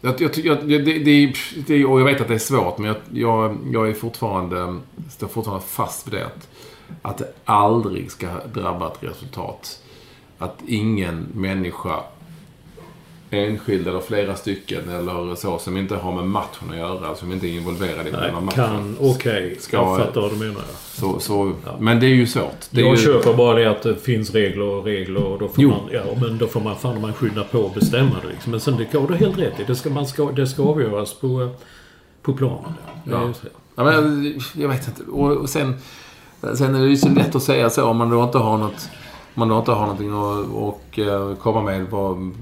Jag, 0.00 0.20
jag, 0.20 0.32
tycker 0.32 0.52
att 0.52 0.68
det, 0.68 0.78
det, 0.78 0.98
det, 0.98 1.34
det, 1.66 1.84
och 1.84 2.00
jag 2.00 2.04
vet 2.04 2.20
att 2.20 2.28
det 2.28 2.34
är 2.34 2.38
svårt, 2.38 2.78
men 2.78 2.88
jag, 2.88 2.96
jag, 3.12 3.56
jag 3.72 3.88
är 3.88 3.94
fortfarande, 3.94 4.78
står 5.10 5.28
fortfarande 5.28 5.66
fast 5.66 6.06
vid 6.06 6.14
det. 6.14 6.26
Att, 6.26 6.48
att 7.02 7.18
det 7.18 7.32
aldrig 7.44 8.10
ska 8.10 8.28
drabba 8.54 8.86
ett 8.86 9.02
resultat. 9.02 9.82
Att 10.38 10.62
ingen 10.66 11.26
människa, 11.34 12.02
enskild 13.30 13.88
eller 13.88 14.00
flera 14.00 14.36
stycken 14.36 14.88
eller 14.88 15.34
så, 15.34 15.58
som 15.58 15.76
inte 15.76 15.96
har 15.96 16.12
med 16.12 16.24
matchen 16.26 16.70
att 16.70 16.76
göra, 16.76 17.06
alltså 17.08 17.20
som 17.24 17.32
inte 17.32 17.46
är 17.46 17.50
involverade 17.50 18.08
i 18.08 18.12
själva 18.12 18.40
matchen. 18.40 18.56
kan... 18.64 18.96
Okej. 19.00 19.56
Ska- 19.60 19.76
Jag 19.76 19.98
fattar 19.98 20.20
vad 20.20 20.30
du 20.30 20.36
menar. 20.36 20.54
Ja. 20.68 20.76
Så, 21.00 21.20
så, 21.20 21.52
Men 21.78 22.00
det 22.00 22.06
är 22.06 22.14
ju 22.14 22.26
svårt. 22.26 22.66
Det 22.70 22.80
Jag 22.80 22.90
ju, 22.90 22.96
köper 22.96 23.34
bara 23.34 23.58
det 23.58 23.70
att 23.70 23.82
det 23.82 23.96
finns 23.96 24.30
regler 24.30 24.64
och 24.64 24.84
regler 24.84 25.22
och 25.24 25.38
då 25.38 25.48
får 25.48 25.64
Jo. 25.64 25.70
man... 25.70 25.80
Ja, 25.92 26.02
men 26.20 26.38
då 26.38 26.46
får 26.46 26.60
man 26.60 26.76
fan 26.76 27.00
man 27.00 27.12
skynda 27.14 27.44
på 27.44 27.58
och 27.58 27.72
bestämma 27.74 28.16
det 28.22 28.28
liksom. 28.28 28.50
Men 28.50 28.60
sen 28.60 28.76
det 28.76 28.92
går 28.92 29.08
du 29.08 29.14
helt 29.14 29.38
rätt 29.38 29.60
i. 29.60 29.64
Det 29.66 29.74
ska, 29.76 29.90
man 29.90 30.06
ska, 30.06 30.30
det 30.30 30.46
ska 30.46 30.62
avgöras 30.62 31.14
på, 31.14 31.48
på 32.22 32.32
planen. 32.32 32.72
Ja. 33.04 33.32
Ja, 33.74 33.84
men, 33.84 34.34
jag 34.54 34.68
vet 34.68 34.88
inte. 34.88 35.02
Och, 35.10 35.32
och 35.36 35.48
sen, 35.48 35.74
sen 36.54 36.74
är 36.74 36.80
det 36.82 36.88
ju 36.88 36.96
så 36.96 37.08
lätt 37.08 37.34
att 37.34 37.42
säga 37.42 37.70
så 37.70 37.84
om 37.84 37.96
man 37.96 38.10
då 38.10 38.22
inte 38.24 38.38
har 38.38 38.58
något 38.58 38.88
man 39.34 39.48
då 39.48 39.58
inte 39.58 39.70
har 39.72 39.80
någonting 39.86 40.10
att 40.10 40.54
och, 40.54 40.98
eh, 40.98 41.34
komma 41.36 41.62
med 41.62 41.86
vad, 41.90 42.32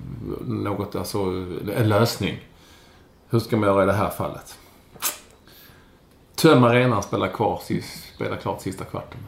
något, 0.47 0.97
alltså 0.97 1.19
en 1.77 1.89
lösning. 1.89 2.41
Hur 3.31 3.39
ska 3.39 3.57
man 3.57 3.69
göra 3.69 3.83
i 3.83 3.87
det 3.87 3.93
här 3.93 4.11
fallet? 4.11 4.59
Töm 6.35 6.65
arenan, 6.65 7.03
spela, 7.03 7.29
kvar, 7.29 7.61
spela 8.15 8.37
klart 8.37 8.61
sista 8.61 8.85
kvarten. 8.85 9.21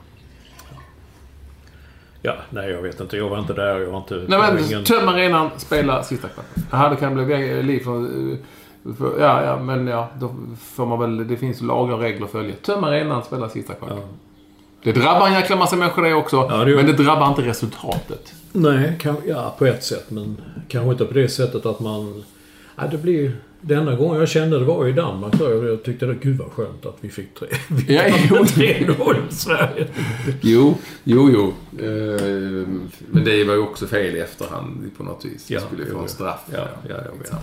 Ja, 2.23 2.35
nej 2.51 2.71
jag 2.71 2.83
vet 2.83 3.01
inte. 3.01 3.17
Jag 3.17 3.29
var 3.29 3.39
inte 3.39 3.53
där. 3.53 3.81
Jag 3.81 3.91
var 3.91 3.99
inte... 3.99 4.25
Nej 4.29 4.39
men 4.39 4.65
ingen... 4.65 4.85
töm 4.85 5.09
arenan, 5.09 5.51
spela 5.57 6.03
sista 6.03 6.29
kvarten. 6.29 6.63
Jaha, 6.71 6.89
det 6.89 6.97
kan 6.97 7.15
bli 7.15 7.63
liv 7.63 7.81
för, 7.81 8.09
för... 8.95 9.21
Ja, 9.21 9.45
ja, 9.45 9.59
men 9.59 9.87
ja. 9.87 10.09
Då 10.19 10.35
får 10.61 10.87
man 10.87 11.01
väl... 11.01 11.29
Det 11.29 11.37
finns 11.37 11.61
lagar 11.61 11.95
och 11.95 12.01
regler 12.01 12.25
att 12.25 12.33
följa. 12.33 12.55
Töm 12.55 12.85
arenan, 12.85 13.25
spela 13.25 13.49
sista 13.49 13.75
kvarten. 13.75 13.99
Ja. 13.99 14.05
Det 14.83 14.93
drabbar 14.93 15.27
en 15.27 15.33
jäkla 15.33 15.57
massa 15.57 15.77
människor 15.77 16.03
det 16.03 16.15
också. 16.15 16.37
Ja, 16.51 16.65
det 16.65 16.77
men 16.77 16.87
det 16.87 16.93
drabbar 16.93 17.29
inte 17.29 17.43
resultatet. 17.43 18.35
Nej, 18.53 18.97
kan, 19.01 19.17
ja 19.27 19.57
på 19.59 19.67
ett 19.67 19.85
sätt. 19.85 20.11
Men 20.11 20.37
kanske 20.69 20.93
inte 20.93 21.05
på 21.05 21.15
det 21.15 21.29
sättet 21.29 21.67
att 21.67 21.81
man... 21.81 22.25
Ja, 22.77 22.87
det 22.91 22.99
blir... 22.99 23.33
Det 23.63 23.75
enda 23.75 23.95
gången 23.95 24.19
jag 24.19 24.29
kände 24.29 24.59
det 24.59 24.65
var 24.65 24.89
i 24.89 24.93
Danmark. 24.93 25.33
Då 25.33 25.65
jag 25.67 25.83
tyckte 25.83 26.07
det 26.07 26.15
gud 26.15 26.39
vad 26.39 26.51
skönt 26.51 26.87
att 26.87 26.97
vi 27.01 27.09
fick 27.09 27.35
tre. 27.35 27.49
Vi 27.69 27.95
ja, 27.95 28.03
jo. 28.31 28.37
3-0 28.37 29.17
i 29.31 29.35
Sverige. 29.35 29.87
Jo, 30.41 30.79
jo, 31.05 31.31
jo. 31.31 31.55
Uh, 31.87 32.69
men 33.11 33.25
det 33.25 33.45
var 33.45 33.55
ju 33.55 33.61
också 33.61 33.87
fel 33.87 34.17
i 34.17 34.19
efterhand 34.19 34.91
på 34.97 35.05
något 35.05 35.25
vis. 35.25 35.51
Ja, 35.51 35.61
skulle 35.61 35.85
ju 35.85 35.91
få 35.91 35.99
en 35.99 36.09
straff. 36.09 36.41
Ja, 36.53 36.69
ja, 36.89 36.97
ja, 37.31 37.39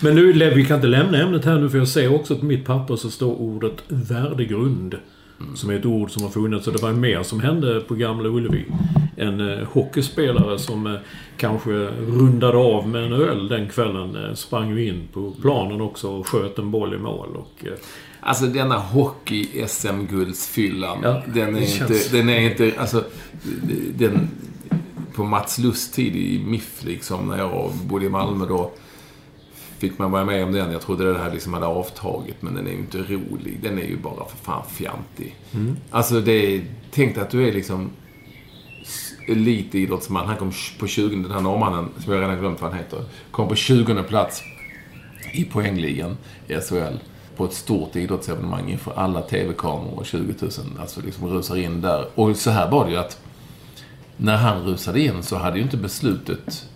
Men 0.00 0.14
nu, 0.14 0.32
vi 0.54 0.64
kan 0.64 0.76
inte 0.76 0.86
lämna 0.86 1.22
ämnet 1.22 1.44
här 1.44 1.58
nu 1.58 1.68
för 1.68 1.78
jag 1.78 1.88
ser 1.88 2.14
också 2.14 2.36
på 2.36 2.44
mitt 2.44 2.66
papper 2.66 2.96
så 2.96 3.10
står 3.10 3.40
ordet 3.40 3.76
värdegrund. 3.88 4.94
Mm. 5.40 5.56
Som 5.56 5.70
är 5.70 5.74
ett 5.74 5.86
ord 5.86 6.10
som 6.10 6.22
har 6.22 6.30
funnits. 6.30 6.66
Och 6.66 6.72
det 6.72 6.82
var 6.82 6.92
mer 6.92 7.22
som 7.22 7.40
hände 7.40 7.80
på 7.80 7.94
Gamla 7.94 8.28
Ullevi. 8.28 8.64
En 9.16 9.50
eh, 9.50 9.58
hockeyspelare 9.72 10.58
som 10.58 10.86
eh, 10.86 10.94
kanske 11.36 11.70
rundade 12.06 12.58
av 12.58 12.88
med 12.88 13.04
en 13.04 13.12
öl 13.12 13.48
den 13.48 13.68
kvällen. 13.68 14.24
Eh, 14.24 14.34
sprang 14.34 14.70
ju 14.70 14.88
in 14.88 15.08
på 15.12 15.32
planen 15.42 15.80
också 15.80 16.08
och 16.10 16.26
sköt 16.26 16.58
en 16.58 16.70
boll 16.70 16.94
i 16.94 16.98
mål. 16.98 17.28
Och, 17.36 17.66
eh, 17.66 17.72
Alltså 18.20 18.46
denna 18.46 18.78
hockey-SM-guldsfyllan. 18.78 20.98
Ja, 21.02 21.22
den, 21.34 21.56
är 21.56 21.60
inte, 21.60 21.94
den 22.12 22.28
är 22.28 22.40
inte... 22.40 22.72
Alltså, 22.78 23.04
den, 23.94 24.28
på 25.14 25.24
Mats 25.24 25.58
Lust 25.58 25.94
tid 25.94 26.16
i 26.16 26.38
MIF 26.46 26.84
liksom, 26.84 27.28
när 27.28 27.38
jag 27.38 27.72
bodde 27.84 28.06
i 28.06 28.08
Malmö 28.08 28.46
då 28.46 28.72
fick 29.78 29.98
man 29.98 30.10
vara 30.10 30.24
med 30.24 30.44
om 30.44 30.52
den. 30.52 30.72
Jag 30.72 30.82
trodde 30.82 31.12
det 31.12 31.18
här 31.18 31.32
liksom 31.32 31.54
hade 31.54 31.66
avtagit, 31.66 32.42
men 32.42 32.54
den 32.54 32.66
är 32.66 32.70
ju 32.70 32.78
inte 32.78 32.98
rolig. 32.98 33.58
Den 33.62 33.78
är 33.78 33.84
ju 33.84 33.96
bara 33.96 34.24
för 34.28 34.36
fan 34.36 34.62
fjantig. 34.68 35.36
Mm. 35.54 35.76
Alltså, 35.90 36.20
det 36.20 36.32
är... 36.32 36.64
Tänk 36.90 37.18
att 37.18 37.30
du 37.30 37.48
är 37.48 37.52
liksom 37.52 37.90
elitidrottsman. 39.28 40.26
Han 40.26 40.36
kom 40.36 40.52
på 40.78 40.86
20, 40.86 41.16
den 41.16 41.30
här 41.30 41.40
norrmannen, 41.40 41.88
som 41.98 42.12
jag 42.12 42.22
redan 42.22 42.38
glömt 42.38 42.60
vad 42.60 42.70
han 42.70 42.78
heter, 42.78 43.04
kom 43.30 43.48
på 43.48 43.54
20 43.54 44.02
plats 44.02 44.42
i 45.32 45.44
poängligan 45.44 46.16
i 46.48 46.54
SHL 46.54 46.96
på 47.36 47.44
ett 47.44 47.52
stort 47.52 47.96
idrottsevenemang 47.96 48.70
inför 48.70 48.92
alla 48.92 49.22
TV-kameror 49.22 49.98
och 49.98 50.06
20 50.06 50.34
000 50.40 50.50
alltså 50.80 51.00
liksom 51.00 51.28
rusar 51.28 51.56
in 51.56 51.80
där. 51.80 52.08
Och 52.14 52.36
så 52.36 52.50
här 52.50 52.70
var 52.70 52.84
det 52.84 52.90
ju 52.90 52.96
att 52.96 53.20
när 54.16 54.36
han 54.36 54.62
rusade 54.62 55.00
in 55.00 55.22
så 55.22 55.36
hade 55.36 55.56
ju 55.56 55.62
inte 55.62 55.76
beslutet 55.76 56.68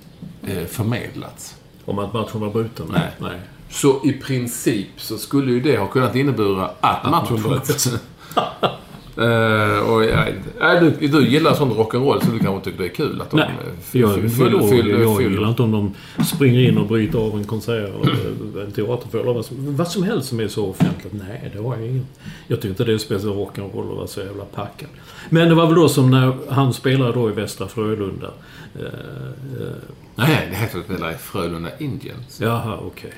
eh, 0.46 0.64
förmedlats. 0.64 1.59
Om 1.90 1.98
att 1.98 2.12
matchen 2.12 2.40
var 2.40 2.50
bruten? 2.50 2.86
Nej. 2.92 3.10
Nej. 3.18 3.40
Så 3.70 4.00
i 4.04 4.12
princip 4.12 4.88
så 4.96 5.18
skulle 5.18 5.52
ju 5.52 5.60
det 5.60 5.78
ha 5.78 5.86
kunnat 5.86 6.16
innebära 6.16 6.64
att, 6.64 7.04
att 7.04 7.10
matchen 7.10 7.42
bröts. 7.42 7.88
Uh, 9.20 9.78
och 9.78 10.04
äh, 10.04 10.80
du, 10.80 11.08
du 11.08 11.28
gillar 11.28 11.54
sån 11.54 11.72
rock'n'roll 11.72 12.24
så 12.24 12.30
du 12.30 12.38
kanske 12.38 12.70
tycker 12.70 12.82
det 12.82 12.88
är 12.88 12.94
kul 12.94 13.22
att 13.22 13.30
de 13.30 13.36
Nej, 13.36 13.50
jag, 13.92 14.14
fyll, 14.14 14.30
fyll, 14.30 14.60
fyll, 14.70 14.88
jag 14.88 15.22
gillar 15.22 15.48
inte 15.48 15.62
om 15.62 15.72
de 15.72 15.94
springer 16.24 16.60
in 16.60 16.78
och 16.78 16.86
bryter 16.86 17.18
av 17.18 17.36
en 17.38 17.44
konsert 17.44 17.90
eller 18.02 18.64
en 18.64 18.72
teaterföreställning 18.72 19.22
eller 19.22 19.34
vad 19.34 19.44
som, 19.44 19.76
vad 19.76 19.88
som 19.88 20.02
helst 20.02 20.28
som 20.28 20.40
är 20.40 20.48
så 20.48 20.66
offentligt. 20.66 21.12
Nej, 21.12 21.50
det 21.54 21.62
har 21.62 21.76
jag 21.76 21.86
ingen. 21.86 22.06
Jag 22.46 22.58
tycker 22.58 22.68
inte 22.68 22.84
det 22.84 22.92
är 22.92 22.98
speciellt 22.98 23.36
rock'n'roll 23.36 23.90
att 23.90 23.96
vara 23.96 24.06
så 24.06 24.20
jävla 24.20 24.44
packad. 24.44 24.88
Men 25.28 25.48
det 25.48 25.54
var 25.54 25.66
väl 25.66 25.74
då 25.74 25.88
som 25.88 26.10
när 26.10 26.32
han 26.48 26.72
spelade 26.72 27.12
då 27.12 27.30
i 27.30 27.32
Västra 27.32 27.68
Frölunda. 27.68 28.30
Uh, 28.76 28.84
uh, 28.84 29.72
Nej, 30.14 30.48
det 30.50 30.56
heter 30.56 30.82
väl 30.86 31.14
Frölunda 31.14 31.70
Indians. 31.78 32.40
Jaha, 32.40 32.76
okej. 32.76 32.86
Okay. 32.86 33.10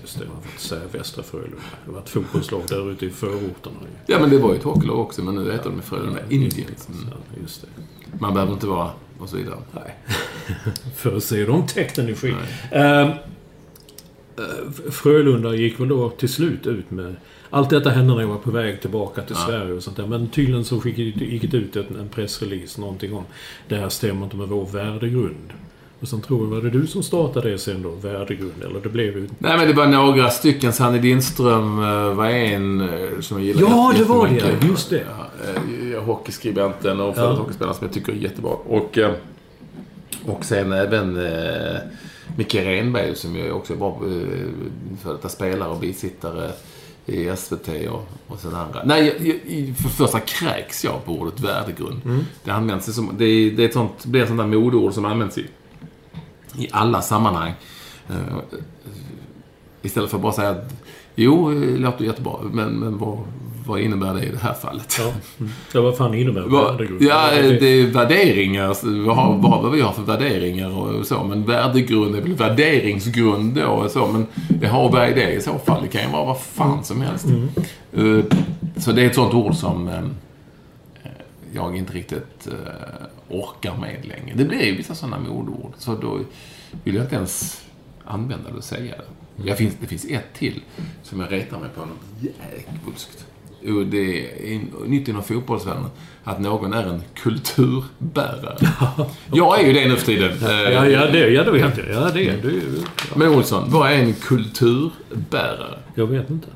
Just 0.00 0.18
det, 0.18 0.24
man 0.24 0.42
får 0.42 0.50
inte 0.50 0.62
säga 0.62 0.82
Västra 0.92 1.22
Frölunda. 1.22 1.56
Det 1.86 1.92
var 1.92 2.00
ett 2.00 2.08
fotbollslag 2.08 2.62
där 2.68 2.90
ute 2.90 3.06
i 3.06 3.10
förorterna. 3.10 3.76
Ja, 4.06 4.18
men 4.20 4.30
det 4.30 4.38
var 4.38 4.50
ju 4.50 4.56
ett 4.58 4.64
hockeylag 4.64 4.98
också, 4.98 5.22
men 5.22 5.34
nu 5.34 5.52
heter 5.52 5.70
de 5.70 5.82
Frölunda 5.82 6.20
ja, 6.20 6.34
Indians. 6.34 6.88
Mm. 6.88 7.18
just 7.42 7.62
det. 7.62 7.68
Man 8.18 8.34
behöver 8.34 8.52
inte 8.52 8.66
vara 8.66 8.90
och 9.18 9.28
så 9.28 9.36
vidare. 9.36 9.58
Nej. 9.72 9.94
För 10.96 11.16
att 11.16 11.24
se 11.24 11.44
de 11.44 11.66
tecknen 11.66 12.08
i. 12.08 12.12
Uh, 12.12 13.14
Frölunda 14.90 15.54
gick 15.54 15.80
väl 15.80 15.88
då 15.88 16.10
till 16.10 16.28
slut 16.28 16.66
ut 16.66 16.90
med... 16.90 17.16
Allt 17.50 17.70
detta 17.70 17.90
hände 17.90 18.14
när 18.14 18.20
jag 18.20 18.28
var 18.28 18.38
på 18.38 18.50
väg 18.50 18.80
tillbaka 18.80 19.22
till 19.22 19.36
ja. 19.38 19.46
Sverige 19.46 19.72
och 19.72 19.82
sånt 19.82 19.96
där. 19.96 20.06
Men 20.06 20.28
tydligen 20.28 20.64
så 20.64 20.82
gick 20.88 21.50
det 21.50 21.56
ut 21.56 21.76
en 21.76 22.08
pressrelease, 22.14 22.80
någonting 22.80 23.14
om... 23.14 23.24
Det 23.68 23.76
här 23.76 23.88
stämmer 23.88 24.24
inte 24.24 24.36
med 24.36 24.48
vår 24.48 24.66
värdegrund. 24.66 25.52
Och 26.04 26.10
sen 26.10 26.20
tror 26.20 26.40
jag, 26.40 26.46
var 26.46 26.60
det 26.60 26.70
du 26.70 26.86
som 26.86 27.02
startade 27.02 27.50
det 27.50 27.58
sen 27.58 27.82
då? 27.82 27.90
Värdegrund? 27.90 28.62
Eller 28.64 28.80
det 28.80 28.88
blev 28.88 29.16
ju... 29.16 29.28
Nej 29.38 29.58
men 29.58 29.66
det 29.66 29.72
var 29.72 29.86
några 29.86 30.30
stycken. 30.30 30.72
Sanny 30.72 31.00
Lindström 31.00 31.78
eh, 31.78 32.14
var 32.14 32.26
en 32.26 32.80
eh, 32.80 33.20
som 33.20 33.38
jag 33.38 33.46
gillade 33.46 33.66
Ja, 33.66 33.92
det 33.96 34.04
var 34.04 34.28
det. 34.28 34.66
Just 34.66 34.90
det. 34.90 35.04
Ja, 35.18 35.26
eh, 35.94 36.02
hockeyskribenten 36.02 37.00
och 37.00 37.14
ja. 37.16 37.32
hockeyspelaren 37.32 37.74
som 37.74 37.86
jag 37.86 37.94
tycker 37.94 38.12
är 38.12 38.16
jättebra. 38.16 38.50
Och, 38.50 38.98
och 40.26 40.44
sen 40.44 40.72
även 40.72 41.28
Micke 42.36 42.54
Renberg 42.54 43.16
som 43.16 43.36
ju 43.36 43.52
också 43.52 43.72
är 43.72 43.76
bra 43.76 44.00
för 45.02 45.12
detta 45.12 45.28
spelare 45.28 45.68
och 45.68 45.78
bisittare 45.80 46.50
i 47.06 47.36
SVT 47.36 47.68
och, 47.90 48.08
och 48.26 48.40
sen 48.40 48.54
andra. 48.54 48.84
Nej, 48.84 49.10
för 49.76 49.84
det 49.84 49.94
första 49.94 50.20
kräks 50.20 50.84
jag 50.84 51.04
på 51.04 51.12
ordet 51.12 51.40
värdegrund. 51.40 52.00
Mm. 52.04 52.24
Det 52.44 52.50
används 52.50 52.94
som, 52.94 53.14
det, 53.18 53.24
är, 53.24 53.50
det 53.50 53.62
är 53.62 53.68
ett 53.68 53.74
sånt, 53.74 54.04
blir 54.04 54.22
ett 54.22 54.28
sånt 54.28 54.40
där 54.40 54.46
modeord 54.46 54.92
som 54.92 55.04
används 55.04 55.38
i 55.38 55.46
i 56.58 56.68
alla 56.72 57.02
sammanhang. 57.02 57.52
Uh, 58.10 58.38
istället 59.82 60.10
för 60.10 60.16
att 60.16 60.22
bara 60.22 60.32
säga 60.32 60.50
att 60.50 60.72
jo, 61.14 61.50
det 61.50 61.78
låter 61.78 62.04
jättebra, 62.04 62.32
men, 62.52 62.68
men 62.68 62.98
vad, 62.98 63.18
vad 63.66 63.80
innebär 63.80 64.14
det 64.14 64.22
i 64.22 64.30
det 64.30 64.38
här 64.38 64.54
fallet? 64.54 64.96
Ja, 64.98 65.12
mm. 65.38 65.52
ja 65.72 65.80
vad 65.80 65.96
fan 65.96 66.14
innebär 66.14 66.42
värdegrund? 66.42 67.02
Ja, 67.02 67.30
det 67.32 67.66
är 67.66 67.86
värderingar. 67.86 69.04
Vad, 69.06 69.16
har, 69.16 69.60
vad 69.62 69.72
vi 69.72 69.80
har 69.80 69.92
för 69.92 70.02
värderingar 70.02 70.78
och 70.78 71.06
så. 71.06 71.24
Men 71.24 71.44
värdegrund 71.44 72.16
är 72.16 72.20
väl 72.20 72.34
värderingsgrund 72.34 73.54
då 73.54 73.66
och 73.66 73.90
så. 73.90 74.06
Men 74.06 74.26
det 74.48 74.66
har 74.66 74.98
är 74.98 75.14
det 75.14 75.32
i 75.32 75.40
så 75.40 75.58
fall? 75.58 75.82
Det 75.82 75.88
kan 75.88 76.02
ju 76.02 76.08
vara 76.08 76.24
vad 76.24 76.40
fan 76.40 76.84
som 76.84 77.00
helst. 77.00 77.24
Mm. 77.24 77.48
Uh, 77.98 78.24
så 78.76 78.92
det 78.92 79.02
är 79.02 79.06
ett 79.06 79.14
sånt 79.14 79.34
ord 79.34 79.54
som 79.54 79.88
uh, 79.88 79.94
jag 81.52 81.76
inte 81.76 81.92
riktigt 81.92 82.48
orkar 83.34 83.76
med 83.76 84.06
längre. 84.06 84.34
Det 84.36 84.44
blir 84.44 84.62
ju 84.62 84.76
vissa 84.76 84.94
sådana 84.94 85.18
modord. 85.18 85.72
Så 85.78 85.94
då 85.94 86.20
vill 86.84 86.94
jag 86.94 87.04
inte 87.04 87.16
ens 87.16 87.64
använda 88.04 88.50
det 88.50 88.56
och 88.56 88.64
säga 88.64 88.94
det. 88.96 89.48
Jag 89.48 89.58
finns, 89.58 89.74
det 89.80 89.86
finns 89.86 90.04
ett 90.04 90.34
till 90.34 90.62
som 91.02 91.20
jag 91.20 91.32
retar 91.32 91.60
mig 91.60 91.68
på 91.74 91.80
något 91.80 91.98
jävulskt. 92.20 93.26
Det 93.90 94.54
är 94.54 94.60
nytt 94.86 95.08
inom 95.08 95.22
fotbollsvärlden 95.22 95.86
att 96.24 96.40
någon 96.40 96.72
är 96.72 96.84
en 96.84 97.02
kulturbärare. 97.14 98.56
jag 99.32 99.60
är 99.60 99.66
ju 99.66 99.72
det 99.72 99.88
nu 99.88 99.96
för 99.96 100.06
tiden. 100.06 100.38
Ja, 100.42 100.88
ja, 100.88 101.06
det, 101.06 101.28
ja, 101.28 101.44
det 101.44 101.50
vet 101.50 101.78
jag. 101.78 101.88
Ja, 101.90 102.10
det 102.14 102.28
är 102.28 102.42
du. 102.42 102.62
Ja. 103.10 103.16
Men 103.16 103.28
Olsson, 103.28 103.70
vad 103.70 103.92
är 103.92 103.98
en 103.98 104.14
kulturbärare? 104.14 105.78
Jag 105.94 106.06
vet 106.06 106.30
inte. 106.30 106.48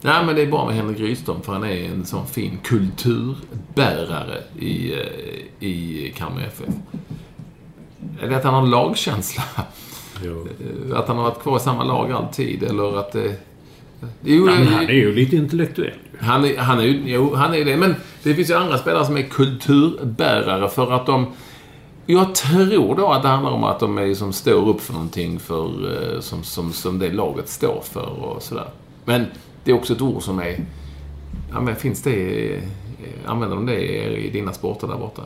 Nej, 0.00 0.26
men 0.26 0.34
det 0.34 0.42
är 0.42 0.46
bra 0.46 0.66
med 0.66 0.74
Henrik 0.74 1.00
Rydström 1.00 1.42
för 1.42 1.52
han 1.52 1.64
är 1.64 1.84
en 1.84 2.06
sån 2.06 2.26
fin 2.26 2.58
kulturbärare 3.76 4.42
i, 4.58 4.92
eh, 4.92 5.66
i 5.68 6.12
Kalmar 6.16 6.40
FF. 6.40 6.74
Det 8.20 8.36
att 8.36 8.44
han 8.44 8.54
har 8.54 8.66
lagkänsla? 8.66 9.42
Jo. 10.24 10.48
Eh, 10.90 10.98
att 10.98 11.08
han 11.08 11.16
har 11.16 11.24
varit 11.24 11.42
kvar 11.42 11.56
i 11.56 11.60
samma 11.60 11.84
lag 11.84 12.12
alltid, 12.12 12.62
eller 12.62 12.98
att 12.98 13.12
det... 13.12 13.34
Jo, 14.22 14.48
ja, 14.48 14.54
han 14.54 14.84
är 14.84 14.92
ju 14.92 15.14
lite 15.14 15.36
intellektuell. 15.36 15.92
Han 16.18 16.44
är, 16.44 16.58
han 16.58 16.78
är 16.78 16.82
ju 16.82 17.02
jo, 17.06 17.34
han 17.34 17.54
är 17.54 17.64
det. 17.64 17.76
Men 17.76 17.94
det 18.22 18.34
finns 18.34 18.50
ju 18.50 18.54
andra 18.54 18.78
spelare 18.78 19.06
som 19.06 19.16
är 19.16 19.22
kulturbärare 19.22 20.68
för 20.68 20.92
att 20.92 21.06
de... 21.06 21.26
Jag 22.06 22.34
tror 22.34 22.96
då 22.96 23.12
att 23.12 23.22
det 23.22 23.28
handlar 23.28 23.50
om 23.50 23.64
att 23.64 23.80
de 23.80 23.98
är 23.98 24.14
som 24.14 24.32
står 24.32 24.68
upp 24.68 24.80
för 24.80 24.92
någonting 24.92 25.38
för, 25.38 25.66
eh, 25.66 26.20
som, 26.20 26.42
som, 26.44 26.72
som 26.72 26.98
det 26.98 27.12
laget 27.12 27.48
står 27.48 27.80
för 27.84 28.24
och 28.24 28.42
sådär. 28.42 28.68
Men 29.04 29.26
det 29.64 29.70
är 29.70 29.74
också 29.74 29.92
ett 29.92 30.00
ord 30.00 30.22
som 30.22 30.38
är... 30.38 30.60
Ja, 31.52 31.60
men 31.60 31.76
finns 31.76 32.02
det... 32.02 32.60
Använder 33.26 33.56
de 33.56 33.66
det 33.66 33.80
i 34.16 34.30
dina 34.30 34.52
sporter 34.52 34.86
där 34.86 34.96
borta? 34.96 35.22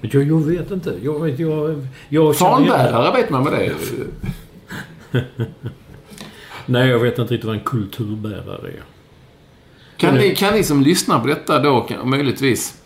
Jag, 0.00 0.22
jag 0.24 0.40
vet 0.40 0.70
inte. 0.70 0.94
Jag 1.02 1.20
vet, 1.24 1.38
jag... 1.38 1.86
jag 2.08 2.36
Fanbärare 2.36 3.16
vet 3.16 3.30
man 3.30 3.44
vad 3.44 3.52
det. 3.52 3.72
Nej, 6.66 6.88
jag 6.88 6.98
vet 6.98 7.18
inte 7.18 7.34
riktigt 7.34 7.46
vad 7.46 7.56
en 7.56 7.64
kulturbärare 7.64 8.68
är. 8.68 8.82
Kan 9.96 10.14
ni, 10.14 10.34
kan 10.36 10.54
ni 10.54 10.64
som 10.64 10.82
lyssnar 10.82 11.20
på 11.20 11.26
detta 11.26 11.58
då 11.58 11.88
möjligtvis 12.04 12.82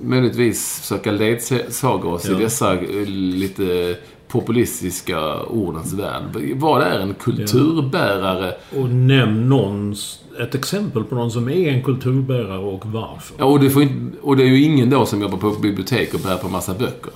möjligtvis 0.00 0.80
försöka 0.80 1.12
ledsaga 1.12 2.08
oss 2.08 2.26
Ja. 2.28 2.36
i 2.36 2.42
dessa 2.42 2.72
eh, 2.72 3.06
lite 3.06 3.96
populistiska 4.34 5.40
ordens 5.42 5.92
värld. 5.92 6.22
Vad 6.54 6.82
är 6.82 6.98
en 6.98 7.14
kulturbärare? 7.14 8.54
Och 8.76 8.88
nämn 8.88 9.48
någon, 9.48 9.94
ett 10.40 10.54
exempel 10.54 11.04
på 11.04 11.14
någon 11.14 11.30
som 11.30 11.48
är 11.48 11.68
en 11.68 11.82
kulturbärare 11.82 12.58
och 12.58 12.86
varför. 12.86 13.36
Ja, 13.38 13.44
och, 13.44 13.60
det 13.60 13.70
får 13.70 13.82
inte, 13.82 14.18
och 14.20 14.36
det 14.36 14.42
är 14.42 14.46
ju 14.46 14.62
ingen 14.62 14.90
då 14.90 15.06
som 15.06 15.22
jobbar 15.22 15.38
på 15.38 15.50
bibliotek 15.50 16.14
och 16.14 16.20
bär 16.20 16.36
på 16.36 16.48
massa 16.48 16.74
böcker. 16.74 17.12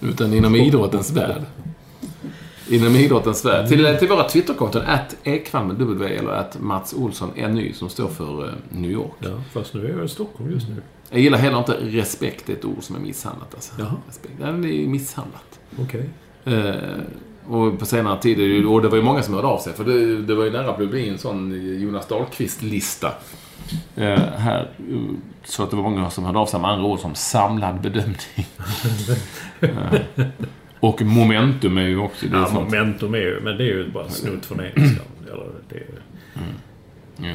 Utan 0.00 0.34
inom 0.34 0.54
idrottens 0.56 1.10
värld. 1.10 1.42
Inom 2.68 2.96
idrottens 2.96 3.44
värld. 3.44 3.68
Till, 3.68 3.96
till 3.98 4.08
våra 4.08 4.28
Twitterkonton, 4.28 4.82
att 4.86 5.16
Ekvall 5.24 5.66
med 5.66 5.76
W 5.76 6.16
eller 6.18 6.32
att 6.32 6.60
Mats 6.60 6.94
Olsson 6.94 7.30
NY 7.36 7.72
som 7.72 7.88
står 7.88 8.08
för 8.08 8.44
eh, 8.44 8.52
New 8.68 8.90
York. 8.90 9.12
Ja, 9.18 9.30
fast 9.52 9.74
nu 9.74 9.86
är 9.86 9.96
jag 9.96 10.04
i 10.04 10.08
Stockholm 10.08 10.50
just 10.50 10.68
nu. 10.68 10.82
Jag 11.10 11.20
gillar 11.20 11.38
heller 11.38 11.58
inte 11.58 11.72
respekt, 11.72 12.46
det 12.46 12.52
är 12.52 12.56
ett 12.56 12.64
ord 12.64 12.82
som 12.82 12.96
är 12.96 13.00
misshandlat. 13.00 13.54
Alltså. 13.54 13.72
Jaha. 13.78 13.96
Respekt. 14.06 14.34
Ja, 14.40 14.46
det 14.46 14.84
är 14.84 14.88
misshandlat. 14.88 15.49
Okej. 15.78 16.08
Eh, 16.44 16.74
och 17.46 17.78
på 17.78 17.86
senare 17.86 18.20
tid, 18.20 18.66
och 18.66 18.82
det 18.82 18.88
var 18.88 18.96
ju 18.96 19.02
många 19.02 19.22
som 19.22 19.34
hörde 19.34 19.48
av 19.48 19.58
sig, 19.58 19.72
för 19.72 19.84
det, 19.84 20.22
det 20.22 20.34
var 20.34 20.44
ju 20.44 20.50
nära 20.50 20.72
på 20.72 20.82
att 20.82 20.90
bli 20.90 21.08
en 21.08 21.18
sån 21.18 21.52
Jonas 21.80 22.08
Dahlqvist-lista. 22.08 23.12
Eh, 23.96 24.18
här. 24.18 24.68
Så 25.44 25.62
att 25.62 25.70
det 25.70 25.76
var 25.76 25.82
många 25.82 26.10
som 26.10 26.24
hörde 26.24 26.38
av 26.38 26.46
sig 26.46 26.60
med 26.60 26.70
andra 26.70 26.86
ord 26.86 26.98
som 26.98 27.14
samlad 27.14 27.80
bedömning. 27.80 28.46
eh, 29.60 30.00
och 30.80 31.02
momentum 31.02 31.78
är 31.78 31.82
ju 31.88 31.98
också... 31.98 32.26
Det 32.26 32.36
Ja, 32.36 32.50
momentum 32.54 33.14
är 33.14 33.18
ju, 33.18 33.40
men 33.40 33.56
det 33.56 33.64
är 33.64 33.66
ju 33.66 33.90
bara 33.90 34.08
snutt 34.08 34.46
från 34.46 34.60
engelskan. 34.60 35.06
Eller 35.32 35.46
det 35.68 35.76
är 35.76 35.84
Ja, 36.34 36.40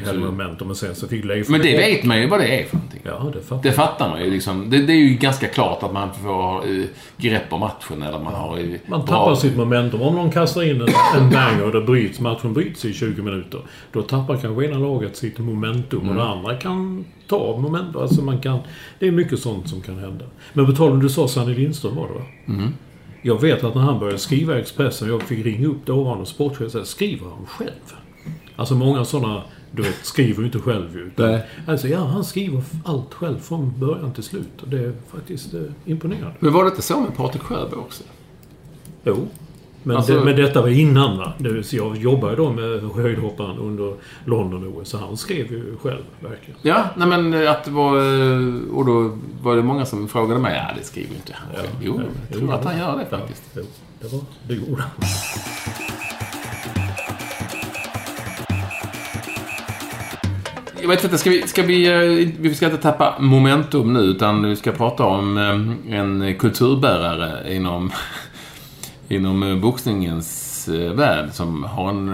så- 0.05 0.13
momentum. 0.19 0.67
Men 0.67 0.75
sen 0.75 0.95
så 0.95 1.07
fick 1.07 1.25
Leif... 1.25 1.49
Men 1.49 1.61
det 1.61 1.77
vet 1.77 2.03
man 2.03 2.21
ju 2.21 2.27
vad 2.27 2.39
det 2.39 2.59
är 2.59 2.65
för 2.65 2.75
någonting. 2.75 3.01
Ja, 3.03 3.31
det 3.33 3.41
fattar 3.41 3.63
Det 3.63 3.71
fattar 3.71 4.09
man 4.09 4.23
ju 4.23 4.31
liksom. 4.31 4.69
Det, 4.69 4.77
det 4.85 4.93
är 4.93 4.97
ju 4.97 5.13
ganska 5.15 5.47
klart 5.47 5.83
att 5.83 5.93
man 5.93 6.09
får 6.13 6.69
eh, 6.71 6.85
grepp 7.17 7.53
om 7.53 7.59
matchen 7.59 8.01
eller 8.03 8.19
man 8.19 8.33
har... 8.33 8.57
eh, 8.59 8.65
Man 8.87 8.99
bra- 8.99 9.07
tappar 9.07 9.35
sitt 9.35 9.57
momentum. 9.57 10.01
Om 10.01 10.15
någon 10.15 10.31
kastar 10.31 10.63
in 10.63 10.81
en, 10.81 10.87
en 11.21 11.29
banger 11.29 11.63
och 11.65 11.71
det 11.71 11.81
bryts, 11.81 12.19
matchen 12.19 12.53
bryts 12.53 12.85
i 12.85 12.93
20 12.93 13.21
minuter. 13.21 13.59
Då 13.91 14.01
tappar 14.01 14.37
kanske 14.37 14.65
ena 14.65 14.77
laget 14.77 15.15
sitt 15.17 15.37
momentum 15.39 16.09
och 16.09 16.15
det 16.15 16.23
andra 16.23 16.55
kan 16.55 17.05
ta 17.27 17.57
momentum. 17.59 18.01
Alltså 18.01 18.21
man 18.21 18.39
kan... 18.41 18.59
Det 18.99 19.07
är 19.07 19.11
mycket 19.11 19.39
sånt 19.39 19.69
som 19.69 19.81
kan 19.81 19.97
hända. 19.99 20.25
Men 20.53 20.65
på 20.65 20.71
tal 20.71 20.91
om 20.91 20.99
du 20.99 21.09
sa 21.09 21.27
Sanny 21.27 21.53
Lindström 21.53 21.95
var 21.95 22.07
det 22.07 22.13
va? 22.13 22.61
Jag 23.21 23.41
vet 23.41 23.63
att 23.63 23.75
när 23.75 23.81
han 23.81 23.99
började 23.99 24.17
skriva 24.19 24.57
i 24.57 24.61
Expressen, 24.61 25.07
jag 25.07 25.21
fick 25.21 25.45
ringa 25.45 25.67
upp 25.67 25.85
dåvarande 25.85 26.25
sportchef 26.25 26.61
och 26.65 26.71
säga, 26.71 26.85
skriver 26.85 27.29
han 27.29 27.45
själv? 27.45 27.69
Alltså 28.55 28.75
många 28.75 29.05
sådana, 29.05 29.41
du 29.75 29.81
vet, 29.83 29.95
skriver 30.05 30.39
ju 30.39 30.45
inte 30.45 30.59
själv 30.59 30.95
ju. 30.97 31.01
utan-. 31.03 31.39
Alltså 31.67 31.87
ja, 31.87 31.99
han 31.99 32.23
skriver 32.23 32.63
allt 32.85 33.13
själv 33.13 33.39
från 33.39 33.73
början 33.79 34.13
till 34.13 34.23
slut. 34.23 34.61
Och 34.61 34.67
det 34.67 34.79
är 34.79 34.93
faktiskt 35.11 35.53
eh, 35.53 35.61
imponerande. 35.85 36.35
Men 36.39 36.53
var 36.53 36.63
det 36.63 36.69
inte 36.69 36.81
så 36.81 36.99
med 37.01 37.15
Patrik 37.17 37.41
Sjöberg 37.43 37.79
också? 37.79 38.03
Jo. 39.03 39.27
Men, 39.83 39.97
Alltså- 39.97 40.13
det, 40.19 40.25
men 40.25 40.35
detta 40.35 40.61
var 40.61 40.69
innan 40.69 41.17
va? 41.17 41.33
Det 41.37 41.49
vill 41.49 41.63
säga, 41.63 41.83
jag 41.83 41.97
jobbade 41.97 42.35
då 42.35 42.51
med 42.51 42.81
höjdhopparen 42.95 43.57
under 43.57 43.93
London-OS, 44.25 44.89
så 44.89 44.97
han 44.97 45.17
skrev 45.17 45.51
ju 45.51 45.77
själv, 45.81 46.01
verkligen. 46.19 46.59
Ja, 46.61 46.83
nej 46.97 47.07
men 47.07 47.33
eh, 47.33 47.51
att 47.51 47.63
det 47.63 47.71
var... 47.71 47.97
eh, 47.97 48.75
Och 48.75 48.85
då 48.85 49.17
var 49.41 49.55
det 49.55 49.61
många 49.63 49.85
som 49.85 50.07
frågade 50.07 50.39
mig. 50.39 50.55
Ja, 50.55 50.75
det 50.79 50.83
skriver 50.85 51.09
ju 51.09 51.15
inte 51.15 51.33
han 51.35 51.55
själv. 51.55 51.67
Jo, 51.81 52.01
jag 52.29 52.39
tror 52.39 52.53
att 52.53 52.65
han 52.65 52.77
gör 52.77 52.97
det 52.97 53.17
faktiskt. 53.17 53.43
Jo, 53.55 53.63
det 54.01 54.11
var... 54.13 54.21
Det 54.47 54.53
gjorde 54.53 54.81
han. 54.81 54.91
Jag 60.85 60.89
vet 60.89 61.03
inte, 61.03 61.17
ska 61.17 61.29
vi... 61.29 61.47
Ska 61.47 61.63
vi, 61.63 61.87
eh, 61.87 62.29
vi 62.39 62.55
ska 62.55 62.65
inte 62.65 62.77
tappa 62.77 63.15
momentum 63.19 63.93
nu, 63.93 63.99
utan 63.99 64.49
vi 64.49 64.55
ska 64.55 64.71
prata 64.71 65.03
om 65.03 65.37
eh, 65.37 65.97
en 65.99 66.35
kulturbärare 66.39 67.53
inom, 67.55 67.91
inom 69.07 69.43
eh, 69.43 69.55
boxningens 69.57 70.69
värld 70.95 71.29
som 71.31 71.63
har 71.63 71.89
en, 71.89 72.09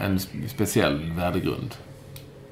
en 0.00 0.18
speciell 0.48 1.00
värdegrund. 1.16 1.74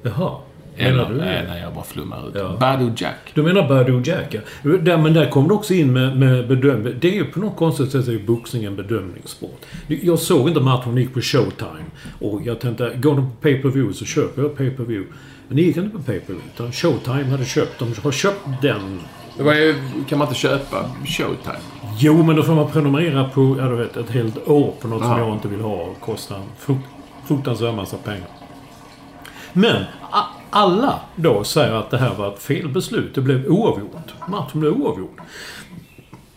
Jaha. 0.01 0.31
Eller, 0.77 0.91
Menar 0.91 1.09
du 1.09 1.17
nej, 1.17 1.41
det? 1.41 1.49
nej, 1.49 1.61
jag 1.61 1.73
bara 1.73 1.83
flummar 1.83 2.29
ut. 2.29 2.35
Ja. 2.35 2.57
Badu 2.59 2.91
Jack. 2.97 3.31
Du 3.33 3.43
menar 3.43 3.69
Badou 3.69 4.01
Jack, 4.05 4.33
ja. 4.33 4.41
Där, 4.63 4.97
men 4.97 5.13
där 5.13 5.29
kom 5.29 5.47
det 5.47 5.53
också 5.53 5.73
in 5.73 5.93
med, 5.93 6.17
med 6.17 6.47
bedömning. 6.47 6.93
Det 6.99 7.07
är 7.07 7.13
ju 7.13 7.25
på 7.25 7.39
något 7.39 7.57
konstigt 7.57 7.91
sätt 7.91 8.07
är 8.07 8.19
boxning 8.19 8.63
en 8.63 8.75
bedömningssport. 8.75 9.61
Jag 9.87 10.19
såg 10.19 10.47
inte 10.47 10.61
matchen, 10.61 10.97
gick 10.97 11.13
på 11.13 11.21
Showtime. 11.21 11.85
Och 12.19 12.41
jag 12.43 12.59
tänkte, 12.59 12.91
går 12.95 13.15
den 13.15 13.25
på 13.25 13.35
pay-per-view 13.41 13.93
så 13.93 14.05
köper 14.05 14.41
jag 14.41 14.57
pay-per-view. 14.57 15.05
Men 15.47 15.57
det 15.57 15.63
gick 15.63 15.77
inte 15.77 15.97
på 15.97 16.03
pay-per-view. 16.03 16.43
Utan 16.55 16.71
Showtime 16.71 17.23
hade 17.31 17.45
köpt. 17.45 17.79
De 17.79 17.93
har 18.03 18.11
köpt 18.11 18.47
den 18.61 18.99
Det 19.37 19.43
var 19.43 19.53
ju, 19.53 19.75
kan 20.09 20.17
man 20.19 20.27
inte 20.27 20.39
köpa 20.39 20.89
Showtime? 21.05 21.57
Jo, 21.97 22.23
men 22.23 22.35
då 22.35 22.43
får 22.43 22.55
man 22.55 22.71
prenumerera 22.71 23.29
på, 23.29 23.55
ja 23.59 23.65
du 23.67 23.75
vet, 23.75 23.97
ett 23.97 24.09
helt 24.09 24.47
år 24.47 24.73
på 24.81 24.87
något 24.87 25.01
som 25.01 25.11
Ja. 25.11 25.19
jag 25.19 25.33
inte 25.33 25.47
vill 25.47 25.61
ha 25.61 25.75
och 25.75 25.99
kostar 26.01 26.35
en 26.35 26.43
frukt, 26.59 26.85
fruktansvärd 27.25 27.73
massa 27.75 27.97
pengar. 27.97 28.27
Men 29.53 29.83
alla 30.49 30.99
då 31.15 31.43
säger 31.43 31.73
att 31.73 31.89
det 31.89 31.97
här 31.97 32.13
var 32.15 32.33
ett 32.33 32.39
felbeslut. 32.43 33.15
Det 33.15 33.21
blev 33.21 33.45
oavgjort. 33.47 34.13
Matchen 34.27 34.59
blev 34.59 34.73
oavgjord. 34.73 35.21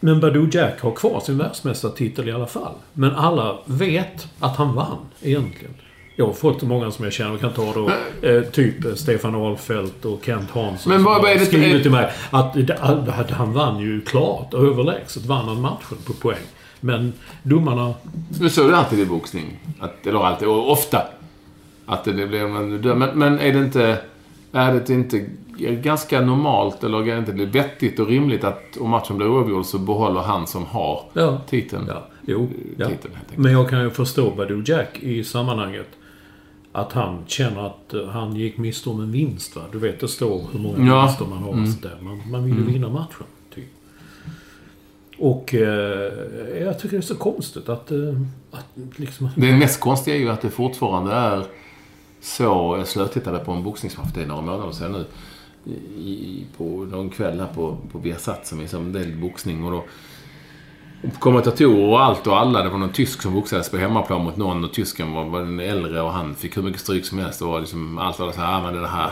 Men 0.01 0.21
Badou 0.21 0.49
Jack 0.53 0.81
har 0.81 0.91
kvar 0.91 1.21
sin 1.21 1.39
världsmästartitel 1.39 2.29
i 2.29 2.33
alla 2.33 2.47
fall. 2.47 2.75
Men 2.93 3.15
alla 3.15 3.59
vet 3.65 4.29
att 4.41 4.57
han 4.57 4.75
vann, 4.75 4.99
egentligen. 5.23 5.75
Jag 6.19 6.27
har 6.27 6.33
fått 6.33 6.63
många 6.63 6.91
som 6.91 7.05
jag 7.05 7.13
känner, 7.13 7.31
jag 7.31 7.41
kan 7.41 7.53
ta 7.53 7.73
då, 7.73 7.91
eh, 8.29 8.43
typ 8.43 8.75
Stefan 8.99 9.35
Ahlfeldt 9.35 10.05
och 10.05 10.21
Kent 10.25 10.51
Hansson. 10.51 10.93
Men 10.93 11.05
vad- 11.05 11.23
vad 11.23 11.31
är 11.31 11.39
det- 11.39 11.45
skrivit 11.47 11.83
till 11.83 11.91
mig 11.91 12.11
att, 12.31 12.71
att 13.21 13.31
han 13.31 13.53
vann 13.53 13.81
ju 13.81 14.01
klart, 14.01 14.55
överlägset 14.55 15.25
vann 15.27 15.49
han 15.49 15.61
matchen 15.61 15.99
på 16.07 16.13
poäng. 16.13 16.39
Men 16.81 17.13
domarna... 17.43 17.95
Men 18.41 18.51
så 18.51 18.65
är 18.67 18.71
det 18.71 18.77
alltid 18.77 18.99
i 19.01 19.07
boxning. 19.07 19.59
Att, 19.81 20.07
eller 20.07 20.25
alltid, 20.27 20.49
och 20.49 20.73
ofta. 20.73 21.03
Att 21.87 22.05
det, 22.05 22.13
blir 22.13 22.49
man. 22.49 22.81
Men, 22.99 23.19
men 23.19 23.39
är 23.41 23.53
det 23.53 23.59
inte... 23.59 23.99
Är 24.53 24.73
det 24.87 24.91
inte 24.95 25.25
ganska 25.83 26.21
normalt, 26.21 26.85
eller 26.85 26.99
är 27.01 27.05
det 27.07 27.19
inte 27.19 27.33
vettigt 27.59 27.99
och 28.01 28.07
rimligt 28.09 28.45
att 28.45 28.77
om 28.81 28.91
matchen 28.91 29.17
blir 29.17 29.29
oavgjord 29.29 29.65
så 29.65 29.79
behåller 29.79 30.21
han 30.21 30.47
som 30.47 30.67
har 30.67 31.03
Ja. 31.13 31.41
titeln? 31.51 31.85
Ja, 31.89 32.07
jo. 32.27 32.49
Ja. 32.77 32.89
Titeln. 32.89 33.15
Men 33.35 33.53
jag 33.53 33.69
kan 33.71 33.81
ju 33.83 33.91
förstå 33.91 34.31
Badou 34.31 34.63
Jack 34.67 34.99
i 35.01 35.25
sammanhanget. 35.25 35.87
Att 36.77 36.93
han 36.93 37.19
känner 37.27 37.67
att 37.67 37.95
eh, 37.95 38.07
han 38.07 38.37
gick 38.37 38.59
miste 38.59 38.91
om 38.91 39.01
en 39.01 39.13
vinst. 39.13 39.57
Va? 39.57 39.63
Du 39.73 39.79
vet, 39.79 40.01
det 40.01 40.09
står 40.09 40.45
hur 40.53 40.59
många 40.61 40.87
Ja. 40.89 41.03
vinster 41.07 41.27
man 41.27 41.39
har. 41.43 41.53
sånt 41.53 41.83
där. 41.83 41.99
Man, 42.01 42.31
man 42.31 42.45
vill 42.45 42.55
ju 42.55 42.65
vinna 42.65 42.89
matchen. 42.89 43.27
Typ. 43.55 43.65
Och 45.19 45.55
eh, 45.55 46.13
jag 46.63 46.79
tycker 46.79 46.97
det 46.97 47.01
är 47.01 47.07
så 47.07 47.17
konstigt 47.17 47.69
att... 47.69 47.91
Eh, 47.91 47.99
att 48.51 48.67
liksom, 48.97 49.29
Det 49.37 49.53
mest 49.53 49.81
konstiga 49.81 50.17
är 50.17 50.21
ju 50.21 50.29
att 50.29 50.41
det 50.41 50.51
fortfarande 50.51 51.13
är 51.13 51.45
så... 52.21 52.75
Jag 52.79 52.89
slötittade 52.89 53.39
på 53.39 53.53
en 53.53 53.63
boxningsmatch, 53.63 54.13
det 54.15 54.23
är 54.23 54.27
några 54.27 54.43
månader 54.43 54.73
sedan 54.73 54.93
nu. 54.93 55.05
I, 55.99 56.45
på 56.57 56.65
någon 56.65 57.11
kväll 57.11 57.41
här 57.41 57.49
på, 57.55 57.77
på 57.93 57.99
Viasat 57.99 58.47
som 58.47 58.61
är 58.61 58.75
en 58.75 58.93
del 58.93 59.17
boxning. 59.17 59.65
Och 59.65 59.71
då 59.73 59.85
kommentatorer 61.19 61.89
och 61.89 62.05
allt 62.05 62.27
och 62.27 62.39
alla. 62.39 62.63
Det 62.63 62.69
var 62.69 62.79
någon 62.79 62.93
tysk 62.93 63.23
som 63.23 63.35
boxades 63.35 63.71
på 63.71 63.77
hemmaplan 63.77 64.25
mot 64.25 64.37
någon 64.37 64.65
och 64.65 64.73
tysken 64.73 65.13
var, 65.13 65.25
var 65.25 65.41
den 65.41 65.61
äldre 65.61 66.01
och 66.01 66.13
han 66.13 66.35
fick 66.35 66.57
hur 66.57 66.63
mycket 66.63 66.81
stryk 66.81 67.07
som 67.07 67.19
helst. 67.19 67.43
Och 67.43 67.61
liksom, 67.61 67.99
allt 67.99 68.19
var 68.19 68.33
så 68.33 68.41
här, 68.41 68.57
ah, 68.57 68.63
men 68.63 68.83
det 68.83 68.89
här... 68.89 69.11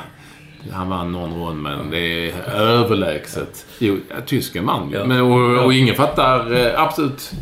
Han 0.73 0.89
vann 0.89 1.13
någon 1.13 1.35
rond 1.35 1.63
men 1.63 1.91
det 1.91 2.31
är 2.31 2.51
överlägset. 2.55 3.67
Jo, 3.79 3.97
tysken 4.27 4.67
vann. 4.67 4.91
Ja. 4.93 5.05
Men, 5.07 5.21
och, 5.21 5.65
och 5.65 5.75
ingen 5.75 5.95
fattar 5.95 6.53
eh, 6.53 6.83
absolut... 6.83 7.33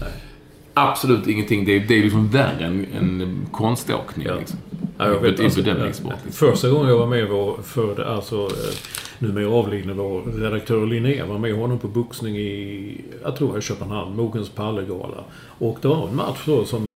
Absolut 0.75 1.27
ingenting. 1.27 1.65
Det 1.65 1.77
är, 1.77 1.81
det 1.81 1.99
är 1.99 2.03
liksom 2.03 2.29
värre 2.29 2.65
än, 2.65 2.87
än 2.99 3.47
konståkning. 3.53 4.27
Ja. 4.27 4.35
Liksom. 4.35 4.59
Ja, 4.99 5.09
jag 5.09 5.21
vet, 5.21 5.41
I 5.41 5.45
alltså, 5.45 5.63
bedömningssport. 5.63 6.13
ja, 6.25 6.33
Första 6.33 6.69
gången 6.69 6.89
jag 6.89 6.99
var 6.99 7.07
med 7.07 7.29
var 7.29 7.57
för 7.63 8.05
alltså, 8.05 8.37
eh, 8.37 8.75
numera 9.23 9.49
avlidne 9.49 9.93
vår 9.93 10.23
redaktör 10.23 10.87
Linné 10.87 11.25
var 11.25 11.39
med 11.39 11.55
honom 11.55 11.79
på 11.79 11.89
boxning 11.89 12.37
i, 12.37 13.05
jag 13.23 13.37
tror 13.37 13.49
var 13.49 13.59
i 13.59 13.63
Köpenhamn, 13.63 14.17
Mogens 14.17 14.49
Pallegala. 14.49 15.25
Och 15.59 15.79
det 15.83 15.89
var 15.89 16.09
en 16.09 16.17
match 16.17 16.43
då 16.47 16.65
som 16.65 16.87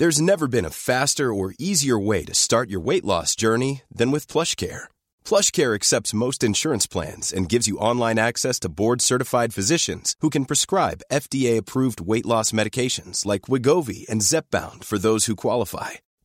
There's 0.00 0.20
never 0.20 0.46
been 0.46 0.64
a 0.64 0.70
faster 0.70 1.24
or 1.24 1.54
easier 1.58 1.98
way 2.06 2.24
to 2.24 2.32
start 2.32 2.70
your 2.70 2.86
weight 2.86 3.04
loss 3.04 3.34
journey 3.34 3.82
than 3.98 4.12
with 4.12 4.32
PlushCare. 4.32 4.82
PlushCare 5.24 5.74
accepts 5.74 6.14
most 6.14 6.44
insurance 6.44 6.86
plans 6.86 7.32
and 7.32 7.52
gives 7.52 7.66
you 7.66 7.80
online 7.90 8.18
access 8.18 8.60
to 8.60 8.68
board-certified 8.68 9.52
physicians 9.52 10.14
who 10.20 10.30
can 10.30 10.44
prescribe 10.44 11.02
FDA-approved 11.12 12.00
weight 12.00 12.26
loss 12.26 12.52
medications 12.52 13.26
like 13.26 13.50
Wigovi 13.50 14.08
and 14.08 14.22
Zepbound 14.22 14.84
for 14.84 14.98
those 14.98 15.26
who 15.26 15.34
qualify. 15.34 15.98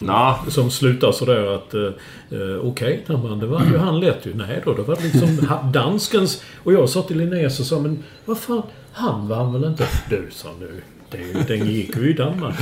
Ja, 0.00 0.44
Som 0.48 0.70
slutar 0.70 1.12
sådär 1.12 1.54
att 1.54 1.74
eh, 1.74 1.82
eh, 1.82 2.56
okej, 2.62 3.04
okay, 3.06 3.16
det 3.40 3.46
var 3.46 3.64
ju 3.64 3.76
han 3.78 4.00
lätt 4.00 4.26
ju. 4.26 4.34
Nej 4.34 4.62
då, 4.64 4.74
det 4.74 4.82
var 4.82 4.98
liksom 5.02 5.48
danskens... 5.72 6.42
Och 6.64 6.72
jag 6.72 6.88
sa 6.88 7.02
till 7.02 7.18
Linnéus 7.18 7.60
och 7.60 7.66
sa 7.66 7.78
men 7.78 8.04
vad 8.24 8.38
fan, 8.38 8.62
han 8.92 9.28
vann 9.28 9.52
väl 9.52 9.64
inte? 9.64 9.86
Du 10.10 10.28
sa 10.30 10.48
nu. 10.60 10.82
Det, 11.10 11.48
den 11.48 11.66
gick 11.66 11.96
ju 11.96 12.10
i 12.10 12.12
Danmark. 12.12 12.54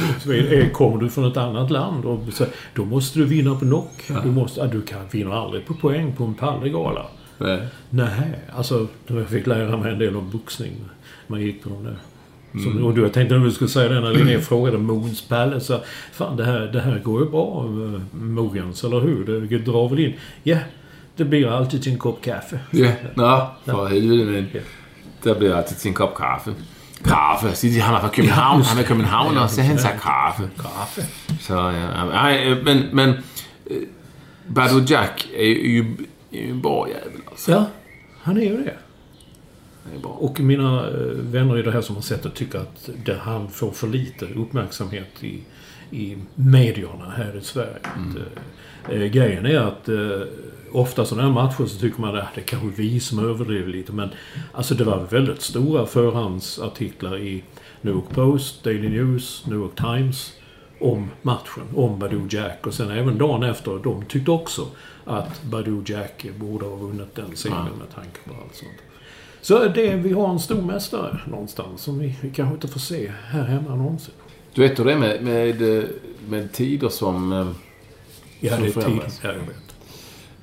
Eh, 0.53 0.71
Kommer 0.71 1.01
du 1.01 1.11
från 1.11 1.25
ett 1.25 1.37
annat 1.37 1.71
land 1.71 2.05
och 2.05 2.21
så, 2.33 2.45
då 2.75 2.85
måste 2.85 3.19
du 3.19 3.25
vinna 3.25 3.55
på 3.55 3.61
knock. 3.61 4.05
Du, 4.23 4.31
måste, 4.31 4.67
du 4.67 4.83
kan 4.83 5.09
vinna 5.11 5.35
aldrig 5.35 5.67
på 5.67 5.75
poäng 5.75 6.13
på 6.17 6.25
en 6.25 6.35
pallegala. 6.35 7.07
nej. 7.39 7.69
Nej, 7.91 8.41
alltså 8.57 8.87
jag 9.07 9.29
fick 9.29 9.47
lära 9.47 9.77
mig 9.77 9.93
en 9.93 9.99
del 9.99 10.17
om 10.17 10.31
boxning. 10.31 10.73
Man 11.27 11.41
gick 11.41 11.63
på 11.63 11.69
de 11.69 11.85
där. 11.85 11.97
Som, 12.63 12.85
och 12.85 12.95
du, 12.95 13.03
jag 13.03 13.13
tänkte 13.13 13.37
att 13.37 13.43
du 13.43 13.51
skulle 13.51 13.71
säga 13.71 13.89
det 13.89 14.01
när 14.01 14.13
Linné 14.13 14.41
frågade 14.41 14.79
Mogens 14.79 15.23
Palle. 15.29 15.61
Så, 15.61 15.81
Fan, 16.13 16.37
det 16.37 16.45
här, 16.45 16.61
det 16.61 16.81
här 16.81 16.99
går 16.99 17.21
ju 17.23 17.31
bra, 17.31 17.65
eh, 17.65 18.01
Mogens, 18.21 18.85
eller 18.85 19.01
hur? 19.01 19.49
Det 19.49 19.59
drar 19.59 19.89
väl 19.89 19.99
in? 19.99 20.13
Ja, 20.43 20.59
det 21.17 21.25
blir 21.25 21.47
alltid 21.47 21.83
till 21.83 21.93
en 21.93 21.99
kopp 21.99 22.23
kaffe. 22.23 22.61
Ja, 22.71 22.93
nå, 23.15 23.47
for 23.65 23.87
helvede, 23.87 24.25
men 24.25 24.47
der 25.25 25.35
bliver 25.35 25.57
altid 25.57 25.77
til 25.77 25.89
en 25.89 25.95
kop 25.95 26.15
kaffe. 26.17 26.55
Kaffe. 27.05 27.55
Sig, 27.55 27.71
de, 27.71 27.81
han 27.81 27.95
er 27.95 28.01
fra 28.01 28.09
København. 28.09 28.63
Han 28.63 28.79
er 28.79 28.87
københavner, 28.89 29.47
så 29.47 29.63
han 29.63 29.79
sagde 29.79 29.99
kaffe. 29.99 30.51
Kaffe. 30.57 31.03
Så 31.41 31.55
ja, 31.55 32.05
nej, 32.05 32.45
øh, 32.47 32.65
men, 32.65 32.83
men 32.93 33.15
øh, 33.71 33.83
Badou 34.55 34.81
Jack 34.81 35.29
är 35.37 35.45
ju, 35.45 35.97
är 36.33 36.43
ju 36.43 36.51
en 36.51 36.63
bra 36.63 36.89
jävel 36.89 37.21
alltså. 37.31 37.53
Ja, 37.53 37.65
han 38.23 38.37
är 38.37 38.43
ju 38.43 38.65
det. 38.65 38.77
Och 40.03 40.41
mina 40.41 40.89
eh, 40.89 40.95
vänner 41.07 41.59
i 41.59 41.63
det 41.63 41.71
här 41.71 41.81
som 41.81 41.95
har 41.95 42.03
sett 42.03 42.23
det 42.23 42.31
tycker 42.31 42.59
att 42.59 42.91
det, 43.05 43.15
han 43.15 43.49
får 43.49 43.71
för 43.71 43.89
lite 43.89 44.27
uppmärksamhet 44.27 45.25
i, 45.25 45.41
i 45.91 46.17
medierna 46.35 47.11
här 47.17 47.37
i 47.37 47.41
Sverige. 47.41 47.77
Att, 47.83 48.17
eh, 48.91 49.03
eh, 49.03 49.07
grejen 49.07 49.47
är 49.47 49.59
att 49.59 49.89
eh, 49.89 50.21
ofta 50.73 51.05
sådana 51.05 51.29
här 51.29 51.35
matcher 51.35 51.67
så 51.67 51.79
tycker 51.79 52.01
man 52.01 52.17
att 52.17 52.35
det 52.35 52.41
är 52.41 52.45
kanske 52.45 52.83
vi 52.83 53.01
som 53.01 53.19
överdriver 53.19 53.73
lite. 53.73 53.93
Men 53.93 54.11
alltså 54.53 54.75
det 54.75 54.85
var 54.85 55.07
väldigt 55.11 55.43
stora 55.43 55.87
förhandsartiklar 55.87 57.19
i 57.19 57.45
New 57.81 57.95
York 57.95 58.09
Post, 58.09 58.65
Daily 58.65 58.89
News, 58.89 59.45
New 59.47 59.59
York 59.59 59.77
Times 59.77 60.33
om 60.81 61.11
matchen, 61.23 61.63
om 61.75 61.99
Badou 61.99 62.27
Jack. 62.31 62.67
Och 62.67 62.75
sen 62.75 62.91
även 62.91 63.19
dagen 63.19 63.43
efter, 63.43 63.79
de 63.85 64.05
tyckte 64.05 64.31
också 64.31 64.67
att 65.05 65.43
Badou 65.43 65.83
Jack 65.87 66.27
borde 66.37 66.67
ha 66.67 66.77
vunnit 66.77 67.15
den 67.15 67.37
segern 67.37 67.79
med 67.79 67.95
tanke 67.95 68.19
på 68.25 68.35
allt 68.43 68.55
sånt. 68.55 68.94
Så 69.45 69.69
det, 69.69 69.97
vi 69.97 70.13
har 70.13 70.29
en 70.31 70.41
stormästare 70.41 71.21
någonstans 71.27 71.81
som 71.83 71.99
vi, 71.99 72.15
vi 72.21 72.31
kanske 72.31 72.55
inte 72.55 72.69
får 72.69 72.81
se 72.81 73.13
här 73.27 73.45
hemma 73.45 73.75
någonsin. 73.75 74.15
Du 74.55 74.63
vet 74.63 74.79
hur 74.79 74.85
det 74.85 74.93
är 74.93 74.99
med, 74.99 75.23
med, 75.23 75.85
med 76.29 76.53
tider 76.53 76.89
som... 76.89 77.33
eh, 77.33 77.47
Ja, 78.41 78.53
som 78.55 78.63
det 78.63 78.69
är 78.69 78.73
förändras. 78.73 79.21
Ja, 79.23 79.29
jag 79.33 79.39
vet. 79.39 79.75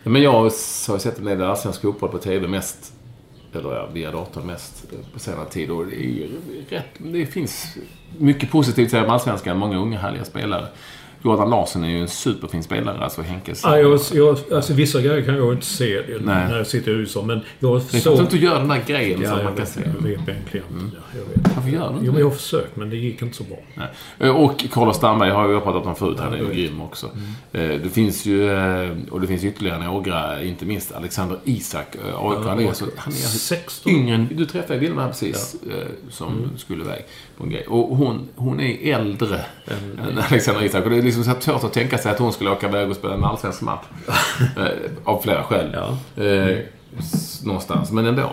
Men 0.03 0.21
jag 0.21 0.31
har 0.31 0.97
sett 0.97 1.17
en 1.19 1.25
del 1.25 1.41
allsvensk 1.41 1.81
fotboll 1.81 2.09
på 2.09 2.17
TV 2.17 2.47
mest. 2.47 2.93
Eller 3.53 3.75
ja, 3.75 3.89
via 3.93 4.11
datorn 4.11 4.45
mest 4.45 4.85
eh, 4.93 5.13
på 5.13 5.19
senare 5.19 5.45
tid. 5.49 5.71
Och 5.71 5.85
det, 5.85 5.95
är 5.95 6.29
rätt, 6.69 6.85
det 6.97 7.25
finns 7.25 7.77
mycket 8.17 8.51
positivt 8.51 8.91
säga 8.91 9.03
om 9.03 9.09
allsvenskan. 9.09 9.57
Många 9.57 9.77
unga 9.77 9.99
härliga 9.99 10.25
spelare. 10.25 10.67
Jordan 11.23 11.49
Larsson 11.49 11.83
är 11.83 11.89
ju 11.89 12.01
en 12.01 12.07
superfin 12.07 12.63
spelare, 12.63 12.97
alltså 13.03 13.21
Henkes. 13.21 13.61
Ja, 13.63 13.77
jag, 13.79 13.99
jag, 14.13 14.37
alltså, 14.53 14.73
vissa 14.73 15.01
grejer 15.01 15.21
kan 15.21 15.35
jag 15.35 15.53
inte 15.53 15.65
se 15.65 16.01
Nej. 16.07 16.19
när 16.49 16.57
jag 16.57 16.67
sitter 16.67 16.91
i 16.91 16.93
USA, 16.93 17.21
men 17.21 17.41
jag 17.59 17.81
Det 17.91 17.99
såg... 17.99 18.01
för 18.01 18.11
att 18.11 18.17
du 18.29 18.37
inte 18.37 18.45
gör 18.45 18.59
den 18.59 18.67
där 18.67 18.81
grejen 18.87 19.21
Ja, 19.21 19.29
som 19.35 19.43
man 19.43 19.55
kan 19.55 19.65
se. 19.65 19.79
jag 19.95 20.07
vet, 20.07 20.19
en 20.19 20.35
klient. 20.49 20.65
Ja, 20.93 20.99
jag 21.19 21.25
vet. 21.43 21.55
Varför 21.55 21.69
gör 21.69 21.87
du 21.89 21.93
inte 21.93 22.05
Jo, 22.05 22.11
men 22.11 22.21
jag 22.21 22.27
har 22.29 22.35
försökt, 22.35 22.75
men 22.75 22.89
det 22.89 22.95
gick 22.95 23.21
inte 23.21 23.37
så 23.37 23.43
bra. 23.43 23.57
Nej. 23.75 23.87
Eh, 24.19 24.35
Och 24.35 24.65
Carlos 24.71 24.95
Strandberg 24.97 25.29
har 25.29 25.49
jag 25.49 25.63
pratat 25.63 25.85
om 25.85 25.95
förut. 25.95 26.17
Han 26.19 26.33
är 26.33 26.37
ju 26.37 26.53
grym 26.53 26.81
också. 26.81 27.05
Eh, 27.51 27.61
Det 27.61 27.89
finns 27.93 28.25
ju, 28.25 28.49
eh, 28.51 28.89
och 29.11 29.21
det 29.21 29.27
finns 29.27 29.43
ytterligare 29.43 29.83
några, 29.83 30.43
inte 30.43 30.65
minst 30.65 30.91
Alexander 30.91 31.37
Isak. 31.43 31.87
AIK. 31.95 32.45
Han 32.45 32.59
är, 32.59 32.73
så, 32.73 32.85
han 32.97 33.13
är 33.13 33.17
16. 33.17 33.91
yngre 33.91 34.27
Du 34.31 34.45
träffade 34.45 34.79
Vilma 34.79 35.07
precis, 35.07 35.55
eh, 35.69 35.87
som 36.09 36.51
skulle 36.57 36.83
iväg 36.83 37.05
på 37.37 37.43
en 37.43 37.49
grej. 37.49 37.65
Och 37.67 37.97
hon, 37.97 38.27
hon 38.35 38.59
är 38.59 38.93
äldre 38.95 39.41
än 39.67 40.19
Alexander 40.29 40.63
Isak. 40.63 40.83
Och 40.83 40.89
det 40.89 40.97
är 40.97 41.01
liksom 41.17 41.35
så 41.35 41.41
svårt 41.41 41.63
att 41.63 41.73
tänka 41.73 41.97
sig 41.97 42.11
att 42.11 42.19
hon 42.19 42.33
skulle 42.33 42.49
åka 42.49 42.67
iväg 42.69 42.89
och 42.89 42.95
spela 42.95 43.13
en 43.13 43.23
allsvensk 43.23 43.61
match. 43.61 43.85
Eh, 44.57 44.91
Av 45.03 45.21
flera 45.21 45.43
skäl. 45.43 45.71
Ja. 45.73 46.23
Eh, 46.23 46.57
Någonstans, 47.43 47.91
men 47.91 48.05
ändå. 48.05 48.31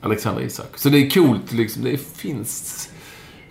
Alexander 0.00 0.42
Isak. 0.42 0.78
Så 0.78 0.88
det 0.88 0.98
är 0.98 1.10
coolt 1.10 1.52
liksom. 1.52 1.84
Det 1.84 1.98
finns, 2.16 2.88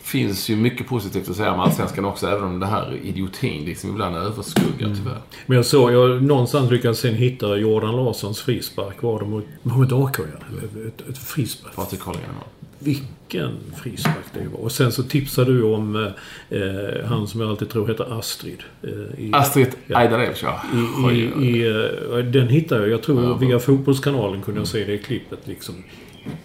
finns 0.02 0.50
ju 0.50 0.56
mycket 0.56 0.88
positivt 0.88 1.30
att 1.30 1.36
säga 1.36 1.52
om 1.54 1.60
Allsvenskan 1.60 2.06
också. 2.06 2.28
Även 2.28 2.44
om 2.44 2.60
det 2.60 2.66
här 2.66 3.00
idiotin 3.04 3.66
liksom 3.66 3.90
ibland 3.90 4.16
överskuggar 4.16 4.96
tyvärr. 4.96 5.22
Men 5.46 5.56
jag 5.56 5.66
såg, 5.66 5.92
jag 5.92 6.24
någonstans 6.24 6.72
lyckades 6.72 7.00
sen 7.00 7.16
hitta 7.16 7.56
Jordan 7.58 7.96
Larssons 7.96 8.42
frispark. 8.42 9.02
Var 9.04 9.20
det 9.20 9.26
mot, 9.26 9.46
mot 9.64 9.92
AK? 9.92 10.20
Ja. 10.20 10.68
Ett, 10.88 11.10
ett 11.10 11.18
frispark. 11.18 11.76
Patrik 11.76 12.02
Carlgren. 12.02 12.30
Vilken 12.80 13.52
frispark 13.84 14.26
det 14.34 14.48
var. 14.54 14.60
Och 14.60 14.72
sen 14.72 14.92
så 14.92 15.04
tipsade 15.04 15.54
du 15.54 15.64
om 15.64 15.96
eh, 16.50 16.62
han 17.06 17.28
som 17.28 17.42
jag 17.42 17.50
alltid 17.50 17.70
tror 17.70 17.88
heter 17.88 18.20
Astrid. 18.20 18.64
Eh, 18.84 18.90
i, 19.26 19.32
Astrid 19.34 19.68
Ja. 19.88 19.98
Ajdarevic, 19.98 20.44
ja. 20.44 20.62
I, 21.12 21.16
i, 21.16 21.48
i, 21.48 21.68
eh, 22.12 22.18
den 22.18 22.48
hittade 22.48 22.82
jag. 22.82 22.90
Jag 22.90 23.04
tror 23.04 23.24
Ja, 23.24 23.34
via 23.34 23.60
Fotbollskanalen 23.60 24.42
kunde 24.42 24.60
jag 24.60 24.68
se 24.68 24.86
det 24.86 24.94
i 24.94 24.98
klippet. 24.98 25.40
Liksom. 25.44 25.76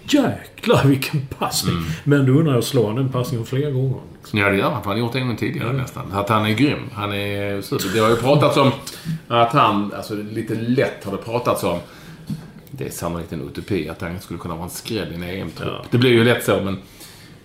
Jäklar 0.09 0.85
vilken 0.85 1.27
passning! 1.39 1.77
Mm. 1.77 1.89
Men 2.05 2.27
då 2.27 2.33
undrar 2.33 2.55
jag, 2.55 2.65
slår 2.65 2.87
han 2.87 2.97
den 2.97 3.09
passningen 3.09 3.47
fler 3.47 3.71
gånger? 3.71 4.01
Liksom? 4.19 4.39
Ja, 4.39 4.49
det 4.49 4.57
gör 4.57 4.71
han. 4.71 4.75
Han 4.75 4.85
har 4.85 4.97
gjort 4.97 5.13
det 5.13 5.19
en 5.19 5.27
gång 5.27 5.37
tidigare 5.37 5.73
nästan. 5.73 6.13
Att 6.13 6.29
han 6.29 6.47
är 6.47 6.51
grym. 6.55 6.91
Han 6.93 7.13
är 7.13 7.63
super. 7.63 7.95
Det 7.95 8.01
har 8.01 8.11
ju 8.11 8.17
pratats 8.17 8.57
om 8.57 8.71
att 9.29 9.53
han, 9.53 9.93
alltså 9.97 10.15
lite 10.15 10.55
lätt 10.55 11.05
har 11.05 11.13
det 11.13 11.19
pratats 11.19 11.65
om. 11.65 11.79
Det 12.77 12.87
är 12.87 12.91
sannolikt 12.91 13.33
en 13.33 13.49
utopi 13.49 13.89
att 13.89 14.01
han 14.01 14.21
skulle 14.21 14.39
kunna 14.39 14.55
vara 14.55 14.65
en 14.65 14.71
skräll 14.71 15.13
i 15.13 15.15
en 15.15 15.23
EM-trupp. 15.23 15.69
Ja. 15.69 15.85
Det 15.91 15.99
blir 15.99 16.11
ju 16.11 16.25
lätt 16.25 16.45
så, 16.45 16.61
men 16.61 16.79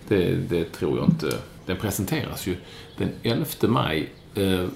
det, 0.08 0.34
det 0.34 0.64
tror 0.64 0.98
jag 0.98 1.08
inte. 1.08 1.36
Den 1.66 1.76
presenteras 1.76 2.46
ju 2.46 2.56
den 2.96 3.10
11 3.22 3.46
maj. 3.62 4.12
Eh, 4.34 4.66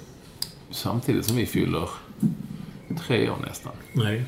samtidigt 0.71 1.25
som 1.25 1.37
vi 1.37 1.47
fyller 1.47 1.89
tre 3.07 3.31
år 3.31 3.37
nästan. 3.47 3.73
Nej. 3.93 4.25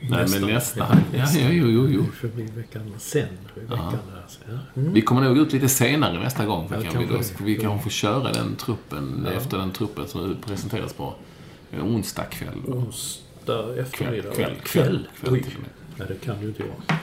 Nej, 0.00 0.26
men 0.28 0.42
nästan. 0.42 1.02
Ja, 1.12 1.18
Ja, 1.18 1.40
ja, 1.40 1.48
jo, 1.50 1.66
jo, 1.66 1.88
jo. 1.88 2.28
Bli 2.34 2.44
veckan 2.44 2.94
sen. 2.98 3.28
i 3.56 3.60
Veckan 3.60 3.90
där, 3.90 4.24
så, 4.28 4.40
ja. 4.48 4.80
mm. 4.80 4.92
Vi 4.92 5.02
kommer 5.02 5.22
nog 5.22 5.38
ut 5.38 5.52
lite 5.52 5.68
senare 5.68 6.22
nästa 6.22 6.46
gång. 6.46 6.68
För 6.68 6.84
Ja, 6.84 6.90
kan 6.90 7.00
vi, 7.00 7.06
då, 7.06 7.20
vi 7.44 7.56
kanske 7.56 7.82
får 7.82 7.90
köra 7.90 8.32
den 8.32 8.56
truppen 8.56 9.26
efter 9.36 9.58
den 9.58 9.70
truppen 9.70 10.08
som 10.08 10.36
presenteras 10.46 10.92
på 10.92 11.14
en 11.70 11.80
onsdag 11.80 12.24
kväll. 12.24 12.58
Onsdag 12.66 13.29
eftermiddag. 13.80 14.30
Kväll, 14.34 14.54
kväll, 14.62 15.06
kväll, 15.20 15.32
Oj. 15.32 15.44
Nej, 15.96 16.08
det 16.08 16.26
kan 16.26 16.40
du 16.40 16.46
inte 16.46 16.62
göra. 16.62 16.98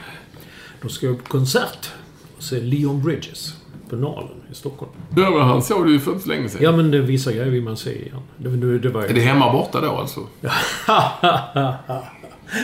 Då 0.81 0.89
ska 0.89 1.05
jag 1.05 1.17
på 1.23 1.29
konsert 1.29 1.91
och 2.37 2.43
se 2.43 2.59
Leon 2.61 3.03
Bridges 3.03 3.53
på 3.89 3.95
Nalen 3.95 4.29
i 4.51 4.55
Stockholm. 4.55 4.91
Ja, 5.15 5.29
men 5.29 5.41
han 5.41 5.61
såg 5.61 5.85
du 5.85 5.91
ju 5.93 5.99
för 5.99 6.11
inte 6.11 6.23
så 6.23 6.29
länge 6.29 6.49
sedan. 6.49 6.61
Ja, 6.63 6.71
men 6.71 6.91
det, 6.91 6.99
vissa 7.01 7.31
grejer 7.31 7.49
vill 7.49 7.63
man 7.63 7.77
se 7.77 8.01
igen. 8.01 8.19
Det, 8.37 8.49
det, 8.49 8.79
det 8.79 8.89
var 8.89 9.01
ju... 9.01 9.07
Är 9.07 9.13
det 9.13 9.21
hemma 9.21 9.45
och 9.45 9.53
borta 9.53 9.81
då 9.81 9.91
alltså? 9.91 10.27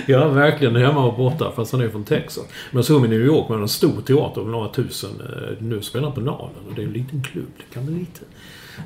Ja, 0.07 0.27
verkligen. 0.27 0.75
Hemma 0.75 1.05
och 1.05 1.17
borta, 1.17 1.51
fast 1.55 1.71
han 1.71 1.81
är 1.81 1.89
från 1.89 2.03
Texas. 2.03 2.43
Men 2.71 2.84
så 2.84 3.05
i 3.05 3.07
New 3.07 3.21
York 3.21 3.49
med 3.49 3.59
en 3.59 3.67
stor 3.67 4.01
teater 4.01 4.41
med 4.41 4.51
några 4.51 4.69
tusen. 4.69 5.09
eh, 5.21 5.63
Nu 5.63 5.81
spelar 5.81 6.05
han 6.05 6.15
på 6.15 6.21
Nalen 6.21 6.55
och 6.69 6.73
det 6.75 6.81
är 6.81 6.86
en 6.86 6.93
liten 6.93 7.23
klubb. 7.23 7.51
Det 7.57 7.73
kan 7.73 7.86
bli 7.86 7.95
lite, 7.95 8.21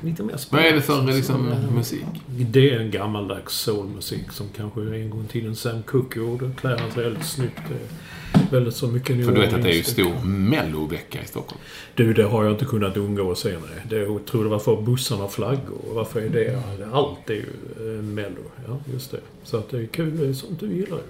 lite 0.04 0.22
mer 0.22 0.32
Vad 0.32 0.40
spännande. 0.40 0.70
är 0.70 0.74
det 0.74 0.82
för 0.82 1.02
liksom, 1.02 1.54
musik? 1.74 2.04
Det 2.26 2.70
är 2.70 2.80
en 2.80 2.90
gammaldags 2.90 3.54
soulmusik 3.54 4.32
som 4.32 4.46
kanske 4.56 4.80
en 4.80 5.10
gång 5.10 5.24
i 5.24 5.32
tiden 5.32 5.56
Sam 5.56 5.82
Cooke 5.82 6.18
gjorde. 6.18 6.50
Klär 6.60 6.78
han 6.78 6.90
sig 6.92 7.02
väldigt 7.02 7.26
snyggt. 7.26 7.58
Är 7.58 8.50
väldigt 8.50 8.74
så 8.74 8.88
mycket 8.88 9.24
För 9.26 9.32
du 9.32 9.40
vet 9.40 9.54
att 9.54 9.62
det 9.62 9.70
är 9.70 9.76
ju 9.76 9.82
stor 9.82 10.24
mellovecka 10.24 11.22
i 11.22 11.26
Stockholm. 11.26 11.60
Du, 11.94 12.14
det 12.14 12.22
har 12.24 12.44
jag 12.44 12.52
inte 12.52 12.64
kunnat 12.64 12.96
undgå 12.96 13.32
att 13.32 13.38
se. 13.38 13.48
Nej. 13.50 13.84
Det, 13.88 13.96
jag 13.96 14.24
tror 14.26 14.44
det 14.44 14.50
var 14.50 14.58
för 14.58 14.82
bussarna 14.82 15.24
och 15.24 15.32
flaggor. 15.32 15.78
Varför 15.92 16.20
är 16.20 16.28
det? 16.28 16.62
Allt 16.92 17.30
är 17.30 17.34
ju 17.34 17.46
eh, 17.80 18.02
Mello. 18.02 18.42
Ja, 18.68 18.78
just 18.92 19.10
det. 19.10 19.20
Så 19.42 19.56
att 19.56 19.70
det 19.70 19.78
är 19.78 19.86
kul. 19.86 20.18
Det 20.18 20.26
är 20.26 20.32
sånt 20.32 20.60
du 20.60 20.66
gillar 20.66 20.96
ju. 20.96 21.02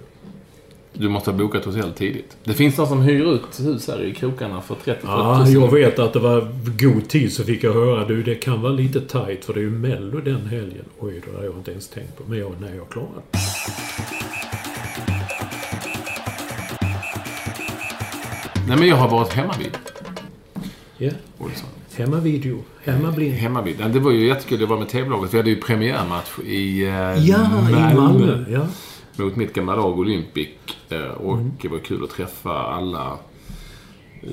Du 0.93 1.09
måste 1.09 1.31
ha 1.31 1.37
bokat 1.37 1.65
hotell 1.65 1.91
tidigt. 1.93 2.37
Det 2.43 2.53
finns 2.53 2.77
någon 2.77 2.87
som 2.87 3.01
hyr 3.01 3.33
ut 3.33 3.59
hus 3.59 3.87
här 3.87 4.03
i 4.03 4.13
krokarna 4.13 4.61
för 4.61 4.75
30 4.75 4.99
Ja, 5.03 5.47
jag 5.47 5.71
vet 5.73 5.99
att 5.99 6.13
det 6.13 6.19
var 6.19 6.47
god 6.79 7.07
tid 7.09 7.33
så 7.33 7.43
fick 7.43 7.63
jag 7.63 7.73
höra 7.73 8.05
du, 8.07 8.23
det 8.23 8.35
kan 8.35 8.61
vara 8.61 8.73
lite 8.73 9.01
tight 9.01 9.45
för 9.45 9.53
det 9.53 9.59
är 9.59 9.63
ju 9.63 9.69
Mello 9.69 10.19
den 10.21 10.45
helgen. 10.45 10.85
Oj, 10.99 11.21
det 11.31 11.37
har 11.37 11.43
jag 11.43 11.53
inte 11.53 11.71
ens 11.71 11.87
tänkt 11.87 12.17
på. 12.17 12.23
Men 12.27 12.39
jag, 12.39 12.51
nej, 12.61 12.71
jag 12.77 12.89
klarar 12.89 13.07
det. 13.31 13.39
Nej, 18.67 18.77
men 18.77 18.87
jag 18.87 18.95
har 18.95 19.09
varit 19.09 19.33
hemma 19.33 19.53
vid 19.59 19.77
Ja. 20.97 21.11
Olsson. 21.37 21.69
Hemma 21.97 22.19
video. 22.19 22.57
Hemma 22.83 23.11
blind. 23.11 23.33
Hemma 23.35 23.61
vid. 23.61 23.75
Ja, 23.79 23.87
Det 23.87 23.99
var 23.99 24.11
ju 24.11 24.27
jättekul. 24.27 24.59
Det 24.59 24.65
var 24.65 24.77
med 24.77 24.89
TV-laget. 24.89 25.33
Vi 25.33 25.37
hade 25.37 25.49
ju 25.49 25.55
premiärmatch 25.61 26.39
i 26.45 26.83
eh, 26.83 26.89
Ja, 27.27 27.47
i 27.69 27.95
Malmö. 27.95 28.45
Ja. 28.49 28.67
Mot 29.17 29.35
mitt 29.35 29.53
gamla 29.53 29.75
lag 29.75 29.99
Olympic. 29.99 30.49
Eh, 30.89 31.01
Och 31.01 31.33
Mm. 31.33 31.51
det 31.61 31.67
var 31.67 31.79
kul 31.79 32.03
att 32.03 32.09
träffa 32.09 32.51
alla 32.53 33.17
eh, 34.23 34.29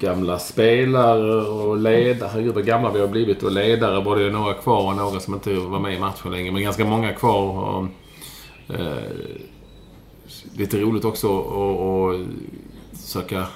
gamla 0.00 0.38
spelare 0.38 1.42
och 1.42 1.76
ledare. 1.76 2.30
Herregud 2.32 2.54
vad 2.54 2.66
gamla 2.66 2.90
vi 2.92 3.00
har 3.00 3.08
blivit. 3.08 3.42
Och 3.42 3.52
ledare 3.52 4.04
var 4.04 4.16
det 4.16 4.22
ju 4.22 4.30
några 4.30 4.54
kvar 4.54 4.86
och 4.90 4.96
några 4.96 5.20
som 5.20 5.34
inte 5.34 5.54
var 5.54 5.80
med 5.80 5.94
i 5.94 5.98
matchen 5.98 6.32
längre. 6.32 6.52
Men 6.52 6.62
ganska 6.62 6.84
många 6.84 7.12
kvar. 7.12 7.64
Och, 7.68 7.86
eh, 8.74 8.96
lite 10.56 10.80
roligt 10.80 11.04
också 11.04 11.38
att- 11.40 12.98
försöka 13.00 13.46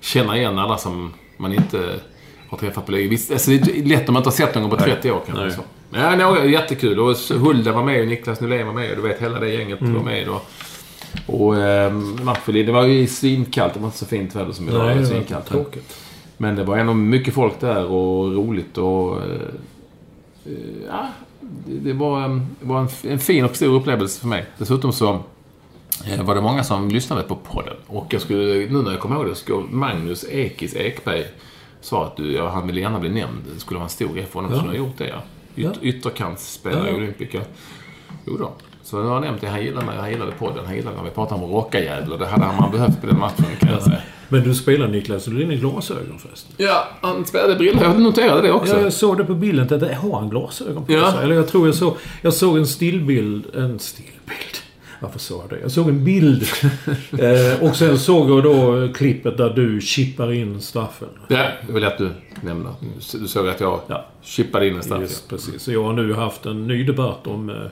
känna 0.00 0.36
igen 0.38 0.58
alla 0.58 0.78
som 0.78 1.12
man 1.36 1.52
inte 1.52 2.00
har 2.48 2.58
träffat 2.58 2.86
på 2.86 2.92
länge. 2.92 3.10
Alltså 3.32 3.50
det 3.50 3.56
är 3.78 3.84
lätt 3.86 4.08
om 4.08 4.12
man 4.12 4.20
inte 4.20 4.28
har 4.28 4.34
sett 4.34 4.54
någon 4.54 4.70
på 4.70 4.76
30 4.76 5.10
år 5.10 5.20
kanske. 5.26 5.60
Ja, 5.90 6.16
några, 6.16 6.44
jättekul. 6.44 7.00
Och 7.00 7.16
Hulda 7.16 7.72
var 7.72 7.84
med 7.84 8.00
och 8.00 8.08
Niklas 8.08 8.40
Nylén 8.40 8.66
var 8.66 8.74
med. 8.74 8.90
Och 8.90 8.96
du 8.96 9.02
vet, 9.02 9.22
hela 9.22 9.40
det 9.40 9.50
gänget 9.50 9.80
Mm. 9.80 9.94
var 9.94 10.02
med. 10.02 10.28
Och, 10.28 10.42
och 11.26 11.56
eh, 11.58 11.92
matchen, 12.22 12.54
det 12.54 12.72
var 12.72 12.84
ju 12.84 13.06
svinkallt. 13.06 13.74
Det 13.74 13.80
var 13.80 13.86
inte 13.86 13.98
så 13.98 14.06
fint 14.06 14.34
väder 14.36 14.52
som 14.52 14.68
idag. 14.68 14.84
Nej, 14.86 14.94
det 14.94 15.00
var 15.00 15.08
svinkallt. 15.08 15.46
Tråkigt. 15.46 15.96
men 16.36 16.56
det 16.56 16.64
var 16.64 16.76
ändå 16.76 16.94
mycket 16.94 17.34
folk 17.34 17.60
där 17.60 17.84
och 17.86 18.34
roligt 18.34 18.78
och... 18.78 19.16
Eh, 19.16 19.30
ja, 20.88 21.08
det, 21.40 21.78
det 21.78 21.92
var, 21.92 22.22
eh, 22.24 22.36
det 22.60 22.66
var 22.68 22.80
en, 22.80 22.88
en 23.02 23.18
fin 23.18 23.44
och 23.44 23.56
stor 23.56 23.74
upplevelse 23.74 24.20
för 24.20 24.28
mig. 24.28 24.44
Dessutom 24.58 24.92
så 24.92 25.20
eh, 26.06 26.22
var 26.22 26.34
det 26.34 26.40
många 26.40 26.64
som 26.64 26.88
lyssnade 26.88 27.22
på 27.22 27.34
podden. 27.36 27.74
Och 27.86 28.06
jag 28.10 28.20
skulle, 28.22 28.44
nu 28.70 28.82
när 28.82 28.90
jag 28.90 29.00
kommer 29.00 29.16
ihåg 29.16 29.26
det, 29.26 29.34
så 29.34 29.40
ska 29.44 29.62
Magnus 29.70 30.24
Ekis 30.30 30.74
Ekberg 30.76 31.24
sa 31.80 32.04
att 32.06 32.16
du, 32.16 32.32
ja, 32.32 32.48
han 32.48 32.66
ville 32.66 32.80
gärna 32.80 33.00
bli 33.00 33.08
nämnd. 33.10 33.38
Det 33.54 33.60
skulle 33.60 33.78
vara 33.78 33.84
en 33.86 33.90
stor 33.90 34.14
grej 34.14 34.24
för 34.26 34.34
honom. 34.40 34.52
Ja. 34.52 34.58
Så 34.58 34.64
nu 34.64 34.68
har 34.70 34.76
gjort 34.76 34.98
det, 34.98 35.08
ja. 35.08 35.22
Yt, 35.56 35.64
Ja. 35.64 35.72
Ytterkantsspelare 35.82 36.80
Ja, 36.80 36.86
i 36.86 36.90
ja. 36.90 36.96
Olympica. 36.96 37.40
Jo 38.26 38.36
då. 38.36 38.52
Så 38.82 38.96
nu 38.96 39.02
har 39.08 39.14
jag 39.14 39.22
nämnt 39.22 39.40
det. 39.40 39.46
Han 39.48 39.62
gillade, 39.64 39.86
han 39.92 40.10
gillade 40.10 40.32
podden. 40.32 40.66
Han 40.66 40.76
gillade 40.76 40.96
när 40.96 41.04
vi 41.04 41.10
pratade 41.10 41.44
om 41.44 41.50
rockajävlar. 41.50 42.18
Det 42.18 42.26
hade 42.26 42.46
man 42.60 42.70
behövt 42.70 43.00
på 43.00 43.06
den 43.06 43.18
matchen, 43.18 43.44
kan 43.60 43.72
jag 43.72 43.82
säga. 43.82 43.98
Men 44.28 44.42
du 44.42 44.54
spelar 44.54 44.88
Niklas 44.88 45.28
Ullin 45.28 45.50
i 45.50 45.56
glasögon 45.56 46.18
förresten. 46.18 46.54
Ja, 46.56 46.88
han 47.00 47.24
spelade 47.24 47.54
brillor. 47.54 47.82
Jag 47.82 48.00
noterade 48.00 48.42
det 48.42 48.52
också. 48.52 48.74
Ja, 48.76 48.80
jag 48.82 48.92
såg 48.92 49.18
det 49.18 49.24
på 49.24 49.34
bilden. 49.34 49.74
Att 49.74 49.80
det, 49.80 49.94
har 49.94 50.20
han 50.20 50.30
glasögon 50.30 50.86
på 50.86 50.92
Ja. 50.92 51.12
sig? 51.12 51.24
Eller 51.24 51.34
jag 51.34 51.48
tror 51.48 51.66
jag 51.66 51.74
såg... 51.74 51.96
Jag 52.22 52.34
såg 52.34 52.56
en 52.58 52.66
stillbild. 52.66 53.46
En 53.56 53.78
stillbild? 53.78 54.56
Varför 55.06 55.18
sa 55.18 55.34
jag 55.34 55.50
det? 55.50 55.60
Jag 55.62 55.70
såg 55.70 55.88
en 55.88 56.04
bild. 56.04 56.42
eh, 57.18 57.62
och 57.68 57.76
sen 57.76 57.98
såg 57.98 58.30
jag 58.30 58.42
då 58.42 58.82
eh, 58.84 58.92
klippet 58.92 59.36
där 59.36 59.50
du 59.50 59.80
chippar 59.80 60.32
in 60.32 60.60
straffen. 60.60 61.08
Ja, 61.28 61.46
det 61.66 61.72
var 61.72 61.80
lätt 61.80 61.98
du 61.98 62.10
nämnde. 62.40 62.68
Du 63.20 63.28
såg 63.28 63.48
att 63.48 63.60
jag 63.60 63.80
Ja. 63.86 64.06
chippade 64.22 64.68
in 64.68 64.76
en 64.76 64.82
straff. 64.82 65.00
Just 65.00 65.28
precis. 65.28 65.62
Så 65.62 65.72
jag 65.72 65.82
har 65.84 65.92
nu 65.92 66.12
haft 66.14 66.46
en 66.46 66.66
ny 66.66 66.84
debatt 66.84 67.26
om... 67.26 67.68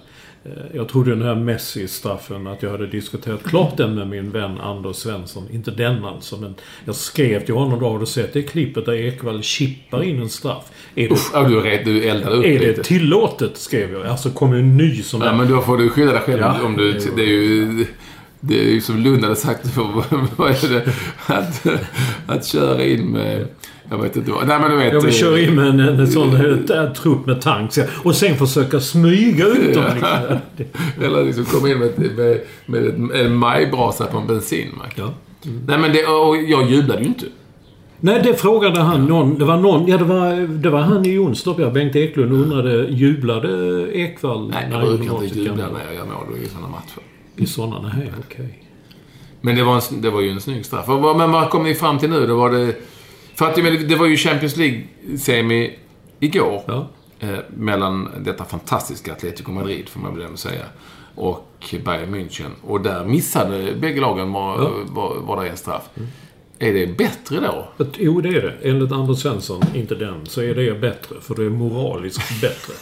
Eh, 0.47 0.51
jag 0.75 0.89
trodde 0.89 1.11
den 1.11 1.23
här 1.23 1.35
Messi-straffen, 1.35 2.47
att 2.47 2.63
jag 2.63 2.71
hade 2.71 2.87
diskuterat 2.87 3.43
klart 3.43 3.77
den 3.77 3.95
med 3.95 4.09
min 4.09 4.31
vän 4.31 4.61
Anders 4.61 4.97
Svensson. 4.97 5.49
Inte 5.51 5.71
den 5.71 6.05
alltså, 6.05 6.37
men 6.37 6.55
jag 6.85 6.95
skrev 6.95 7.45
till 7.45 7.55
honom 7.55 7.81
då. 7.81 7.89
Har 7.89 7.99
du 7.99 8.07
sett 8.07 8.33
det 8.33 8.43
klippet 8.43 8.87
där 8.87 8.93
Ekwall 8.93 9.43
chippar 9.43 10.03
in 10.03 10.21
en 10.21 10.29
straff? 10.29 10.65
Är 10.95 11.09
det, 11.09 11.15
Usch, 11.15 11.49
du, 11.49 11.83
du 11.85 12.05
eldade 12.09 12.37
upp 12.37 12.45
är 12.45 12.59
det 12.59 12.67
lite. 12.69 12.83
tillåtet? 12.83 13.57
Skrev 13.57 13.93
jag. 13.93 14.07
Alltså 14.07 14.31
kom 14.31 14.53
en 14.53 14.77
ny 14.77 15.03
som... 15.03 15.23
Ja, 15.23 15.33
men 15.37 15.49
då 15.51 15.61
får 15.61 15.79
du 15.79 15.89
skylla 15.91 16.13
dig 16.13 16.21
själv 16.21 16.41
Ja. 16.41 16.63
om 16.65 16.77
du... 16.77 16.93
Det 17.17 17.23
är 17.23 17.27
ju... 17.27 17.87
Det 18.47 18.61
är 18.61 18.65
ju 18.73 18.81
som 18.81 18.99
Lund 18.99 19.23
hade 19.25 19.37
sagt 19.37 19.77
vad 20.37 20.51
är 20.51 20.69
det? 20.69 20.93
Att, 21.27 21.67
att 22.27 22.47
köra 22.47 22.85
in 22.85 23.07
med... 23.07 23.47
Jag 23.97 24.03
vet 24.03 24.17
inte 24.17 24.31
vad. 24.31 24.47
Nej 24.49 24.59
men 24.61 24.71
du 24.71 24.77
vet. 24.77 24.93
Jag 24.93 25.01
vill 25.01 25.09
eh, 25.11 25.15
köra 25.15 25.41
in 25.41 25.55
med 25.55 25.67
en, 25.67 25.81
en 25.81 26.07
sån 26.11 26.37
äh, 26.71 26.93
trupp 26.93 27.27
med 27.27 27.41
tanks. 27.41 27.79
Och 28.05 28.15
sen 28.15 28.37
försöka 28.37 28.81
smyga 28.81 29.47
ut 29.47 29.75
dem. 29.75 29.85
liksom. 29.95 30.39
Eller 31.03 31.25
liksom 31.25 31.45
komma 31.45 31.69
in 31.69 31.79
med, 31.79 31.91
med, 32.17 32.41
med 32.67 32.87
ett- 32.87 33.27
en 33.27 33.37
majbrasa 33.37 34.07
på 34.07 34.19
en 34.19 34.27
bensinmack. 34.27 34.93
Ja. 34.97 35.11
Nej 35.67 35.79
men 35.79 35.93
det... 35.93 36.07
Och 36.07 36.37
jag 36.37 36.71
jublade 36.71 37.01
ju 37.01 37.07
inte. 37.07 37.27
Nej, 38.01 38.21
det 38.25 38.35
frågade 38.35 38.81
han 38.81 39.05
någon. 39.07 39.39
Det 39.39 39.45
var 39.45 39.57
någon... 39.57 39.87
Ja, 39.87 39.99
det 39.99 40.05
var, 40.05 40.49
det 40.49 40.71
var 40.71 40.81
han 40.81 41.07
i 41.07 41.13
Jonstorp, 41.13 41.59
ja. 41.59 41.71
Bengt 41.71 41.97
Eklund 41.97 42.33
undrade, 42.33 42.87
jublade 42.91 43.49
Ekwall 43.99 44.49
Nej, 44.51 44.69
jag 44.73 44.81
brukar 44.99 45.25
inte 45.25 45.39
jubla 45.39 45.55
när 45.55 45.85
jag 45.87 45.95
gör 45.95 46.05
mål 46.05 46.39
i 46.45 46.49
sådana 46.49 46.69
matcher. 46.69 47.03
I 47.37 47.47
sådana? 47.47 47.93
Nej, 47.97 48.13
okej. 48.27 48.61
Men 49.41 49.57
det 49.57 49.63
var, 49.63 49.75
en, 49.75 50.01
det 50.01 50.11
var 50.11 50.21
ju 50.21 50.31
en 50.31 50.41
snygg 50.41 50.67
straff. 50.67 50.87
Men 51.17 51.33
vad 51.33 51.51
kom 51.51 51.63
ni 51.63 51.75
fram 51.75 51.99
till 51.99 52.11
nu? 52.11 52.27
Då 52.27 52.37
var 52.37 52.51
det... 52.51 52.75
För 53.35 53.49
att 53.51 53.57
menar, 53.57 53.77
det 53.79 53.97
var 53.97 54.07
ju 54.07 54.17
Champions 54.17 54.57
League-semi 54.57 55.71
igår. 56.21 56.63
Ja. 56.67 56.89
Eh, 57.21 57.29
mellan 57.57 58.11
detta 58.25 58.45
fantastiska 58.45 59.13
Atletico 59.13 59.53
Madrid, 59.53 59.89
får 59.89 60.01
man 60.01 60.15
väl 60.15 60.25
ändå 60.25 60.37
säga, 60.37 60.65
och 61.15 61.75
Bayern 61.85 62.15
München. 62.15 62.51
Och 62.63 62.81
där 62.81 63.05
missade 63.05 63.73
bägge 63.75 64.01
lagen 64.01 64.33
var, 64.33 64.59
Ja. 64.63 64.71
var, 64.87 65.17
var 65.21 65.45
det 65.45 65.51
en 65.51 65.57
straff. 65.57 65.83
Är 66.59 66.73
det 66.73 66.87
bättre 66.87 67.41
då? 67.41 67.69
Jo, 67.99 68.21
det 68.21 68.29
är 68.29 68.43
det. 68.43 68.69
Enligt 68.71 68.93
Anders 68.93 69.19
Svensson, 69.19 69.63
inte 69.75 69.95
den, 69.95 70.27
så 70.27 70.43
är 70.43 70.55
det 70.55 70.81
bättre. 70.81 71.17
För 71.21 71.35
det 71.35 71.45
är 71.45 71.51
moraliskt 71.51 72.41
bättre. 72.41 72.73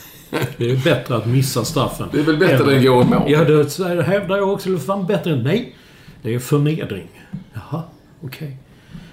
Det 0.57 0.71
är 0.71 0.77
bättre 0.85 1.17
att 1.17 1.27
missa 1.27 1.65
straffen. 1.65 2.09
Det 2.13 2.19
är 2.19 2.23
väl 2.23 2.37
bättre 2.37 2.73
än 2.73 2.79
att 2.79 2.85
gå 2.85 3.03
i 3.03 3.05
mål? 3.05 3.23
Ja, 3.27 3.45
det 3.45 4.03
hävdar 4.03 4.37
jag 4.37 4.53
också. 4.53 4.69
Det 4.69 4.77
är 4.77 4.79
fan 4.79 5.07
bättre 5.07 5.31
än... 5.33 5.43
Nej. 5.43 5.77
Det 6.23 6.35
är 6.35 6.39
förnedring. 6.39 7.09
Jaha, 7.55 7.83
okej. 8.25 8.57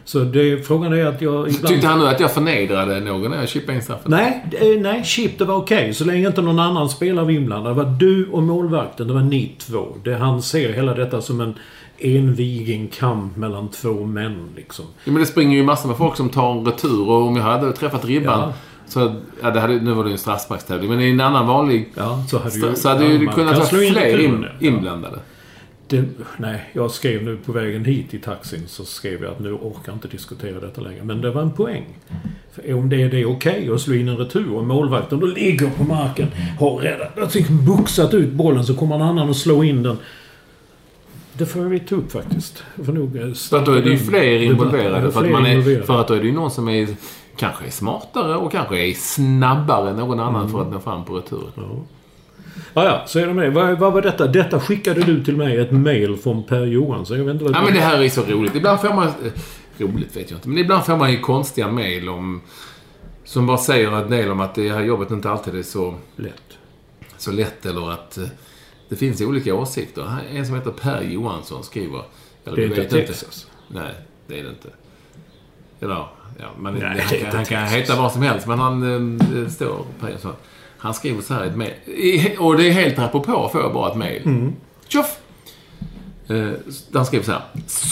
Så 0.10 0.20
det, 0.20 0.68
frågan 0.68 0.94
är 0.94 1.06
att 1.06 1.22
jag 1.22 1.50
ibland... 1.50 1.68
Tyckte 1.68 1.88
han 1.88 2.00
nu 2.00 2.08
att 2.08 2.20
jag 2.20 2.32
förnedrade 2.32 3.00
någon 3.00 3.32
när 3.32 3.40
jag 3.40 3.50
chippade 3.50 3.76
in 3.76 3.82
straffen? 3.82 4.12
Nej, 4.12 4.44
eh, 4.52 4.82
nej, 4.82 5.04
chip 5.04 5.40
det 5.40 5.46
var 5.46 5.56
okej. 5.56 5.94
Så 5.94 6.06
länge 6.06 6.28
inte 6.28 6.42
någon 6.42 6.60
annan 6.60 6.90
spelare 6.90 7.26
var 7.26 7.32
inblandad. 7.32 7.78
Det 7.78 7.84
var 7.84 7.92
du 8.00 8.30
och 8.32 8.44
målvakten. 8.44 9.08
Det 9.08 9.14
var 9.14 9.22
ni 9.22 9.56
två. 9.58 9.88
Det, 10.04 10.16
han 10.16 10.42
ser 10.42 10.74
hela 10.74 10.94
detta 10.94 11.22
som 11.22 11.42
en 11.42 11.54
envigen 11.98 12.88
kamp 12.88 13.38
mellan 13.38 13.68
två 13.68 14.06
män 14.06 14.50
liksom. 14.56 14.86
Ja, 15.04 15.12
men 15.12 15.22
det 15.22 15.26
springer 15.26 15.58
ju 15.58 15.64
massor 15.64 15.88
med 15.88 15.98
folk 15.98 16.16
som 16.16 16.30
tar 16.30 16.52
en 16.52 16.66
retur 16.66 17.10
och 17.10 17.28
om 17.28 17.36
jag 17.36 17.44
hade 17.44 17.74
träffat 17.74 18.06
ribban 18.06 18.40
Ja. 18.40 18.54
så... 18.88 19.16
Ja, 19.42 19.52
det 19.52 19.60
hade, 19.60 19.74
nu 19.74 19.94
var 19.94 20.04
det 20.04 20.10
ju 20.10 20.14
en 20.14 20.20
straffsparkstävling, 20.20 20.90
men 20.90 21.02
i 21.02 21.10
en 21.10 21.22
annan 21.22 21.48
vanlig... 21.48 21.92
Ja, 21.96 22.24
så 22.30 22.40
hade 22.40 22.56
ju... 22.56 22.76
Så 22.76 22.90
hade 22.90 23.04
ja, 23.04 23.12
ju 23.12 23.18
det 23.18 23.34
kunnat 23.34 23.58
vara 23.58 23.68
fler 23.68 24.20
in, 24.20 24.46
inblandade. 24.60 25.20
Det, 25.90 26.06
nej, 26.38 26.70
jag 26.74 26.92
skrev 26.92 27.24
nu 27.24 27.38
på 27.38 27.52
vägen 27.52 27.86
hit 27.86 28.14
i 28.14 28.20
taxin 28.20 28.64
så 28.68 28.86
skrev 28.86 29.24
jag 29.24 29.32
att 29.32 29.40
nu 29.40 29.54
orkar 29.54 29.82
jag 29.86 29.96
inte 29.96 30.08
diskutera 30.08 30.60
detta 30.60 30.82
längre. 30.82 31.04
Men 31.04 31.22
det 31.22 31.32
var 31.32 31.42
en 31.42 31.52
poäng. 31.52 31.86
För 32.52 32.74
om 32.74 32.90
det 32.90 33.02
är 33.02 33.10
det 33.10 33.26
okej 33.26 33.70
att 33.74 33.82
slå 33.82 33.96
in 33.96 34.08
en 34.08 34.18
retur 34.18 34.54
och 34.54 34.66
målvakten 34.66 35.20
då 35.20 35.26
ligger 35.26 35.70
på 35.70 35.84
marken, 35.84 36.28
har 36.60 36.78
räddat, 36.78 37.32
tycker 37.32 37.54
boxat 37.54 38.14
ut 38.14 38.32
bollen 38.32 38.66
så 38.66 38.76
kommer 38.76 38.96
en 38.96 39.02
annan 39.02 39.30
och 39.30 39.36
slår 39.36 39.66
in 39.66 39.84
den. 39.84 39.98
Det 41.34 41.46
får 41.46 41.62
vi 41.62 41.80
ta 41.80 41.96
upp 41.96 42.12
faktiskt. 42.12 42.64
Jag 42.76 42.86
får 42.86 42.94
nog 42.94 43.16
eh, 43.16 43.34
För 43.34 43.66
då 43.66 43.72
är 43.72 43.82
det 43.82 43.90
ju 43.90 43.98
fler 43.98 44.42
involverade. 44.42 45.12
För 45.12 45.24
att, 45.24 45.32
man 45.32 45.46
är, 45.46 45.82
för 45.82 46.02
att 46.02 46.08
då 46.08 46.14
är 46.14 46.20
det 46.20 46.26
ju 46.26 46.34
någon 46.34 46.52
som 46.52 46.70
är, 46.70 46.88
kanske 47.36 47.66
är 47.66 47.72
smartare 47.72 48.36
och 48.36 48.52
kanske 48.52 48.80
är 48.80 48.94
snabbare 48.94 49.90
än 49.90 49.96
någon 49.96 50.20
annan 50.20 50.50
för 50.50 50.62
att 50.62 50.72
nå 50.72 50.80
fram 50.80 51.06
på 51.06 51.18
returen. 51.18 51.52
Ja, 51.56 51.64
ja, 52.74 53.04
så 53.08 53.20
är 53.20 53.28
det 53.28 53.34
med. 53.34 53.54
Vad, 53.54 53.80
vad 53.80 53.94
var 53.94 54.02
detta? 54.02 54.28
Detta 54.28 54.60
skickade 54.60 55.02
du 55.04 55.24
till 55.24 55.38
mig 55.38 55.58
ett 55.58 55.72
mail 55.72 56.18
från 56.18 56.44
Per 56.44 56.66
Johansson. 56.66 57.18
Jag 57.18 57.26
vet 57.26 57.34
inte 57.34 57.44
vad 57.46 57.56
Ja, 57.56 57.62
men 57.62 57.74
det 57.74 57.80
här 57.80 58.04
är 58.04 58.10
så 58.10 58.22
roligt. 58.24 58.56
Ibland 58.56 58.80
får 58.82 58.94
man... 58.94 59.08
eh, 59.08 59.14
Roligt 59.78 60.18
vet 60.18 60.32
jag 60.32 60.38
inte. 60.38 60.50
Men 60.50 60.58
ibland 60.58 60.86
får 60.86 60.98
man 60.98 61.12
ju 61.12 61.20
konstiga 61.20 61.68
mejl 61.68 62.10
om... 62.10 62.42
Som 63.24 63.48
bara 63.48 63.58
säger 63.58 63.92
en 63.92 64.10
del 64.10 64.32
om 64.32 64.40
att 64.40 64.56
det 64.56 64.70
här 64.70 64.82
jobbet 64.82 65.12
inte 65.12 65.30
alltid 65.30 65.56
är 65.56 65.64
så, 65.64 65.96
Lätt. 66.16 66.34
så 67.18 67.32
lätt 67.32 67.66
eller 67.66 67.92
att... 67.92 68.18
eh, 68.18 68.24
det 68.90 68.96
finns 68.96 69.22
olika 69.22 69.56
åsikter. 69.56 70.04
Här- 70.04 70.24
En 70.34 70.46
som 70.46 70.56
heter 70.56 70.72
Per 70.72 71.02
Johansson 71.02 71.64
skriver... 71.64 72.02
Eller, 72.46 72.58
Det 72.58 72.64
är 72.64 72.68
inte 72.84 72.86
Texas. 72.90 73.48
Nej, 73.68 73.94
det 74.28 74.40
är 74.40 74.44
det 74.44 74.50
inte. 74.50 74.68
Eller, 75.82 75.96
ja, 76.40 76.46
man, 76.58 76.74
Nej, 76.74 76.82
han, 76.84 76.96
det 76.98 77.02
är 77.02 77.08
kan- 77.08 77.18
inte 77.26 77.38
han 77.38 77.46
kan 77.46 77.64
heta 77.68 77.96
vad 78.02 78.12
som 78.12 78.22
helst, 78.22 78.48
men 78.48 78.60
han 78.60 78.84
eh, 79.44 79.50
står 79.50 79.86
Per 80.00 80.08
Johansson. 80.08 80.34
Han 80.80 80.94
skriver 80.94 81.22
så 81.22 81.34
här 81.34 81.46
i 81.46 81.48
ett 81.48 81.56
mejl. 81.58 81.74
Och 82.40 82.58
det 82.58 82.68
är 82.68 82.72
helt 82.72 83.00
apropå, 83.00 83.50
får 83.52 83.62
jag 83.62 83.74
bara 83.74 83.92
ett 83.92 83.98
mejl. 83.98 84.22
Mm. 84.26 84.54
Tjoff! 84.88 85.18
Eh, 86.28 86.50
Han 86.94 87.06
skriver 87.06 87.26
så 87.26 87.32
här. 87.32 87.42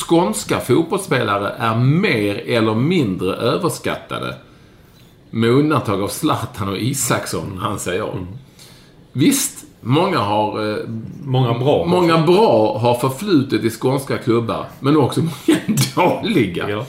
Skånska 0.07 0.59
fotbollsspelare 0.59 1.49
är 1.59 1.75
mer 1.75 2.35
eller 2.47 2.75
mindre 2.75 3.33
överskattade. 3.35 4.35
Med 5.29 5.49
undantag 5.49 6.01
av 6.01 6.07
Zlatan 6.07 6.69
och 6.69 6.77
Isaksson, 6.77 7.59
anser 7.63 7.93
jag. 7.93 8.25
Visst, 9.11 9.65
många 9.81 10.17
har... 10.19 10.69
Eh, 10.71 10.77
Många 11.23 11.53
bra. 11.59 11.85
många 11.85 12.17
bra 12.17 12.77
har 12.77 12.95
förflutet 12.95 13.63
i 13.63 13.69
skånska 13.69 14.17
klubbar, 14.17 14.65
men 14.79 14.97
också 14.97 15.19
många 15.21 15.59
dåliga. 16.21 16.69
Ja. 16.69 16.85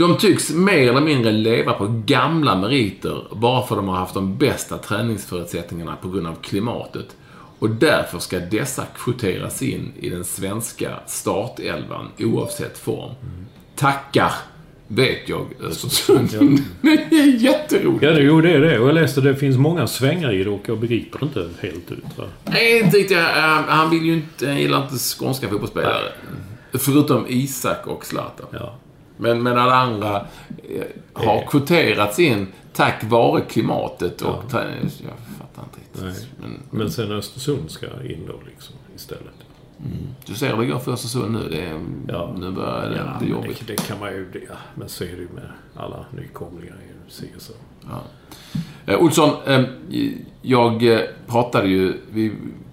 De 0.00 0.16
tycks 0.16 0.50
mer 0.50 0.88
eller 0.88 1.00
mindre 1.00 1.32
leva 1.32 1.72
på 1.72 2.02
gamla 2.06 2.56
meriter 2.56 3.24
bara 3.32 3.66
för 3.66 3.74
att 3.74 3.78
de 3.78 3.88
har 3.88 3.96
haft 3.96 4.14
de 4.14 4.36
bästa 4.38 4.78
träningsförutsättningarna 4.78 5.96
på 5.96 6.08
grund 6.08 6.26
av 6.26 6.34
klimatet. 6.34 7.16
Och 7.58 7.70
därför 7.70 8.18
ska 8.18 8.38
dessa 8.38 8.84
kvoteras 8.96 9.62
in 9.62 9.92
i 10.00 10.08
den 10.08 10.24
svenska 10.24 10.90
startelvan 11.06 12.08
oavsett 12.18 12.78
form. 12.78 13.14
Tackar, 13.76 14.32
vet 14.88 15.28
jag, 15.28 15.46
Östersund. 15.60 16.30
Det 16.82 17.16
är 17.16 17.42
jätteroligt. 17.42 18.02
Ja, 18.02 18.10
det, 18.10 18.22
jo, 18.22 18.40
det 18.40 18.52
är 18.52 18.60
det. 18.60 18.78
Och 18.78 18.88
jag 18.88 18.94
läste 18.94 19.20
att 19.20 19.24
det 19.24 19.36
finns 19.36 19.56
många 19.56 19.86
svängar 19.86 20.32
i 20.32 20.44
det 20.44 20.50
och 20.50 20.62
jag 20.66 20.78
begriper 20.78 21.18
det 21.18 21.24
inte 21.24 21.48
helt 21.60 21.92
ut. 21.92 22.18
Va? 22.18 22.24
Nej, 22.44 22.80
inte 22.80 22.96
riktigt. 22.96 23.18
Han, 23.18 23.64
han 23.64 23.90
vill 23.90 24.04
ju 24.04 24.12
inte, 24.12 24.46
han 24.46 24.58
gillar 24.58 24.82
inte 24.82 24.96
skånska 24.98 25.48
fotbollsspelare. 25.48 26.12
Förutom 26.72 27.24
Isak 27.28 27.86
och 27.86 28.06
Zlatan. 28.06 28.46
Ja. 28.50 28.78
Men, 29.20 29.42
men 29.42 29.58
alla 29.58 29.74
andra 29.74 30.16
eh, 30.68 30.82
har 31.12 31.46
kvoterats 31.46 32.18
in 32.18 32.46
tack 32.72 33.04
vare 33.04 33.40
klimatet 33.40 34.22
och 34.22 34.50
träning. 34.50 34.76
Jag 34.82 35.38
fattar 35.38 35.62
inte 35.62 36.06
riktigt. 36.08 36.26
Men, 36.40 36.60
Men 36.70 36.90
sen 36.90 37.12
Östersund 37.12 37.70
ska 37.70 37.86
in 37.86 38.26
då 38.26 38.34
liksom 38.46 38.74
istället. 38.96 39.34
du 40.26 40.34
ser 40.34 40.56
hur 40.56 40.62
det 40.62 40.66
går 40.66 40.78
för 40.78 40.92
Östersund 40.92 41.32
nu. 41.32 41.48
Det 41.50 41.60
är, 41.62 41.80
Ja. 42.08 42.34
Nu 42.38 42.50
börjar 42.50 42.90
det 42.90 42.96
Ja, 42.96 43.18
bli 43.20 43.30
jobbigt. 43.30 43.62
det, 43.66 43.72
det 43.72 43.86
kan 43.88 44.00
man 44.00 44.12
ju... 44.12 44.30
det- 44.32 44.38
Ja, 44.48 44.54
men 44.74 44.88
så 44.88 45.04
är 45.04 45.08
det 45.08 45.16
ju 45.22 45.28
med 45.34 45.48
alla 45.76 46.04
nykomlingar 46.16 46.76
i 47.08 47.10
CSO. 47.38 47.52
Eh, 48.86 48.98
Olsson, 49.02 49.30
eh, 49.46 49.62
jag 50.42 50.82
eh, 50.94 51.00
pratade 51.26 51.68
ju 51.68 51.94
vi, 52.10 52.32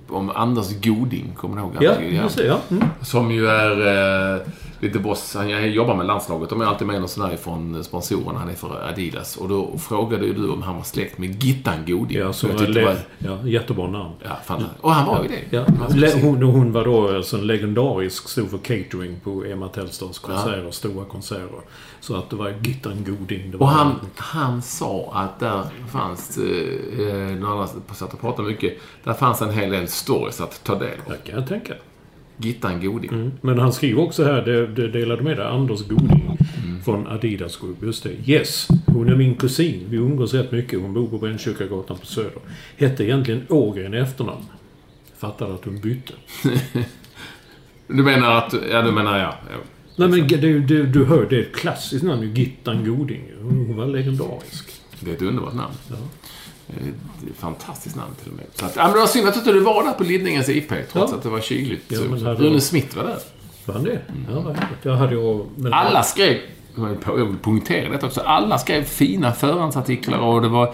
om 0.09 0.29
Anders 0.29 0.81
Goding. 0.81 1.33
Kommer 1.35 1.55
du 1.55 1.61
ihåg? 1.61 1.73
Ja, 1.79 1.99
just 2.01 2.37
det. 2.37 2.45
Ja. 2.45 2.59
Mm. 2.71 2.83
Som 3.01 3.31
ju 3.31 3.47
är 3.47 4.35
eh, 4.35 4.41
lite 4.79 4.99
boss. 4.99 5.35
Han 5.35 5.71
jobbar 5.71 5.95
med 5.95 6.05
landslaget. 6.05 6.49
De 6.49 6.61
är 6.61 6.65
alltid 6.65 6.87
med 6.87 6.99
någon 6.99 7.09
sån 7.09 7.29
här 7.29 7.37
från 7.37 7.83
sponsorerna. 7.83 8.39
Han 8.39 8.49
är 8.49 8.53
för 8.53 8.89
Adidas. 8.89 9.37
Och 9.37 9.49
då 9.49 9.77
frågade 9.77 10.25
ju 10.25 10.33
du 10.33 10.49
om 10.49 10.61
han 10.61 10.75
var 10.75 10.83
släkt 10.83 11.17
med 11.17 11.43
Gittan 11.43 11.85
Goding. 11.87 12.17
Ja, 12.17 12.33
som 12.33 12.49
var 12.49 12.97
ja, 13.17 13.37
jättebra 13.43 13.87
namn. 13.87 14.13
ja, 14.23 14.37
fan, 14.45 14.65
Och 14.81 14.91
han 14.91 15.05
var 15.05 15.23
ju 15.23 15.29
det. 15.29 15.57
Ja, 15.57 15.65
hon, 16.21 16.43
hon 16.43 16.71
var 16.71 16.85
då 16.85 17.15
alltså 17.15 17.37
en 17.37 17.47
legendarisk, 17.47 18.29
stod 18.29 18.49
för 18.49 18.57
catering 18.57 19.19
på 19.23 19.43
Emma 19.43 19.67
Tellstads 19.67 20.19
konserter, 20.19 20.71
stora 20.71 21.05
konserter. 21.05 21.59
Så 21.99 22.15
att 22.15 22.29
det 22.29 22.35
var 22.35 22.53
Gittan 22.61 23.17
var 23.53 23.61
Och 23.61 23.67
han, 23.67 23.99
han 24.15 24.61
sa 24.61 25.11
att 25.13 25.39
där 25.39 25.63
fanns, 25.91 26.37
eh, 26.37 27.07
eh, 27.07 27.47
han 27.47 27.67
satt 27.95 28.13
och 28.13 28.21
pratade 28.21 28.47
mycket, 28.47 28.77
där 29.03 29.13
fanns 29.13 29.41
en 29.41 29.51
hel 29.51 29.71
del 29.71 29.87
stories 29.87 30.41
att 30.41 30.63
ta 30.63 30.75
del 30.75 30.99
av. 31.05 31.11
Det 31.11 31.31
kan 31.31 31.39
jag 31.39 31.47
tänka. 31.47 31.73
Gittan 32.37 32.81
Goding. 32.85 33.31
Men 33.41 33.59
han 33.59 33.73
skriver 33.73 34.01
också 34.01 34.23
här, 34.23 34.41
det, 34.41 34.67
det 34.67 34.87
delade 34.87 35.23
med 35.23 35.37
det, 35.37 35.49
Anders 35.49 35.87
Goding 35.87 36.37
från 36.85 37.07
Adidas 37.07 37.57
Group. 37.57 37.83
Just 37.83 38.03
det. 38.03 38.31
Yes, 38.31 38.67
hon 38.85 39.09
är 39.09 39.15
min 39.15 39.35
kusin. 39.35 39.85
Vi 39.89 39.97
umgås 39.97 40.33
rätt 40.33 40.51
mycket. 40.51 40.81
Hon 40.81 40.93
bor 40.93 41.07
på 41.07 41.17
Brännkyrkagatan 41.17 41.97
på 41.97 42.05
Söder. 42.05 42.41
Hette 42.77 43.03
egentligen 43.03 43.45
Ågren 43.49 43.93
i 43.93 43.97
efternamn. 43.97 44.45
Fattade 45.17 45.53
att 45.53 45.65
hon 45.65 45.81
bytte. 45.81 46.13
Du 47.87 48.03
menar 48.03 48.31
att, 48.31 48.53
ja 48.71 48.81
du 48.81 48.91
menar 48.91 49.19
ja. 49.19 49.35
ja. 49.49 49.57
Nej 49.95 50.09
men 50.09 50.27
du, 50.27 50.59
du, 50.59 50.85
du 50.85 51.05
hör, 51.05 51.27
det 51.29 51.35
är 51.35 51.41
ett 51.41 51.55
klassiskt 51.55 52.03
namn 52.03 52.21
ju. 52.21 52.33
Gittan 52.33 52.85
Goding. 52.85 53.23
Hon, 53.41 53.65
hon 53.67 53.75
var 53.75 53.85
legendarisk. 53.85 54.71
Det 54.99 55.11
är 55.11 55.15
ett 55.15 55.21
underbart 55.21 55.53
namn. 55.53 55.73
Ja. 55.89 55.95
Eh, 56.69 56.75
fantastiskt 57.39 57.95
namn 57.95 58.11
till 58.23 58.31
och 58.31 58.37
med. 58.37 58.45
Så 58.53 58.65
att, 58.65 58.75
ja, 58.75 58.83
men 58.83 58.93
det 58.93 58.99
var 58.99 59.07
synd 59.07 59.27
att 59.27 59.35
inte 59.37 59.51
du 59.51 59.59
var 59.59 59.83
där 59.83 59.91
på 59.91 60.03
Lidningens 60.03 60.49
IP, 60.49 60.69
trots 60.69 61.11
Ja. 61.11 61.17
att 61.17 61.23
det 61.23 61.29
var 61.29 61.39
kyligt. 61.41 61.83
Ja, 61.87 61.99
Rune 62.33 62.61
Smith 62.61 62.97
var 62.97 63.03
där. 63.03 63.17
Var 63.65 63.73
han 63.73 63.83
det? 63.83 63.99
Ja, 64.29 64.39
vad 64.39 64.55
härligt. 64.55 64.77
Jag 64.85 64.95
hade 64.95 65.15
ju... 65.15 65.45
Men, 65.55 65.73
Alla 65.73 66.03
skrev, 66.03 66.37
jag 67.05 67.15
vill 67.25 67.37
poängtera 67.41 67.89
detta 67.89 68.05
också, 68.05 68.21
alla 68.21 68.57
skrev 68.57 68.83
fina 68.83 69.31
förhandsartiklar 69.31 70.17
och 70.19 70.41
det 70.41 70.47
var 70.49 70.73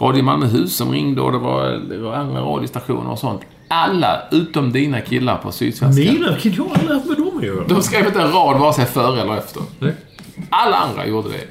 Radio 0.00 0.22
Malmöhus 0.22 0.76
som 0.76 0.92
ringde 0.92 1.20
och 1.20 1.32
det 1.32 1.38
var, 1.38 1.70
det 1.70 1.98
var 1.98 2.14
andra 2.14 2.40
radiostationer 2.40 3.10
och 3.10 3.18
sånt. 3.18 3.40
Alla, 3.68 4.22
utom 4.30 4.72
dina 4.72 5.00
killar 5.00 5.36
på 5.36 5.52
Sydsvenskan. 5.52 6.04
Mina? 6.14 6.36
Jag 6.42 6.52
har 6.64 6.70
aldrig 6.74 6.90
haft 6.90 7.06
med 7.06 7.16
dem 7.16 7.32
att 7.38 7.44
göra. 7.44 7.64
De 7.68 7.82
skrev 7.82 8.06
inte 8.06 8.20
en 8.22 8.32
rad 8.32 8.60
vare 8.60 8.72
sig 8.72 8.86
före 8.86 9.20
eller 9.20 9.36
efter. 9.36 9.62
Nej. 9.78 9.94
Alla 10.50 10.76
andra 10.76 11.06
gjorde 11.06 11.28
det. 11.28 11.44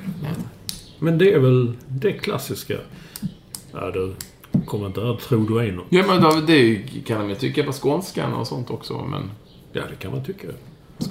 Men 0.99 1.17
det 1.17 1.33
är 1.33 1.39
väl 1.39 1.73
det 1.87 2.11
klassiska. 2.11 2.73
Ja, 3.73 3.91
du 3.91 4.13
kommer 4.65 4.87
inte 4.87 5.09
att 5.09 5.19
tro 5.19 5.43
du 5.43 5.59
är 5.59 5.71
något. 5.71 5.85
Ja, 5.89 6.03
men 6.07 6.45
det 6.45 6.75
kan 7.05 7.19
de 7.19 7.29
ju 7.29 7.35
tycka 7.35 7.63
på 7.63 7.71
skånskan 7.71 8.33
och 8.33 8.47
sånt 8.47 8.69
också, 8.69 9.05
men 9.11 9.31
Ja, 9.73 9.81
det 9.89 9.95
kan 9.95 10.11
man 10.11 10.23
tycka. 10.23 10.47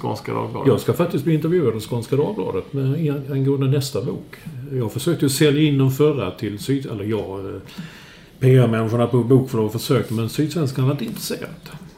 Skånska 0.01 0.33
Dagbladet. 0.33 0.67
Jag 0.67 0.79
ska 0.79 0.93
faktiskt 0.93 1.23
bli 1.23 1.33
intervjuad 1.33 1.75
av 1.75 1.79
Skånska 1.79 2.15
Dagbladet 2.15 2.73
med, 2.73 3.31
angående 3.31 3.67
nästa 3.67 4.01
bok. 4.01 4.35
Jag 4.71 4.91
försökte 4.91 5.25
ju 5.25 5.29
sälja 5.29 5.61
in 5.61 5.77
den 5.77 5.91
förra 5.91 6.31
till 6.31 6.59
Syd... 6.59 6.85
Eller 6.85 7.03
jag... 7.03 7.55
eh, 7.55 7.61
PR-människorna 8.39 9.07
på 9.07 9.23
Bokförlag 9.23 9.71
försökte, 9.71 10.13
men 10.13 10.29
Sydsvenskan 10.29 10.85
var 10.85 10.91
inte 10.91 11.05
intresserad. 11.05 11.49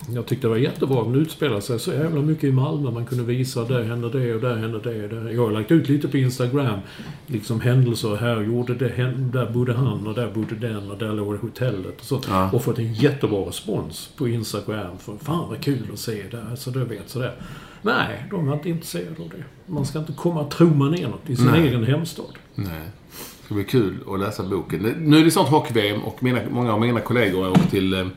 Jag 0.09 0.25
tyckte 0.25 0.47
det 0.47 0.51
var 0.51 0.57
jättebra. 0.57 1.03
Den 1.03 1.15
utspelar 1.15 1.59
sig 1.59 1.79
så 1.79 1.91
jävla 1.93 2.21
mycket 2.21 2.43
i 2.43 2.51
Malmö. 2.51 2.91
Man 2.91 3.05
kunde 3.05 3.23
visa 3.23 3.63
där 3.63 3.83
hände 3.83 4.09
det 4.09 4.35
och 4.35 4.41
där 4.41 4.55
hände 4.55 4.79
det. 4.79 5.03
och 5.03 5.09
Där. 5.09 5.31
Jag 5.31 5.45
har 5.45 5.51
lagt 5.51 5.71
ut 5.71 5.89
lite 5.89 6.07
på 6.07 6.17
Instagram. 6.17 6.79
Liksom 7.27 7.61
händelser. 7.61 8.15
Här 8.15 8.41
gjorde 8.41 8.73
det, 8.75 9.13
där 9.33 9.51
bodde 9.51 9.73
han 9.73 10.07
och 10.07 10.13
där 10.13 10.31
bodde 10.33 10.55
den 10.55 10.91
och 10.91 10.97
där 10.97 11.13
låg 11.13 11.37
hotellet. 11.37 11.99
Och, 11.99 12.05
så. 12.05 12.21
Ja. 12.27 12.51
och 12.51 12.63
fått 12.63 12.79
en 12.79 12.93
jättebra 12.93 13.39
respons 13.39 14.09
på 14.17 14.27
Instagram. 14.27 14.97
För, 14.97 15.17
Fan 15.17 15.49
vad 15.49 15.61
kul 15.61 15.87
att 15.93 15.99
se 15.99 16.23
det. 16.31 16.43
Alltså, 16.51 16.71
du 16.71 16.83
vet 16.83 17.09
sådär. 17.09 17.33
Nej, 17.81 18.25
de 18.31 18.47
var 18.47 18.53
inte 18.53 18.69
intresserade 18.69 19.21
av 19.21 19.29
det. 19.29 19.43
Man 19.73 19.85
ska 19.85 19.99
inte 19.99 20.13
komma 20.13 20.41
och 20.41 20.51
troma 20.51 20.89
ner 20.89 21.07
något 21.07 21.29
i 21.29 21.35
sin 21.35 21.45
Nej. 21.45 21.67
egen 21.67 21.83
hemstad. 21.83 22.25
Nej. 22.55 22.67
Det 23.11 23.45
ska 23.45 23.53
bli 23.53 23.63
kul 23.63 23.97
att 24.07 24.19
läsa 24.19 24.43
boken. 24.43 24.81
Nu 24.99 25.19
är 25.19 25.23
det 25.23 25.31
snart 25.31 25.49
hockey-VM 25.49 26.01
och 26.01 26.23
mina, 26.23 26.39
många 26.51 26.73
av 26.73 26.81
mina 26.81 26.99
kollegor 26.99 27.49
åkt 27.49 27.69
till 27.69 27.93
eh, 27.93 28.07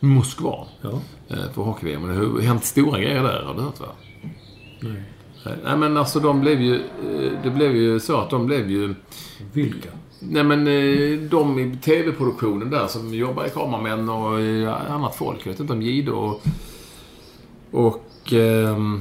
Moskva 0.00 0.66
Ja. 0.82 1.00
eh, 1.28 1.52
för 1.54 1.62
hockey-VM. 1.62 2.08
Det 2.08 2.14
har 2.14 2.40
hänt 2.40 2.64
stora 2.64 3.00
grejer 3.00 3.22
där, 3.22 3.42
har 3.42 3.54
du 3.54 3.60
hört 3.60 3.80
va? 3.80 3.86
Nej. 4.80 5.02
Eh, 5.46 5.52
Nej 5.64 5.76
men 5.76 5.96
alltså 5.96 6.20
de 6.20 6.40
blev 6.40 6.60
ju... 6.60 6.74
eh, 6.74 7.32
Det 7.42 7.50
blev 7.50 7.76
ju 7.76 8.00
så 8.00 8.16
att 8.16 8.30
de 8.30 8.46
blev 8.46 8.70
ju... 8.70 8.94
Vilka? 9.52 9.88
Nej 10.20 10.42
men 10.44 10.66
eh, 10.66 11.18
de 11.30 11.58
i 11.58 11.76
TV-produktionen 11.82 12.70
där 12.70 12.86
som 12.86 13.14
jobbar 13.14 13.46
i 13.46 13.50
kameramän 13.50 14.08
och 14.08 14.40
eh, 14.40 14.92
annat 14.92 15.16
folk. 15.16 15.38
Jag 15.46 15.50
vet 15.50 15.60
inte 15.60 15.72
om 15.72 15.82
Gide 15.82 16.10
och... 16.12 16.42
Och... 17.70 18.32
ehm, 18.32 19.00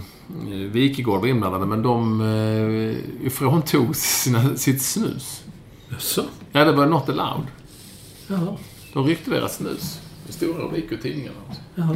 Wikegård 0.72 1.22
var 1.22 1.28
inblandade 1.28 1.66
men 1.66 1.82
de 1.82 2.22
eh, 3.24 3.30
fråntog 3.30 3.96
sina, 3.96 4.56
sitt 4.56 4.82
snus. 4.82 5.44
Jaså? 5.90 6.24
Ja, 6.52 6.66
det 6.66 6.72
var 6.72 6.86
not 6.86 7.10
allowed. 7.10 7.48
Jaha. 8.28 8.58
De 8.94 9.06
ryckte 9.06 9.32
deras 9.32 9.56
snus. 9.56 10.00
I 10.30 10.32
stora 10.32 10.64
rubriker 10.64 10.96
i 10.96 11.02
tidningarna. 11.02 11.38
Jaha. 11.76 11.96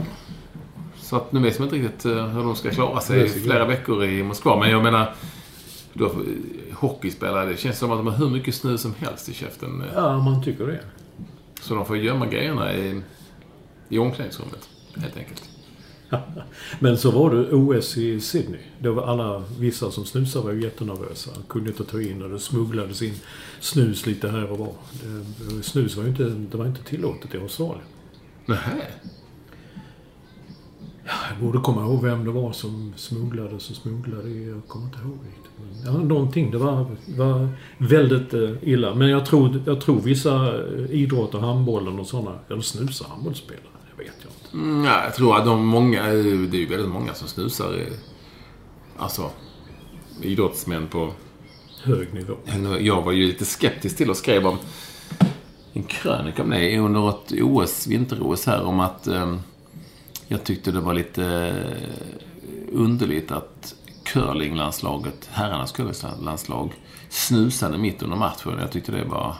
Så 1.01 1.15
att 1.15 1.31
nu 1.31 1.39
vet 1.39 1.59
man 1.59 1.67
inte 1.67 1.77
riktigt 1.87 2.05
eh, 2.05 2.27
hur 2.27 2.43
de 2.43 2.55
ska 2.55 2.69
klara 2.71 2.99
sig 3.01 3.29
så 3.29 3.39
flera 3.39 3.65
veckor 3.65 4.03
i 4.05 4.23
Moskva. 4.23 4.59
Men 4.59 4.69
jag 4.71 4.83
menar, 4.83 5.13
då, 5.93 6.05
eh, 6.05 6.11
hockeyspelare, 6.73 7.49
det 7.49 7.57
känns 7.57 7.77
som 7.79 7.91
att 7.91 7.99
de 7.99 8.07
har 8.07 8.13
hur 8.17 8.29
mycket 8.29 8.55
snus 8.55 8.81
som 8.81 8.93
helst 8.99 9.29
i 9.29 9.33
käften. 9.33 9.81
eh, 9.81 9.87
Ja, 9.95 10.19
man 10.19 10.43
tycker 10.43 10.67
det. 10.67 10.79
Så 11.61 11.75
de 11.75 11.85
får 11.85 11.97
gömma 11.97 12.25
grejerna 12.25 12.73
i, 12.75 13.01
i 13.89 13.97
omklädningsrummet, 13.97 14.69
helt 14.95 15.17
enkelt. 15.17 15.43
Men 16.79 16.97
så 16.97 17.11
var 17.11 17.35
det 17.35 17.51
OS 17.51 17.97
i 17.97 18.21
Sydney. 18.21 18.59
Det 18.79 18.89
var 18.89 19.03
alla, 19.03 19.43
vissa 19.59 19.91
som 19.91 20.05
snusade 20.05 20.45
var 20.45 20.51
ju 20.53 20.61
jättenervösa. 20.63 21.31
Kunde 21.49 21.69
inte 21.69 21.83
ta 21.83 22.01
in 22.01 22.21
och 22.21 22.29
det 22.29 22.39
smugglades 22.39 23.01
in 23.01 23.13
snus 23.59 24.05
lite 24.05 24.29
här 24.29 24.51
och 24.51 24.57
var. 24.57 24.71
Snus 25.61 25.95
var 25.95 26.03
ju 26.03 26.09
inte, 26.09 26.23
det 26.23 26.57
var 26.57 26.65
inte 26.65 26.83
tillåtet 26.83 27.35
i 27.35 27.37
Australien. 27.37 27.83
Nähä? 28.51 28.87
Jag 31.05 31.39
borde 31.39 31.59
komma 31.59 31.81
ihåg 31.81 32.03
vem 32.03 32.25
det 32.25 32.31
var 32.31 32.51
som 32.51 32.93
smugglades 32.95 33.69
och 33.69 33.75
smugglade. 33.75 34.29
Jag 34.29 34.61
kommer 34.67 34.85
inte 34.85 34.99
ihåg 34.99 35.17
riktigt. 35.25 35.51
Ja, 35.85 35.91
någonting. 35.91 36.51
Det 36.51 36.57
var, 36.57 36.85
var 37.17 37.49
väldigt 37.77 38.33
eh, 38.33 38.49
illa. 38.61 38.95
Men 38.95 39.09
jag 39.09 39.25
tror, 39.25 39.61
jag 39.65 39.81
tror 39.81 40.01
vissa 40.01 40.35
eh, 40.35 40.91
idrotter, 40.91 41.39
handbollen 41.39 41.99
och 41.99 42.07
sådana, 42.07 42.39
eller 42.49 42.61
snusar 42.61 43.07
handbollsspelare. 43.07 43.63
Det 43.97 44.03
vet 44.03 44.13
jag 44.21 44.31
inte. 44.31 44.53
Mm, 44.53 44.85
ja, 44.85 45.03
jag 45.03 45.15
tror 45.15 45.37
att 45.37 45.45
de 45.45 45.65
många, 45.65 46.03
det 46.03 46.09
är 46.09 46.55
ju 46.55 46.65
väldigt 46.65 46.89
många 46.89 47.13
som 47.13 47.27
snusar. 47.27 47.85
Alltså, 48.97 49.29
idrottsmän 50.21 50.87
på... 50.87 51.13
Hög 51.83 52.13
nivå. 52.13 52.33
Jag 52.79 53.01
var 53.01 53.11
ju 53.11 53.27
lite 53.27 53.45
skeptisk 53.45 53.97
till 53.97 54.09
och 54.09 54.17
skrev 54.17 54.47
om 54.47 54.57
en 55.73 55.83
krönika 55.83 56.41
om 56.43 56.49
det 56.49 56.77
under 56.77 57.09
ett 57.09 57.41
OS, 57.41 57.87
vinter-OS 57.87 58.45
här, 58.45 58.63
om 58.63 58.79
att 58.79 59.07
eh, 59.07 59.35
jag 60.27 60.43
tyckte 60.43 60.71
det 60.71 60.79
var 60.79 60.93
lite 60.93 61.25
eh, 61.25 61.77
underligt 62.71 63.31
att 63.31 63.75
curlinglandslaget, 64.03 65.29
herrarnas 65.31 65.71
curlinglandslag, 65.71 66.73
snusade 67.09 67.77
mitt 67.77 68.03
under 68.03 68.17
matchen. 68.17 68.57
Jag 68.59 68.71
tyckte 68.71 68.91
det 68.91 69.03
var... 69.03 69.35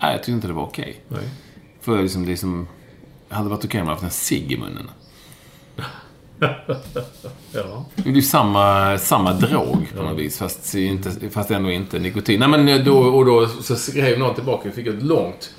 Nej, 0.00 0.12
jag 0.12 0.20
tyckte 0.20 0.32
inte 0.32 0.46
det 0.46 0.52
var 0.52 0.62
okej. 0.62 1.00
Nej. 1.08 1.28
För 1.80 2.02
liksom, 2.02 2.26
det 2.26 2.36
som 2.36 2.68
hade 3.28 3.48
varit 3.48 3.64
okej 3.64 3.80
om 3.80 3.86
man 3.86 3.92
haft 3.92 4.04
en 4.04 4.10
cigg 4.10 4.52
i 4.52 4.58
munnen. 4.58 4.90
Ja. 7.52 7.84
Det 7.94 8.10
är 8.10 8.14
ju 8.14 8.22
samma, 8.22 8.98
samma 8.98 9.32
drog 9.32 9.92
på 9.96 10.02
något 10.02 10.18
vis, 10.18 10.38
fast, 10.38 10.74
inte, 10.74 11.30
fast 11.30 11.50
ändå 11.50 11.70
inte 11.70 11.98
nikotin. 11.98 12.40
Nej, 12.40 12.48
men 12.48 12.84
då, 12.84 12.98
och 12.98 13.24
då 13.24 13.46
så 13.46 13.76
skrev 13.76 14.18
någon 14.18 14.34
tillbaka, 14.34 14.68
vi 14.68 14.74
fick 14.74 14.86
ett 14.86 15.02
långt 15.02 15.54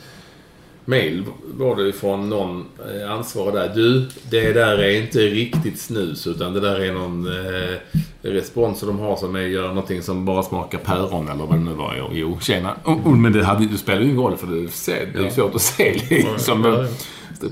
mail 0.86 1.26
var 1.44 1.76
det 1.76 1.94
från 1.94 2.30
någon 2.30 2.66
eh, 2.96 3.12
ansvarig 3.12 3.54
där. 3.54 3.72
Du, 3.76 4.10
det 4.30 4.54
där 4.54 4.78
är 4.78 5.02
inte 5.02 5.20
riktigt 5.20 5.80
snus, 5.80 6.28
utan 6.28 6.54
det 6.54 6.60
där 6.60 6.80
är 6.80 6.94
någon 6.94 7.28
eh, 7.28 7.78
respons 8.22 8.80
som 8.80 8.88
de 8.88 9.00
har 9.00 9.16
som 9.16 9.36
är, 9.36 9.40
gör 9.42 9.68
någonting 9.68 10.02
som 10.02 10.26
bara 10.26 10.44
smakar 10.44 10.78
päron 10.78 11.30
eller 11.30 11.46
vad 11.46 11.58
det 11.58 11.64
nu 11.64 11.74
var. 11.74 12.12
Jo, 12.12 12.40
tjena. 12.42 12.76
Oh, 12.86 13.08
oh, 13.08 13.16
men 13.16 13.34
det, 13.34 13.44
hade, 13.44 13.66
det 13.66 13.78
spelar 13.78 14.02
ju 14.02 14.06
ingen 14.06 14.22
roll, 14.22 14.38
för 14.38 14.48
det, 14.48 14.68
ser, 14.68 15.10
det 15.14 15.26
är 15.26 15.30
svårt 15.30 15.56
att 15.56 15.62
se 15.62 16.02
liksom. 16.10 16.64
Ja, 16.66 16.86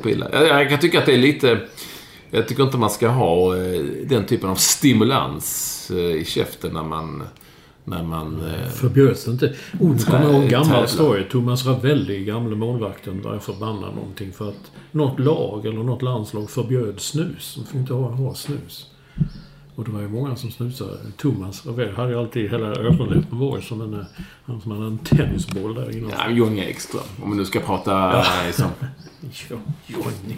ja. 0.04 0.30
Jag, 0.32 0.62
jag 0.62 0.70
kan 0.70 0.80
tycka 0.80 1.00
att 1.00 1.06
det 1.06 1.14
är 1.14 1.18
lite... 1.18 1.60
Jag 2.34 2.48
tycker 2.48 2.64
inte 2.64 2.78
man 2.78 2.90
ska 2.90 3.08
ha 3.08 3.58
eh, 3.58 3.82
den 4.06 4.26
typen 4.26 4.50
av 4.50 4.56
stimulans 4.56 5.92
eh, 5.94 5.98
i 5.98 6.26
käften 6.26 6.74
när 6.74 6.84
man... 6.84 7.24
När 7.92 8.04
man... 8.04 8.42
Eh, 8.48 8.70
Förbjöds 8.70 9.26
det 9.26 9.32
inte? 9.32 9.54
Oh, 9.80 9.96
nu 9.96 9.98
kommer 10.04 10.22
jag 10.24 10.32
ihåg 10.34 10.44
en 10.44 10.50
tävla. 10.50 10.66
gammal 10.66 10.88
story. 10.88 11.24
Thomas 11.32 11.66
Ravelli, 11.66 12.26
gamle 12.26 12.56
målvakten, 12.56 13.22
var 13.22 13.40
förbannad 13.40 13.96
någonting 13.96 14.32
för 14.32 14.50
att 14.50 14.72
något 14.92 15.20
lag 15.20 15.66
eller 15.66 15.84
något 15.84 16.02
landslag 16.02 16.50
förbjöd 16.50 17.00
snus. 17.00 17.56
De 17.58 17.66
fick 17.66 17.76
inte 17.76 17.94
ha, 17.94 18.10
ha 18.12 18.34
snus. 18.36 18.88
Och 19.76 19.84
det 19.86 19.92
var 19.92 20.02
ju 20.02 20.08
många 20.08 20.36
som 20.36 20.52
snusade. 20.52 20.98
Thomas 21.18 21.66
Ravelli 21.66 21.92
hade 21.92 22.10
ju 22.12 22.20
alltid 22.20 22.52
hela 22.52 22.68
ögonläppen 22.68 23.40
var 23.40 23.62
som 23.62 23.82
en, 23.82 23.94
eh, 23.94 24.06
han 24.46 24.62
som 24.62 24.72
hade 24.72 24.86
en 24.86 24.98
tennisboll 24.98 25.76
där 25.76 25.98
inne. 25.98 26.14
ja, 26.18 26.30
Johnny 26.30 26.62
Ekström, 26.62 27.02
om 27.24 27.30
man 27.30 27.38
nu 27.38 27.46
ska 27.46 27.60
prata 27.60 28.18
eh, 28.20 28.26
liksom, 28.46 28.66
Ja, 29.50 29.58
Johnny. 29.88 30.36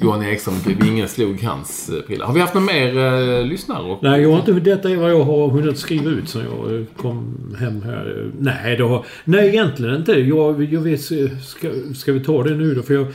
Johan 0.00 0.22
Eriksson, 0.22 0.54
Ekström. 0.54 0.88
Ingen 0.88 1.08
slog 1.08 1.42
hans 1.42 1.88
eh, 1.88 2.00
prilla. 2.00 2.26
Har 2.26 2.34
vi 2.34 2.40
haft 2.40 2.54
några 2.54 2.66
mer 2.66 2.98
eh, 2.98 3.44
lyssnare? 3.44 3.82
Och, 3.82 4.02
Nej, 4.02 4.22
jag 4.22 4.30
har 4.30 4.38
inte, 4.38 4.52
detta 4.52 4.90
är 4.90 4.96
vad 4.96 5.10
jag 5.10 5.24
har 5.24 5.48
hunnit 5.48 5.78
skriva 5.78 6.10
ut 6.10 6.28
sen 6.28 6.42
jag 6.44 6.74
eh, 6.74 6.84
kom 6.96 7.36
hem 7.58 7.82
här. 7.82 8.30
Nej, 8.38 8.76
det 8.76 8.82
har, 8.82 9.04
nej 9.24 9.48
egentligen 9.48 9.96
inte. 9.96 10.12
Jag, 10.12 10.64
jag 10.64 10.80
vet, 10.80 11.12
eh, 11.12 11.38
ska, 11.38 11.70
ska 11.94 12.12
vi 12.12 12.20
ta 12.20 12.42
det 12.42 12.54
nu 12.54 12.74
då? 12.74 12.82
För 12.82 12.94
jag, 12.94 13.06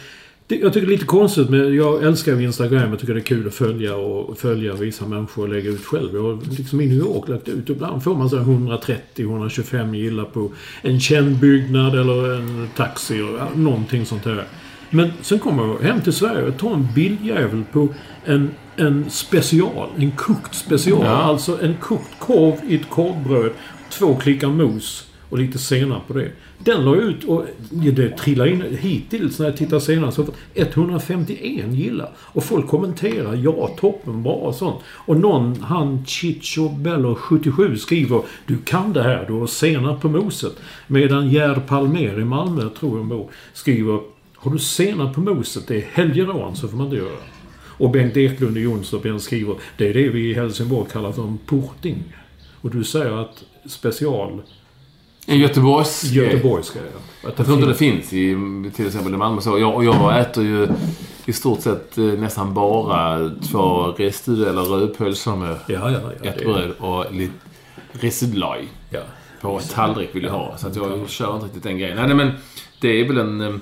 det, 0.47 0.55
jag 0.55 0.73
tycker 0.73 0.87
det 0.87 0.93
är 0.93 0.95
lite 0.95 1.05
konstigt 1.05 1.49
men 1.49 1.75
jag 1.75 2.03
älskar 2.03 2.41
Instagram. 2.41 2.89
Jag 2.89 2.99
tycker 2.99 3.13
det 3.13 3.19
är 3.19 3.23
kul 3.23 3.47
att 3.47 3.53
följa 3.53 3.95
och 3.95 4.37
följa 4.37 4.73
vissa 4.73 5.07
människor 5.07 5.43
och 5.43 5.49
lägga 5.49 5.69
ut 5.69 5.85
själv. 5.85 6.09
Jag 6.13 6.23
har 6.23 6.39
liksom 6.57 6.81
i 6.81 6.85
New 6.85 6.97
York 6.97 7.29
lagt 7.29 7.47
ut. 7.47 7.69
Ibland 7.69 8.03
får 8.03 8.15
man 8.15 8.29
så 8.29 8.37
130-125 8.37 9.95
gillar 9.95 10.25
på 10.25 10.51
en 10.81 10.99
känd 10.99 11.37
byggnad 11.37 11.99
eller 11.99 12.35
en 12.35 12.67
taxi 12.75 13.19
eller 13.19 13.47
någonting 13.55 14.05
sånt 14.05 14.23
där. 14.23 14.45
Men 14.93 15.11
sen 15.21 15.39
kommer 15.39 15.67
jag 15.67 15.79
hem 15.79 16.01
till 16.01 16.13
Sverige 16.13 16.47
och 16.47 16.57
tar 16.57 16.73
en 16.73 16.87
bildjävel 16.95 17.63
på 17.71 17.87
en, 18.25 18.51
en 18.75 19.09
special. 19.09 19.89
En 19.97 20.11
kokt 20.11 20.55
special. 20.55 21.01
Ja. 21.03 21.09
Alltså 21.09 21.61
en 21.61 21.75
kokt 21.79 22.19
korv 22.19 22.55
i 22.67 22.75
ett 22.75 22.89
korvbröd. 22.89 23.51
Två 23.89 24.15
klickar 24.15 24.47
mos 24.47 25.07
och 25.29 25.37
lite 25.37 25.59
senap 25.59 26.07
på 26.07 26.13
det. 26.13 26.31
Den 26.57 26.85
la 26.85 26.95
ut 26.95 27.23
och 27.23 27.45
det 27.69 28.17
trillar 28.17 28.45
in 28.45 28.77
hittills 28.79 29.39
när 29.39 29.45
jag 29.45 29.57
tittar 29.57 29.79
senare 29.79 30.11
så 30.11 30.21
har 30.21 30.27
jag 30.53 30.67
fått 30.67 30.77
151 30.77 31.73
gillar. 31.73 32.09
Och 32.17 32.43
folk 32.43 32.67
kommenterar 32.67 33.35
ja, 33.35 33.67
toppen, 33.79 34.23
bra 34.23 34.33
och 34.33 34.55
sånt. 34.55 34.81
Och 34.87 35.17
någon, 35.17 35.61
han 35.61 36.05
Chicho 36.05 36.69
Bello 36.69 37.15
77 37.15 37.77
skriver 37.77 38.21
Du 38.45 38.57
kan 38.57 38.93
det 38.93 39.03
här, 39.03 39.25
du 39.27 39.33
har 39.33 39.47
senap 39.47 40.01
på 40.01 40.09
moset. 40.09 40.53
Medan 40.87 41.29
Gerd 41.29 41.67
Palmer 41.67 42.19
i 42.19 42.25
Malmö, 42.25 42.69
tror 42.79 42.97
jag 42.97 43.07
bor, 43.07 43.29
skriver 43.53 43.99
Har 44.41 44.51
du 44.51 44.59
senap 44.59 45.15
på 45.15 45.21
moset? 45.21 45.67
Det 45.67 45.75
är 45.75 45.85
helgerån, 45.93 46.55
så 46.55 46.67
får 46.67 46.77
man 46.77 46.85
inte 46.85 46.97
göra. 46.97 47.17
Och 47.63 47.91
Bengt 47.91 48.17
Eklund 48.17 48.57
i 48.57 48.61
Jonstorp 48.61 49.21
skriver 49.21 49.55
Det 49.77 49.89
är 49.89 49.93
det 49.93 50.09
vi 50.09 50.29
i 50.29 50.33
Helsingborg 50.33 50.89
kallar 50.91 51.11
för 51.11 51.23
en 51.23 51.37
porting. 51.45 52.03
Och 52.61 52.69
du 52.69 52.83
säger 52.83 53.11
att 53.11 53.43
special 53.65 54.41
en 55.27 55.39
Göteborgs... 55.39 56.03
Göteborgska 56.03 56.79
ja. 56.79 57.29
Att 57.29 57.37
Jag 57.37 57.45
tror 57.45 57.57
inte 57.57 57.69
det 57.69 57.75
finns 57.75 58.13
i 58.13 58.35
till 58.75 58.87
exempel 58.87 59.13
i 59.13 59.17
Malmö. 59.17 59.41
Så 59.41 59.59
jag, 59.59 59.75
och 59.75 59.85
jag 59.85 60.19
äter 60.19 60.43
ju 60.43 60.67
i 61.25 61.33
stort 61.33 61.61
sett 61.61 61.97
eh, 61.97 62.03
nästan 62.03 62.53
bara 62.53 63.31
två 63.51 63.83
restade 63.97 64.49
eller 64.49 64.61
rödpölser 64.61 65.35
med 65.35 65.55
Ja, 65.67 65.91
ja, 65.91 65.99
ja. 66.23 66.29
ett 66.29 66.43
bröd 66.45 66.71
och 66.79 67.13
lite 67.13 67.33
residlaj 67.91 68.67
Ja. 68.89 69.01
på 69.41 69.59
tallrik 69.73 70.09
vill 70.15 70.23
jag 70.23 70.31
ha. 70.31 70.57
Så 70.57 70.67
att 70.67 70.75
jag 70.75 71.09
kör 71.09 71.33
inte 71.33 71.45
riktigt 71.45 71.63
den 71.63 71.77
grejen. 71.77 71.97
Nej, 72.07 72.15
men 72.15 72.31
det 72.79 72.87
är 73.01 73.07
väl 73.07 73.17
en... 73.17 73.61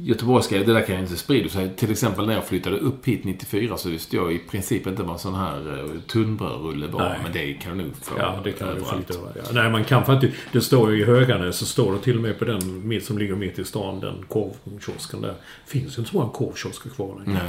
Göteborgska, 0.00 0.58
det 0.58 0.72
där 0.72 0.86
kan 0.86 0.94
jag 0.94 1.04
inte 1.04 1.16
sprida 1.16 1.48
sig. 1.48 1.70
Till 1.76 1.90
exempel 1.90 2.26
när 2.26 2.34
jag 2.34 2.46
flyttade 2.46 2.76
upp 2.76 3.06
hit 3.06 3.24
94 3.24 3.76
så 3.76 3.88
visste 3.88 4.16
jag 4.16 4.32
i 4.32 4.38
princip 4.38 4.86
inte 4.86 5.02
vad 5.02 5.20
sån 5.20 5.34
här 5.34 5.78
eh, 5.78 6.00
tunnbrödrulle 6.00 6.86
var. 6.86 7.18
Men 7.22 7.32
det 7.32 7.52
kan 7.52 7.78
du 7.78 7.84
nog 7.84 7.96
få 7.96 8.14
Ja, 8.18 8.40
det 8.44 8.52
kan 8.52 8.74
du 8.74 8.80
få 8.80 8.96
lite 8.96 9.14
ja. 9.34 9.42
Nej, 9.52 9.70
man 9.70 9.84
kan 9.84 10.04
faktiskt... 10.04 10.34
Det 10.52 10.60
står 10.60 10.92
ju 10.92 11.02
i 11.02 11.04
Höganäs 11.04 11.56
så 11.56 11.66
står 11.66 11.92
det 11.92 11.98
till 11.98 12.16
och 12.16 12.22
med 12.22 12.38
på 12.38 12.44
den 12.44 13.00
som 13.00 13.18
ligger 13.18 13.34
mitt 13.34 13.58
i 13.58 13.64
stan, 13.64 14.00
den 14.00 14.24
korvkiosken 14.28 15.20
där. 15.20 15.34
finns 15.66 15.98
ju 15.98 16.00
inte 16.00 16.10
så 16.10 16.16
många 16.16 16.30
korvkiosker 16.30 16.90
kvar 16.90 17.22
längre. 17.26 17.40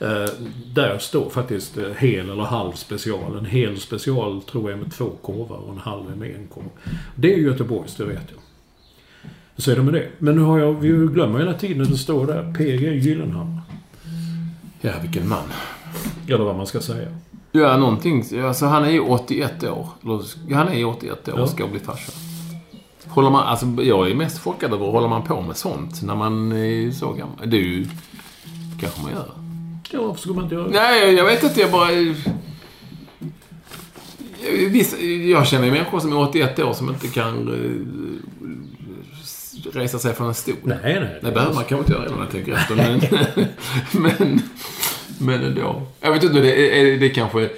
Eh, 0.00 0.30
där 0.74 0.98
står 0.98 1.30
faktiskt 1.30 1.78
eh, 1.78 1.90
hel 1.98 2.30
eller 2.30 2.42
halv 2.42 2.72
special. 2.72 3.38
En 3.38 3.46
hel 3.46 3.80
special 3.80 4.42
tror 4.42 4.70
jag 4.70 4.78
är 4.78 4.82
med 4.82 4.92
två 4.92 5.10
korvar 5.22 5.56
och 5.56 5.72
en 5.72 5.78
halv 5.78 6.10
är 6.10 6.16
med 6.16 6.34
en 6.34 6.46
korv. 6.48 6.64
Det 7.14 7.32
är 7.32 7.36
ju 7.36 7.44
Göteborgs, 7.44 7.94
det 7.94 8.04
vet 8.04 8.22
jag. 8.34 8.47
Så 9.58 9.70
är 9.70 9.76
det 9.76 9.82
med 9.82 9.94
det. 9.94 10.08
Men 10.18 10.34
nu 10.34 10.40
har 10.42 10.58
jag... 10.58 10.72
Vi 10.72 10.88
glömmer 10.88 11.38
hela 11.38 11.54
tiden 11.54 11.82
att 11.82 11.90
det 11.90 11.96
står 11.98 12.26
där 12.26 12.52
PG 12.52 13.04
Gyllenhammar. 13.06 13.60
Ja, 14.80 14.90
vilken 15.02 15.28
man. 15.28 15.42
Eller 16.26 16.44
vad 16.44 16.56
man 16.56 16.66
ska 16.66 16.80
säga. 16.80 17.08
Ja, 17.52 17.76
någonting. 17.76 18.24
Alltså 18.44 18.66
han 18.66 18.84
är 18.84 18.90
ju 18.90 19.00
81 19.00 19.64
år. 19.64 19.88
Han 20.54 20.68
är 20.68 20.74
ju 20.78 20.84
81 20.84 21.28
år 21.28 21.32
och 21.32 21.40
Ja. 21.40 21.46
ska 21.46 21.66
bli 21.66 21.80
farsa. 21.80 22.12
Håller 23.06 23.30
man, 23.30 23.46
alltså 23.46 23.66
jag 23.66 24.10
är 24.10 24.14
mest 24.14 24.38
chockad 24.42 24.72
över, 24.72 24.86
håller 24.86 25.08
man 25.08 25.22
på 25.22 25.40
med 25.40 25.56
sånt 25.56 26.02
när 26.02 26.14
man 26.16 26.52
är 26.52 26.90
så 26.90 27.12
gammal? 27.12 27.36
Det 27.50 27.56
är 27.56 27.60
ju... 27.60 27.86
kanske 28.80 29.02
man 29.02 29.10
gör. 29.12 29.30
Ja, 29.92 30.02
varför 30.02 30.20
skulle 30.20 30.34
man 30.34 30.44
inte 30.44 30.54
göra 30.54 30.68
det? 30.68 30.74
Nej, 30.74 31.14
jag 31.14 31.24
vet 31.24 31.42
inte. 31.42 31.60
Jag 31.60 31.70
bara... 31.72 31.88
Visst, 34.70 35.00
jag 35.28 35.46
känner 35.46 35.64
ju 35.64 35.70
människor 35.72 36.00
som 36.00 36.12
är 36.12 36.18
81 36.28 36.58
år 36.58 36.72
som 36.72 36.88
inte 36.88 37.08
kan 37.08 37.48
eh, 37.48 37.70
resa 39.72 39.98
sig 39.98 40.14
från 40.14 40.28
en 40.28 40.34
stol. 40.34 40.54
Nej, 40.62 40.78
nej. 40.82 41.18
Det 41.22 41.32
behöver 41.32 41.54
man 41.54 41.64
kanske 41.64 41.76
inte 41.76 41.92
göra 41.92 42.02
redan 42.02 42.16
när 42.16 42.24
jag 42.24 42.32
tänker 42.32 42.52
efter. 42.52 42.76
Men, 42.76 43.00
men, 44.18 44.40
men 45.18 45.44
ändå. 45.44 45.82
Jag 46.00 46.12
vet 46.12 46.22
inte, 46.22 46.40
det, 46.40 46.80
är, 46.80 47.00
det 47.00 47.08
kanske... 47.08 47.48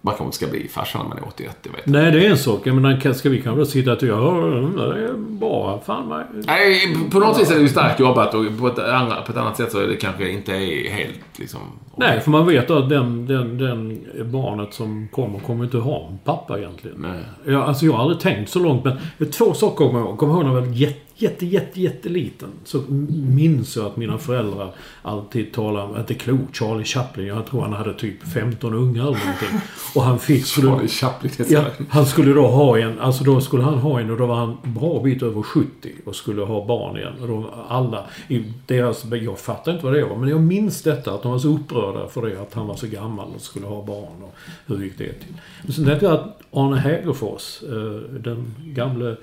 Man 0.00 0.12
kanske 0.12 0.24
inte 0.24 0.36
ska 0.36 0.46
bli 0.46 0.68
farsa 0.68 0.98
när 0.98 1.08
man 1.08 1.18
är 1.18 1.28
81, 1.28 1.56
jag 1.62 1.70
vet 1.70 1.86
inte. 1.86 2.00
Nej, 2.00 2.12
det 2.12 2.26
är 2.26 2.30
en 2.30 2.38
sak. 2.38 2.60
Jag 2.64 2.74
menar, 2.74 3.12
ska 3.12 3.28
vi 3.28 3.42
kanske 3.42 3.66
sitta 3.66 3.92
och 3.92 4.00
tycka 4.00 4.14
det 4.16 4.22
är 4.22 5.12
bra. 5.16 5.82
Fan, 5.86 6.08
man. 6.08 6.24
Nej, 6.46 6.96
på 7.10 7.18
något 7.18 7.40
vis 7.40 7.50
är 7.50 7.54
det 7.54 7.60
ju 7.60 7.68
starkt 7.68 8.00
jobbat 8.00 8.34
och 8.34 8.58
på 8.58 8.66
ett, 8.66 8.78
andra, 8.78 9.22
på 9.22 9.32
ett 9.32 9.38
annat 9.38 9.56
sätt 9.56 9.72
så 9.72 9.78
är 9.78 9.86
det 9.86 9.96
kanske 9.96 10.28
inte 10.28 10.52
är 10.52 10.90
helt 10.90 11.38
liksom... 11.38 11.60
Nej, 11.96 12.20
för 12.20 12.30
man 12.30 12.46
vet 12.46 12.70
att 12.70 12.88
den, 12.88 13.26
den, 13.26 13.58
den 13.58 14.04
barnet 14.32 14.74
som 14.74 15.08
kommer 15.12 15.38
kommer 15.38 15.64
inte 15.64 15.78
ha 15.78 16.08
en 16.10 16.18
pappa 16.24 16.58
egentligen. 16.58 16.96
Nej. 17.00 17.54
Ja, 17.54 17.64
alltså 17.64 17.86
jag 17.86 17.92
har 17.92 18.02
aldrig 18.02 18.20
tänkt 18.20 18.50
så 18.50 18.58
långt, 18.58 18.84
men 18.84 18.98
det 19.18 19.26
två 19.26 19.54
saker 19.54 19.76
kommer 19.76 19.98
jag 19.98 20.08
ihåg. 20.08 20.18
Kommer 20.18 20.34
ihåg 20.34 20.44
när 20.44 20.54
jag 20.54 20.60
var 20.60 20.68
jätte, 20.68 21.07
jätte, 21.22 21.46
jätte, 21.46 21.80
jätteliten. 21.80 22.48
Så 22.64 22.82
minns 22.88 23.76
jag 23.76 23.86
att 23.86 23.96
mina 23.96 24.18
föräldrar 24.18 24.72
alltid 25.02 25.52
talade 25.52 25.84
om, 25.84 25.94
att 25.94 26.06
det 26.08 26.14
är 26.14 26.18
klokt, 26.18 26.56
Charlie 26.56 26.84
Chaplin. 26.84 27.26
Jag 27.26 27.46
tror 27.46 27.62
han 27.62 27.72
hade 27.72 27.94
typ 27.94 28.22
15 28.34 28.74
ungar 28.74 29.02
eller 29.02 29.18
någonting. 29.18 29.60
Och 29.94 30.02
han 30.02 30.18
fick... 30.18 30.46
Charlie 30.46 30.88
Chaplin, 30.88 31.32
Ja, 31.48 31.64
han 31.88 32.06
skulle 32.06 32.32
då 32.32 32.46
ha 32.46 32.78
en, 32.78 33.00
alltså 33.00 33.24
då 33.24 33.40
skulle 33.40 33.62
han 33.62 33.78
ha 33.78 34.00
en 34.00 34.10
och 34.10 34.18
då 34.18 34.26
var 34.26 34.36
han 34.36 34.56
bra 34.62 35.02
bit 35.02 35.22
över 35.22 35.42
70 35.42 35.90
och 36.04 36.16
skulle 36.16 36.42
ha 36.42 36.66
barn 36.66 36.96
igen. 36.96 37.12
Och 37.20 37.28
då 37.28 37.50
alla 37.68 38.04
i 38.28 38.44
deras, 38.66 39.04
jag 39.04 39.38
fattar 39.38 39.72
inte 39.72 39.84
vad 39.84 39.94
det 39.94 40.04
var, 40.04 40.16
men 40.16 40.28
jag 40.28 40.40
minns 40.40 40.82
detta 40.82 41.14
att 41.14 41.22
de 41.22 41.32
var 41.32 41.38
så 41.38 41.48
upprörda 41.48 42.08
för 42.08 42.26
det 42.26 42.40
att 42.40 42.54
han 42.54 42.66
var 42.66 42.76
så 42.76 42.86
gammal 42.86 43.28
och 43.34 43.40
skulle 43.40 43.66
ha 43.66 43.84
barn 43.84 44.22
och 44.22 44.34
hur 44.66 44.84
gick 44.84 44.98
det 44.98 45.12
till. 45.12 45.34
Men 45.62 45.72
sen 45.72 45.84
tänkte 45.84 46.06
jag 46.06 46.14
att 46.14 46.40
Arne 46.50 46.76
Hägerfors, 46.76 47.62
eh, 47.62 48.20
den 48.20 48.54
gamle 48.64 49.16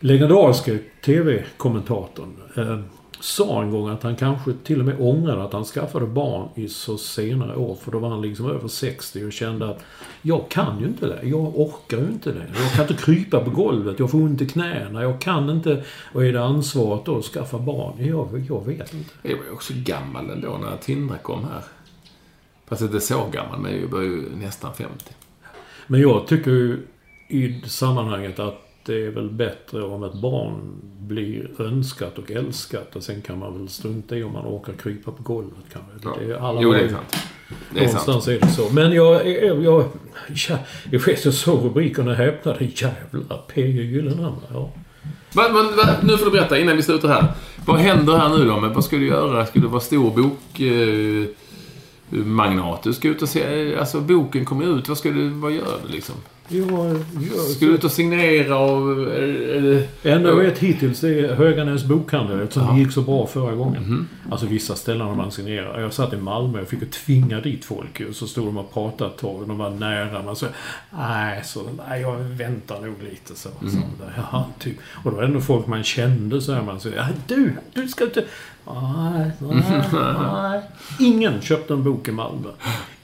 legendariske 0.00 0.78
TV-kommentatorn, 1.04 2.36
eh, 2.56 2.80
sa 3.20 3.62
en 3.62 3.70
gång 3.70 3.88
att 3.88 4.02
han 4.02 4.16
kanske 4.16 4.52
till 4.64 4.80
och 4.80 4.86
med 4.86 4.96
ångrade 5.00 5.44
att 5.44 5.52
han 5.52 5.64
skaffade 5.64 6.06
barn 6.06 6.48
i 6.54 6.68
så 6.68 6.98
senare 6.98 7.56
år. 7.56 7.74
För 7.74 7.92
då 7.92 7.98
var 7.98 8.08
han 8.08 8.22
liksom 8.22 8.50
över 8.50 8.68
60 8.68 9.26
och 9.26 9.32
kände 9.32 9.70
att 9.70 9.84
jag 10.22 10.48
kan 10.48 10.80
ju 10.80 10.86
inte 10.86 11.06
det. 11.06 11.20
Jag 11.22 11.58
orkar 11.60 11.96
ju 11.96 12.06
inte 12.06 12.32
det. 12.32 12.46
Jag 12.54 12.72
kan 12.72 12.82
inte 12.88 13.04
krypa 13.04 13.40
på 13.40 13.50
golvet. 13.50 13.98
Jag 13.98 14.10
får 14.10 14.18
ont 14.18 14.40
i 14.40 14.48
knäna. 14.48 15.02
Jag 15.02 15.20
kan 15.20 15.50
inte... 15.50 15.84
Och 16.12 16.26
är 16.26 16.32
det 16.32 16.44
ansvaret 16.44 17.04
då 17.04 17.18
att 17.18 17.24
skaffa 17.24 17.58
barn? 17.58 18.06
Jag, 18.06 18.46
jag 18.48 18.66
vet 18.66 18.94
inte. 18.94 19.10
Jag 19.22 19.36
var 19.36 19.44
ju 19.44 19.50
också 19.50 19.72
gammal 19.76 20.30
ändå 20.30 20.58
när 20.62 20.76
Tindra 20.76 21.18
kom 21.18 21.44
här. 21.44 21.62
Fast 22.66 22.82
inte 22.82 23.00
så 23.00 23.26
gammal, 23.32 23.60
men 23.60 23.80
jag 23.80 23.88
var 23.88 24.00
ju 24.00 24.36
nästan 24.36 24.74
50. 24.74 25.04
Men 25.86 26.00
jag 26.00 26.26
tycker 26.26 26.50
ju 26.50 26.86
i 27.28 27.60
sammanhanget 27.66 28.38
att 28.38 28.69
det 28.90 29.06
är 29.06 29.10
väl 29.10 29.30
bättre 29.30 29.82
om 29.82 30.04
ett 30.04 30.14
barn 30.14 30.54
blir 31.00 31.50
önskat 31.58 32.18
och 32.18 32.30
älskat 32.30 32.96
och 32.96 33.02
sen 33.02 33.22
kan 33.22 33.38
man 33.38 33.58
väl 33.58 33.68
strunta 33.68 34.16
i 34.16 34.22
om 34.22 34.32
man 34.32 34.46
åker 34.46 34.72
krypa 34.72 35.12
på 35.12 35.22
golvet 35.22 35.64
kanske. 35.72 35.92
Ja. 36.02 36.16
Det 36.20 36.32
är 36.32 36.38
alla 36.38 36.62
Jo, 36.62 36.72
det 36.72 36.80
är 36.80 36.88
sant. 36.88 37.16
Det 37.74 37.84
är 37.84 37.88
sant. 37.88 38.06
Någonstans 38.06 38.28
är 38.28 38.40
det 38.40 38.52
så. 38.52 38.74
Men 38.74 38.92
jag, 38.92 39.28
jag, 39.28 39.62
jag, 39.62 39.84
jag, 40.90 41.00
jag 41.24 41.34
såg 41.34 41.64
rubriken 41.64 42.08
och 42.08 42.14
häpnade. 42.14 42.64
Jävlar, 42.64 43.42
P.G. 43.54 43.82
Gyllenhammar. 43.82 44.48
Ja. 44.52 44.70
Va, 45.32 45.48
va, 45.52 45.86
nu 46.02 46.16
får 46.16 46.24
du 46.24 46.30
berätta 46.30 46.58
innan 46.58 46.76
vi 46.76 46.82
slutar 46.82 47.08
här. 47.08 47.32
Vad 47.66 47.76
händer 47.76 48.16
här 48.16 48.28
nu 48.28 48.44
då? 48.44 48.60
Men 48.60 48.72
vad 48.72 48.84
ska 48.84 48.96
du 48.96 49.06
göra? 49.06 49.46
Ska 49.46 49.60
du 49.60 49.66
vara 49.66 49.80
stor 49.80 50.10
bok... 50.10 50.60
Eh, 50.60 51.28
magnat? 52.24 52.82
Du 52.82 52.92
ska 52.92 53.08
ut 53.08 53.22
och 53.22 53.28
se... 53.28 53.76
Alltså 53.76 54.00
boken 54.00 54.44
kommer 54.44 54.78
ut. 54.78 54.88
Vad 54.88 54.98
ska 54.98 55.10
du... 55.10 55.28
Vad 55.28 55.52
gör 55.52 55.78
du 55.86 55.92
liksom? 55.92 56.14
Jag, 56.52 56.68
jag, 57.30 57.40
Ska 57.40 57.66
du 57.66 57.72
ut 57.74 57.84
och 57.84 57.90
signera 57.92 58.58
och... 58.58 58.92
Eller, 59.14 59.86
Det 60.02 60.10
enda 60.10 60.28
jag 60.28 60.36
vet 60.36 60.58
hittills 60.58 61.00
det 61.00 61.20
är 61.20 61.34
Höganäs 61.34 61.84
bokhandel 61.84 62.40
eftersom 62.40 62.62
Ja. 62.68 62.72
det 62.72 62.78
gick 62.80 62.92
så 62.92 63.02
bra 63.02 63.26
förra 63.26 63.54
gången. 63.54 63.82
Mhm. 63.82 64.08
Alltså 64.30 64.46
vissa 64.46 64.76
ställen 64.76 65.06
har 65.06 65.14
man 65.14 65.30
signerat. 65.30 65.80
Jag 65.80 65.92
satt 65.92 66.12
i 66.12 66.16
Malmö 66.16 66.62
och 66.62 66.68
fick 66.68 66.80
ju 66.80 66.86
tvinga 66.86 67.40
dit 67.40 67.64
folk 67.64 68.00
ju. 68.00 68.12
Så 68.12 68.26
stod 68.26 68.46
de 68.46 68.56
och 68.58 68.74
pratade 68.74 69.10
ett 69.10 69.18
tag. 69.18 69.44
De 69.48 69.58
var 69.58 69.70
nära. 69.70 70.22
Man 70.22 70.36
sa 70.36 70.46
nej, 70.90 71.40
så, 71.44 71.62
nej, 71.88 72.00
jag 72.00 72.16
väntar 72.16 72.80
nog 72.80 72.94
lite 73.10 73.34
så. 73.34 73.48
Mhm. 73.60 73.70
så 73.70 73.76
där, 73.76 74.12
Jaha, 74.16 74.44
typ. 74.58 74.76
Och 75.04 75.10
då 75.10 75.16
var 75.16 75.22
det 75.22 75.28
ändå 75.28 75.40
folk 75.40 75.66
man 75.66 75.84
kände 75.84 76.40
så 76.40 76.52
här. 76.52 76.62
Man 76.62 76.80
sa 76.80 76.88
ja, 76.96 77.06
du, 77.26 77.52
du 77.74 77.88
ska 77.88 78.04
inte... 78.04 78.24
Nej, 78.66 79.30
nej, 79.40 79.62
nej. 79.92 80.60
Ingen 81.00 81.40
köpte 81.40 81.72
en 81.72 81.82
bok 81.84 82.08
i 82.08 82.12
Malmö. 82.12 82.48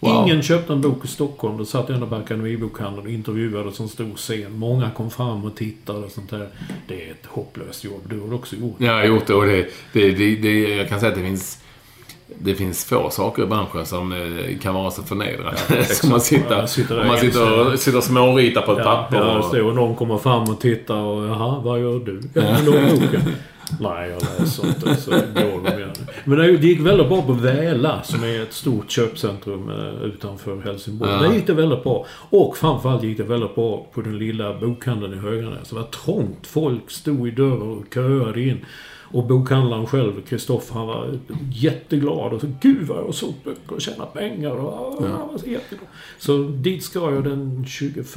Wow. 0.01 0.27
Ingen 0.27 0.43
köpte 0.43 0.73
en 0.73 0.81
bok 0.81 1.05
i 1.05 1.09
Stockholm. 1.09 1.57
Då 1.57 1.65
satt 1.65 1.89
jag 1.89 2.09
på 2.11 2.15
Akademibokhandeln 2.17 3.07
och 3.07 3.13
intervjuade 3.13 3.73
som 3.73 3.89
stor 3.89 4.15
scen. 4.17 4.59
Många 4.59 4.91
kom 4.91 5.11
fram 5.11 5.45
och 5.45 5.57
tittade 5.57 5.99
och 5.99 6.11
sånt 6.11 6.31
där. 6.31 6.49
Det 6.89 7.07
är 7.07 7.11
ett 7.11 7.27
hopplöst 7.27 7.85
jobb. 7.85 8.01
Du 8.09 8.21
har 8.21 8.35
också 8.35 8.57
gjort. 8.57 8.75
Jag 8.79 8.93
har 8.93 9.05
gjort 9.05 9.27
det 9.27 9.35
och 9.35 9.47
det, 9.47 9.67
det, 9.93 10.11
det, 10.11 10.37
det... 10.37 10.77
Jag 10.77 10.89
kan 10.89 11.01
säga 11.01 11.13
att 11.13 11.19
det 11.19 11.25
finns... 11.25 11.63
Det 12.39 12.55
finns 12.55 12.85
få 12.85 13.11
saker 13.11 13.43
i 13.43 13.47
branschen 13.47 13.87
som 13.87 14.13
eh, 14.13 14.59
kan 14.59 14.75
vara 14.75 14.91
så 14.91 15.03
förnedrande. 15.03 15.85
som 15.85 16.11
man 16.11 16.21
sitter, 16.21 16.59
Ja, 16.59 16.67
sitter 16.67 17.05
man 17.05 17.19
sitter 17.19 17.73
och, 17.73 17.79
sitter 17.79 17.99
och 17.99 18.05
småritar 18.05 18.63
på 18.63 18.73
ett 18.73 18.79
Ja, 18.79 18.85
papper. 18.85 19.17
ja, 19.17 19.39
och, 19.39 19.55
det. 19.55 19.63
Och 19.63 19.75
någon 19.75 19.97
kommer 19.97 20.19
fram 20.19 20.43
och 20.43 20.61
tittar 20.61 20.97
och 20.97 21.25
jaha, 21.27 21.61
vad 21.61 21.81
gör 21.81 21.99
du? 21.99 22.21
Ja. 22.35 22.43
Nej, 23.81 24.11
jag 24.11 24.23
läser 24.23 24.69
inte. 24.69 24.97
Så 24.97 25.11
går 25.11 25.71
de. 25.71 25.93
Men 26.25 26.39
det 26.39 26.67
gick 26.67 26.81
väldigt 26.81 27.09
bra 27.09 27.23
på 27.23 27.33
Väla 27.33 28.03
som 28.03 28.25
är 28.25 28.43
ett 28.43 28.53
stort 28.53 28.91
köpcentrum 28.91 29.71
eh, 29.71 30.05
utanför 30.05 30.61
Helsingborg. 30.61 31.11
Ja. 31.11 31.19
Där 31.19 31.35
gick 31.35 31.47
det 31.47 31.55
väldigt 31.55 31.83
bra. 31.83 32.07
Och 32.31 32.57
framförallt 32.57 33.03
gick 33.03 33.19
det 33.19 33.25
väldigt 33.25 33.55
bra 33.55 33.87
på 33.93 34.01
den 34.01 34.19
lilla 34.19 34.61
bokhandeln 34.61 35.15
i 35.15 35.17
Höganäs. 35.17 35.69
Det 35.69 35.77
var 35.77 35.83
trångt. 35.83 36.47
Folk 36.47 36.91
stod 36.91 37.29
i 37.29 37.31
dörren 37.31 37.63
och 37.63 37.95
köade 37.95 38.43
in. 38.43 38.65
Och 39.09 39.25
bokhandlaren 39.25 39.87
själv, 39.87 40.23
Kristoffer, 40.29 40.75
han 40.75 40.87
var 40.87 41.19
jätteglad 41.53 42.33
och 42.33 42.41
så 42.41 42.47
Gud 42.61 42.87
vad 42.87 42.99
jag 42.99 43.05
har 43.05 43.13
sålt 43.13 43.45
böcker 43.45 43.75
och 43.75 43.81
tjänat 43.81 44.15
pengar. 44.15 44.51
Och, 44.51 45.05
ja. 45.05 45.09
Han 45.09 45.29
var 45.29 45.39
så 45.39 45.47
jätteglad. 45.47 45.89
Så 46.19 46.39
dit 46.39 46.83
ska 46.83 47.15
jag 47.15 47.25
den 47.25 47.65
21 47.69 48.15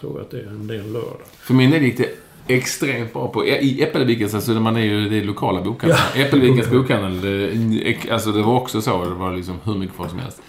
tror 0.00 0.12
jag 0.14 0.20
att 0.20 0.30
det 0.30 0.40
är. 0.40 0.44
Det 0.44 0.74
är 0.74 0.80
en 0.80 0.92
lördag. 0.92 1.26
För 1.38 1.54
min 1.54 1.70
del 1.70 1.82
gick 1.82 1.96
det 1.96 2.08
extremt 2.46 3.12
bra 3.12 3.28
på... 3.28 3.46
I 3.46 3.82
Äppelvikens, 3.82 4.34
alltså 4.34 4.52
man 4.52 4.76
är 4.76 4.80
ju 4.80 5.08
det 5.08 5.16
är 5.16 5.24
lokala 5.24 5.60
bokhandeln. 5.60 6.02
Äppelvikens 6.14 6.70
bokhandel, 6.70 7.20
det, 7.20 8.10
alltså 8.10 8.32
det 8.32 8.42
var 8.42 8.54
också 8.54 8.82
så. 8.82 9.04
Det 9.04 9.14
var 9.14 9.36
liksom 9.36 9.60
hur 9.64 9.74
mycket 9.74 9.96
folk 9.96 10.10
som 10.10 10.18
helst. 10.18 10.42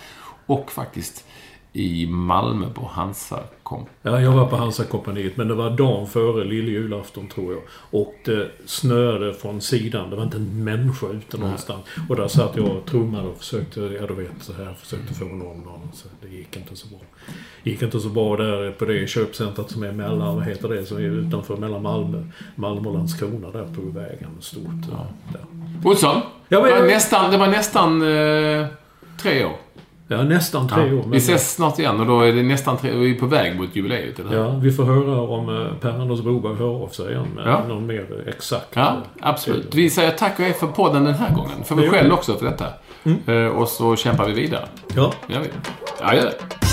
Och 0.46 0.72
faktiskt 0.72 1.26
i 1.76 2.07
Malmö 2.07 2.65
på 2.74 2.86
Hansa 2.93 3.39
kom. 3.63 3.86
Ja, 4.01 4.21
jag 4.21 4.32
var 4.32 4.45
på 4.47 4.55
Hansa-kompaniet, 4.55 5.38
men 5.38 5.47
det 5.47 5.53
var 5.53 5.69
dagen 5.69 6.07
före 6.07 6.43
lilljulafton 6.43 7.28
tror 7.28 7.53
jag. 7.53 7.61
Och 8.01 8.15
det 8.26 8.51
snöade 8.65 9.34
från 9.34 9.61
sidan. 9.61 10.09
Det 10.09 10.15
var 10.15 10.24
inte 10.24 10.38
en 10.38 10.63
människa 10.63 11.07
ute 11.07 11.38
någonstans. 11.38 11.82
Och 12.09 12.15
där 12.15 12.28
satt 12.28 12.55
jag 12.57 12.65
och 12.65 12.86
trummade 12.86 13.28
och 13.28 13.38
försökte, 13.38 13.80
ja 13.80 14.07
du 14.07 14.13
vet, 14.13 14.32
så 14.41 14.53
här, 14.53 14.74
försökte 14.80 15.13
få 15.13 15.26
någon 15.26 15.57
någon. 15.63 15.89
Så 15.93 16.07
det 16.21 16.28
gick 16.28 16.55
inte 16.57 16.76
så 16.76 16.88
bra. 16.88 16.99
gick 17.63 17.82
inte 17.82 17.99
så 17.99 18.09
bra 18.09 18.38
där 18.38 18.71
på 18.71 18.86
det 18.86 19.07
köpcentret 19.09 19.71
som 19.71 19.84
är 19.84 19.91
mellan, 19.91 20.36
vad 20.36 20.43
heter 20.45 20.69
det, 20.69 20.86
som 20.86 20.97
är 20.97 21.01
utanför, 21.01 21.57
mellan 21.57 21.82
Malmö, 21.82 22.24
Malmö 22.55 22.89
och 22.89 22.95
Landskrona 22.95 23.51
där 23.51 23.65
på 23.76 23.82
vägen. 23.99 24.30
Stort. 24.39 24.63
Ja. 24.91 25.07
Där. 25.34 25.89
Olsson, 25.89 26.21
Ja, 26.47 26.61
men- 26.61 26.69
det, 26.71 26.80
var 26.80 26.88
nästan, 26.88 27.32
det 27.32 27.38
var 27.38 27.47
nästan 27.47 28.01
eh, 28.01 28.67
tre 29.21 29.45
år. 29.45 29.55
Ja, 30.08 30.24
nästan 30.24 30.68
tre 30.68 30.88
Ja. 30.88 30.93
år. 30.95 31.04
Vi 31.12 31.18
ses 31.18 31.56
snart 31.56 31.80
igen 31.80 31.99
och 31.99 32.06
då 32.06 32.22
är 32.22 32.34
det 32.34 32.43
nästan 32.43 32.78
tre 32.78 32.91
Vi 32.91 33.16
är 33.16 33.20
på 33.20 33.26
väg 33.26 33.56
mot 33.60 33.76
jubileet, 33.76 34.20
eller? 34.20 34.38
Ja, 34.38 34.49
vi 34.62 34.72
får 34.72 34.84
höra 34.84 35.22
om 35.22 35.49
eh, 35.49 35.74
Per-Anders 35.82 36.22
Broberg 36.22 36.56
hör 36.56 36.84
av 36.84 36.88
sig 36.88 37.12
igen 37.12 37.28
med 37.36 37.47
Ja. 37.47 37.62
någon 37.68 37.86
mer 37.86 38.06
exakt. 38.28 38.68
Ja, 38.74 38.82
eh, 38.88 38.97
absolut. 39.22 39.76
Vi 39.76 39.89
säger 39.89 40.12
tack 40.12 40.39
och 40.39 40.45
hej 40.45 40.54
för 40.54 40.68
podden 40.68 41.04
den 41.04 41.14
här 41.14 41.36
gången. 41.36 41.64
För 41.64 41.76
mig 41.76 41.89
själv 41.89 42.14
också 42.14 42.34
för 42.34 42.45
detta. 42.45 42.66
Eh, 43.34 43.47
och 43.47 43.68
så 43.68 43.95
kämpar 43.95 44.26
vi 44.28 44.34
vidare. 44.34 44.66
Ja. 44.95 45.14
Gör 45.28 45.39
vi? 45.39 45.47
Ja, 46.01 46.16
gör 46.16 46.22
det. 46.24 46.72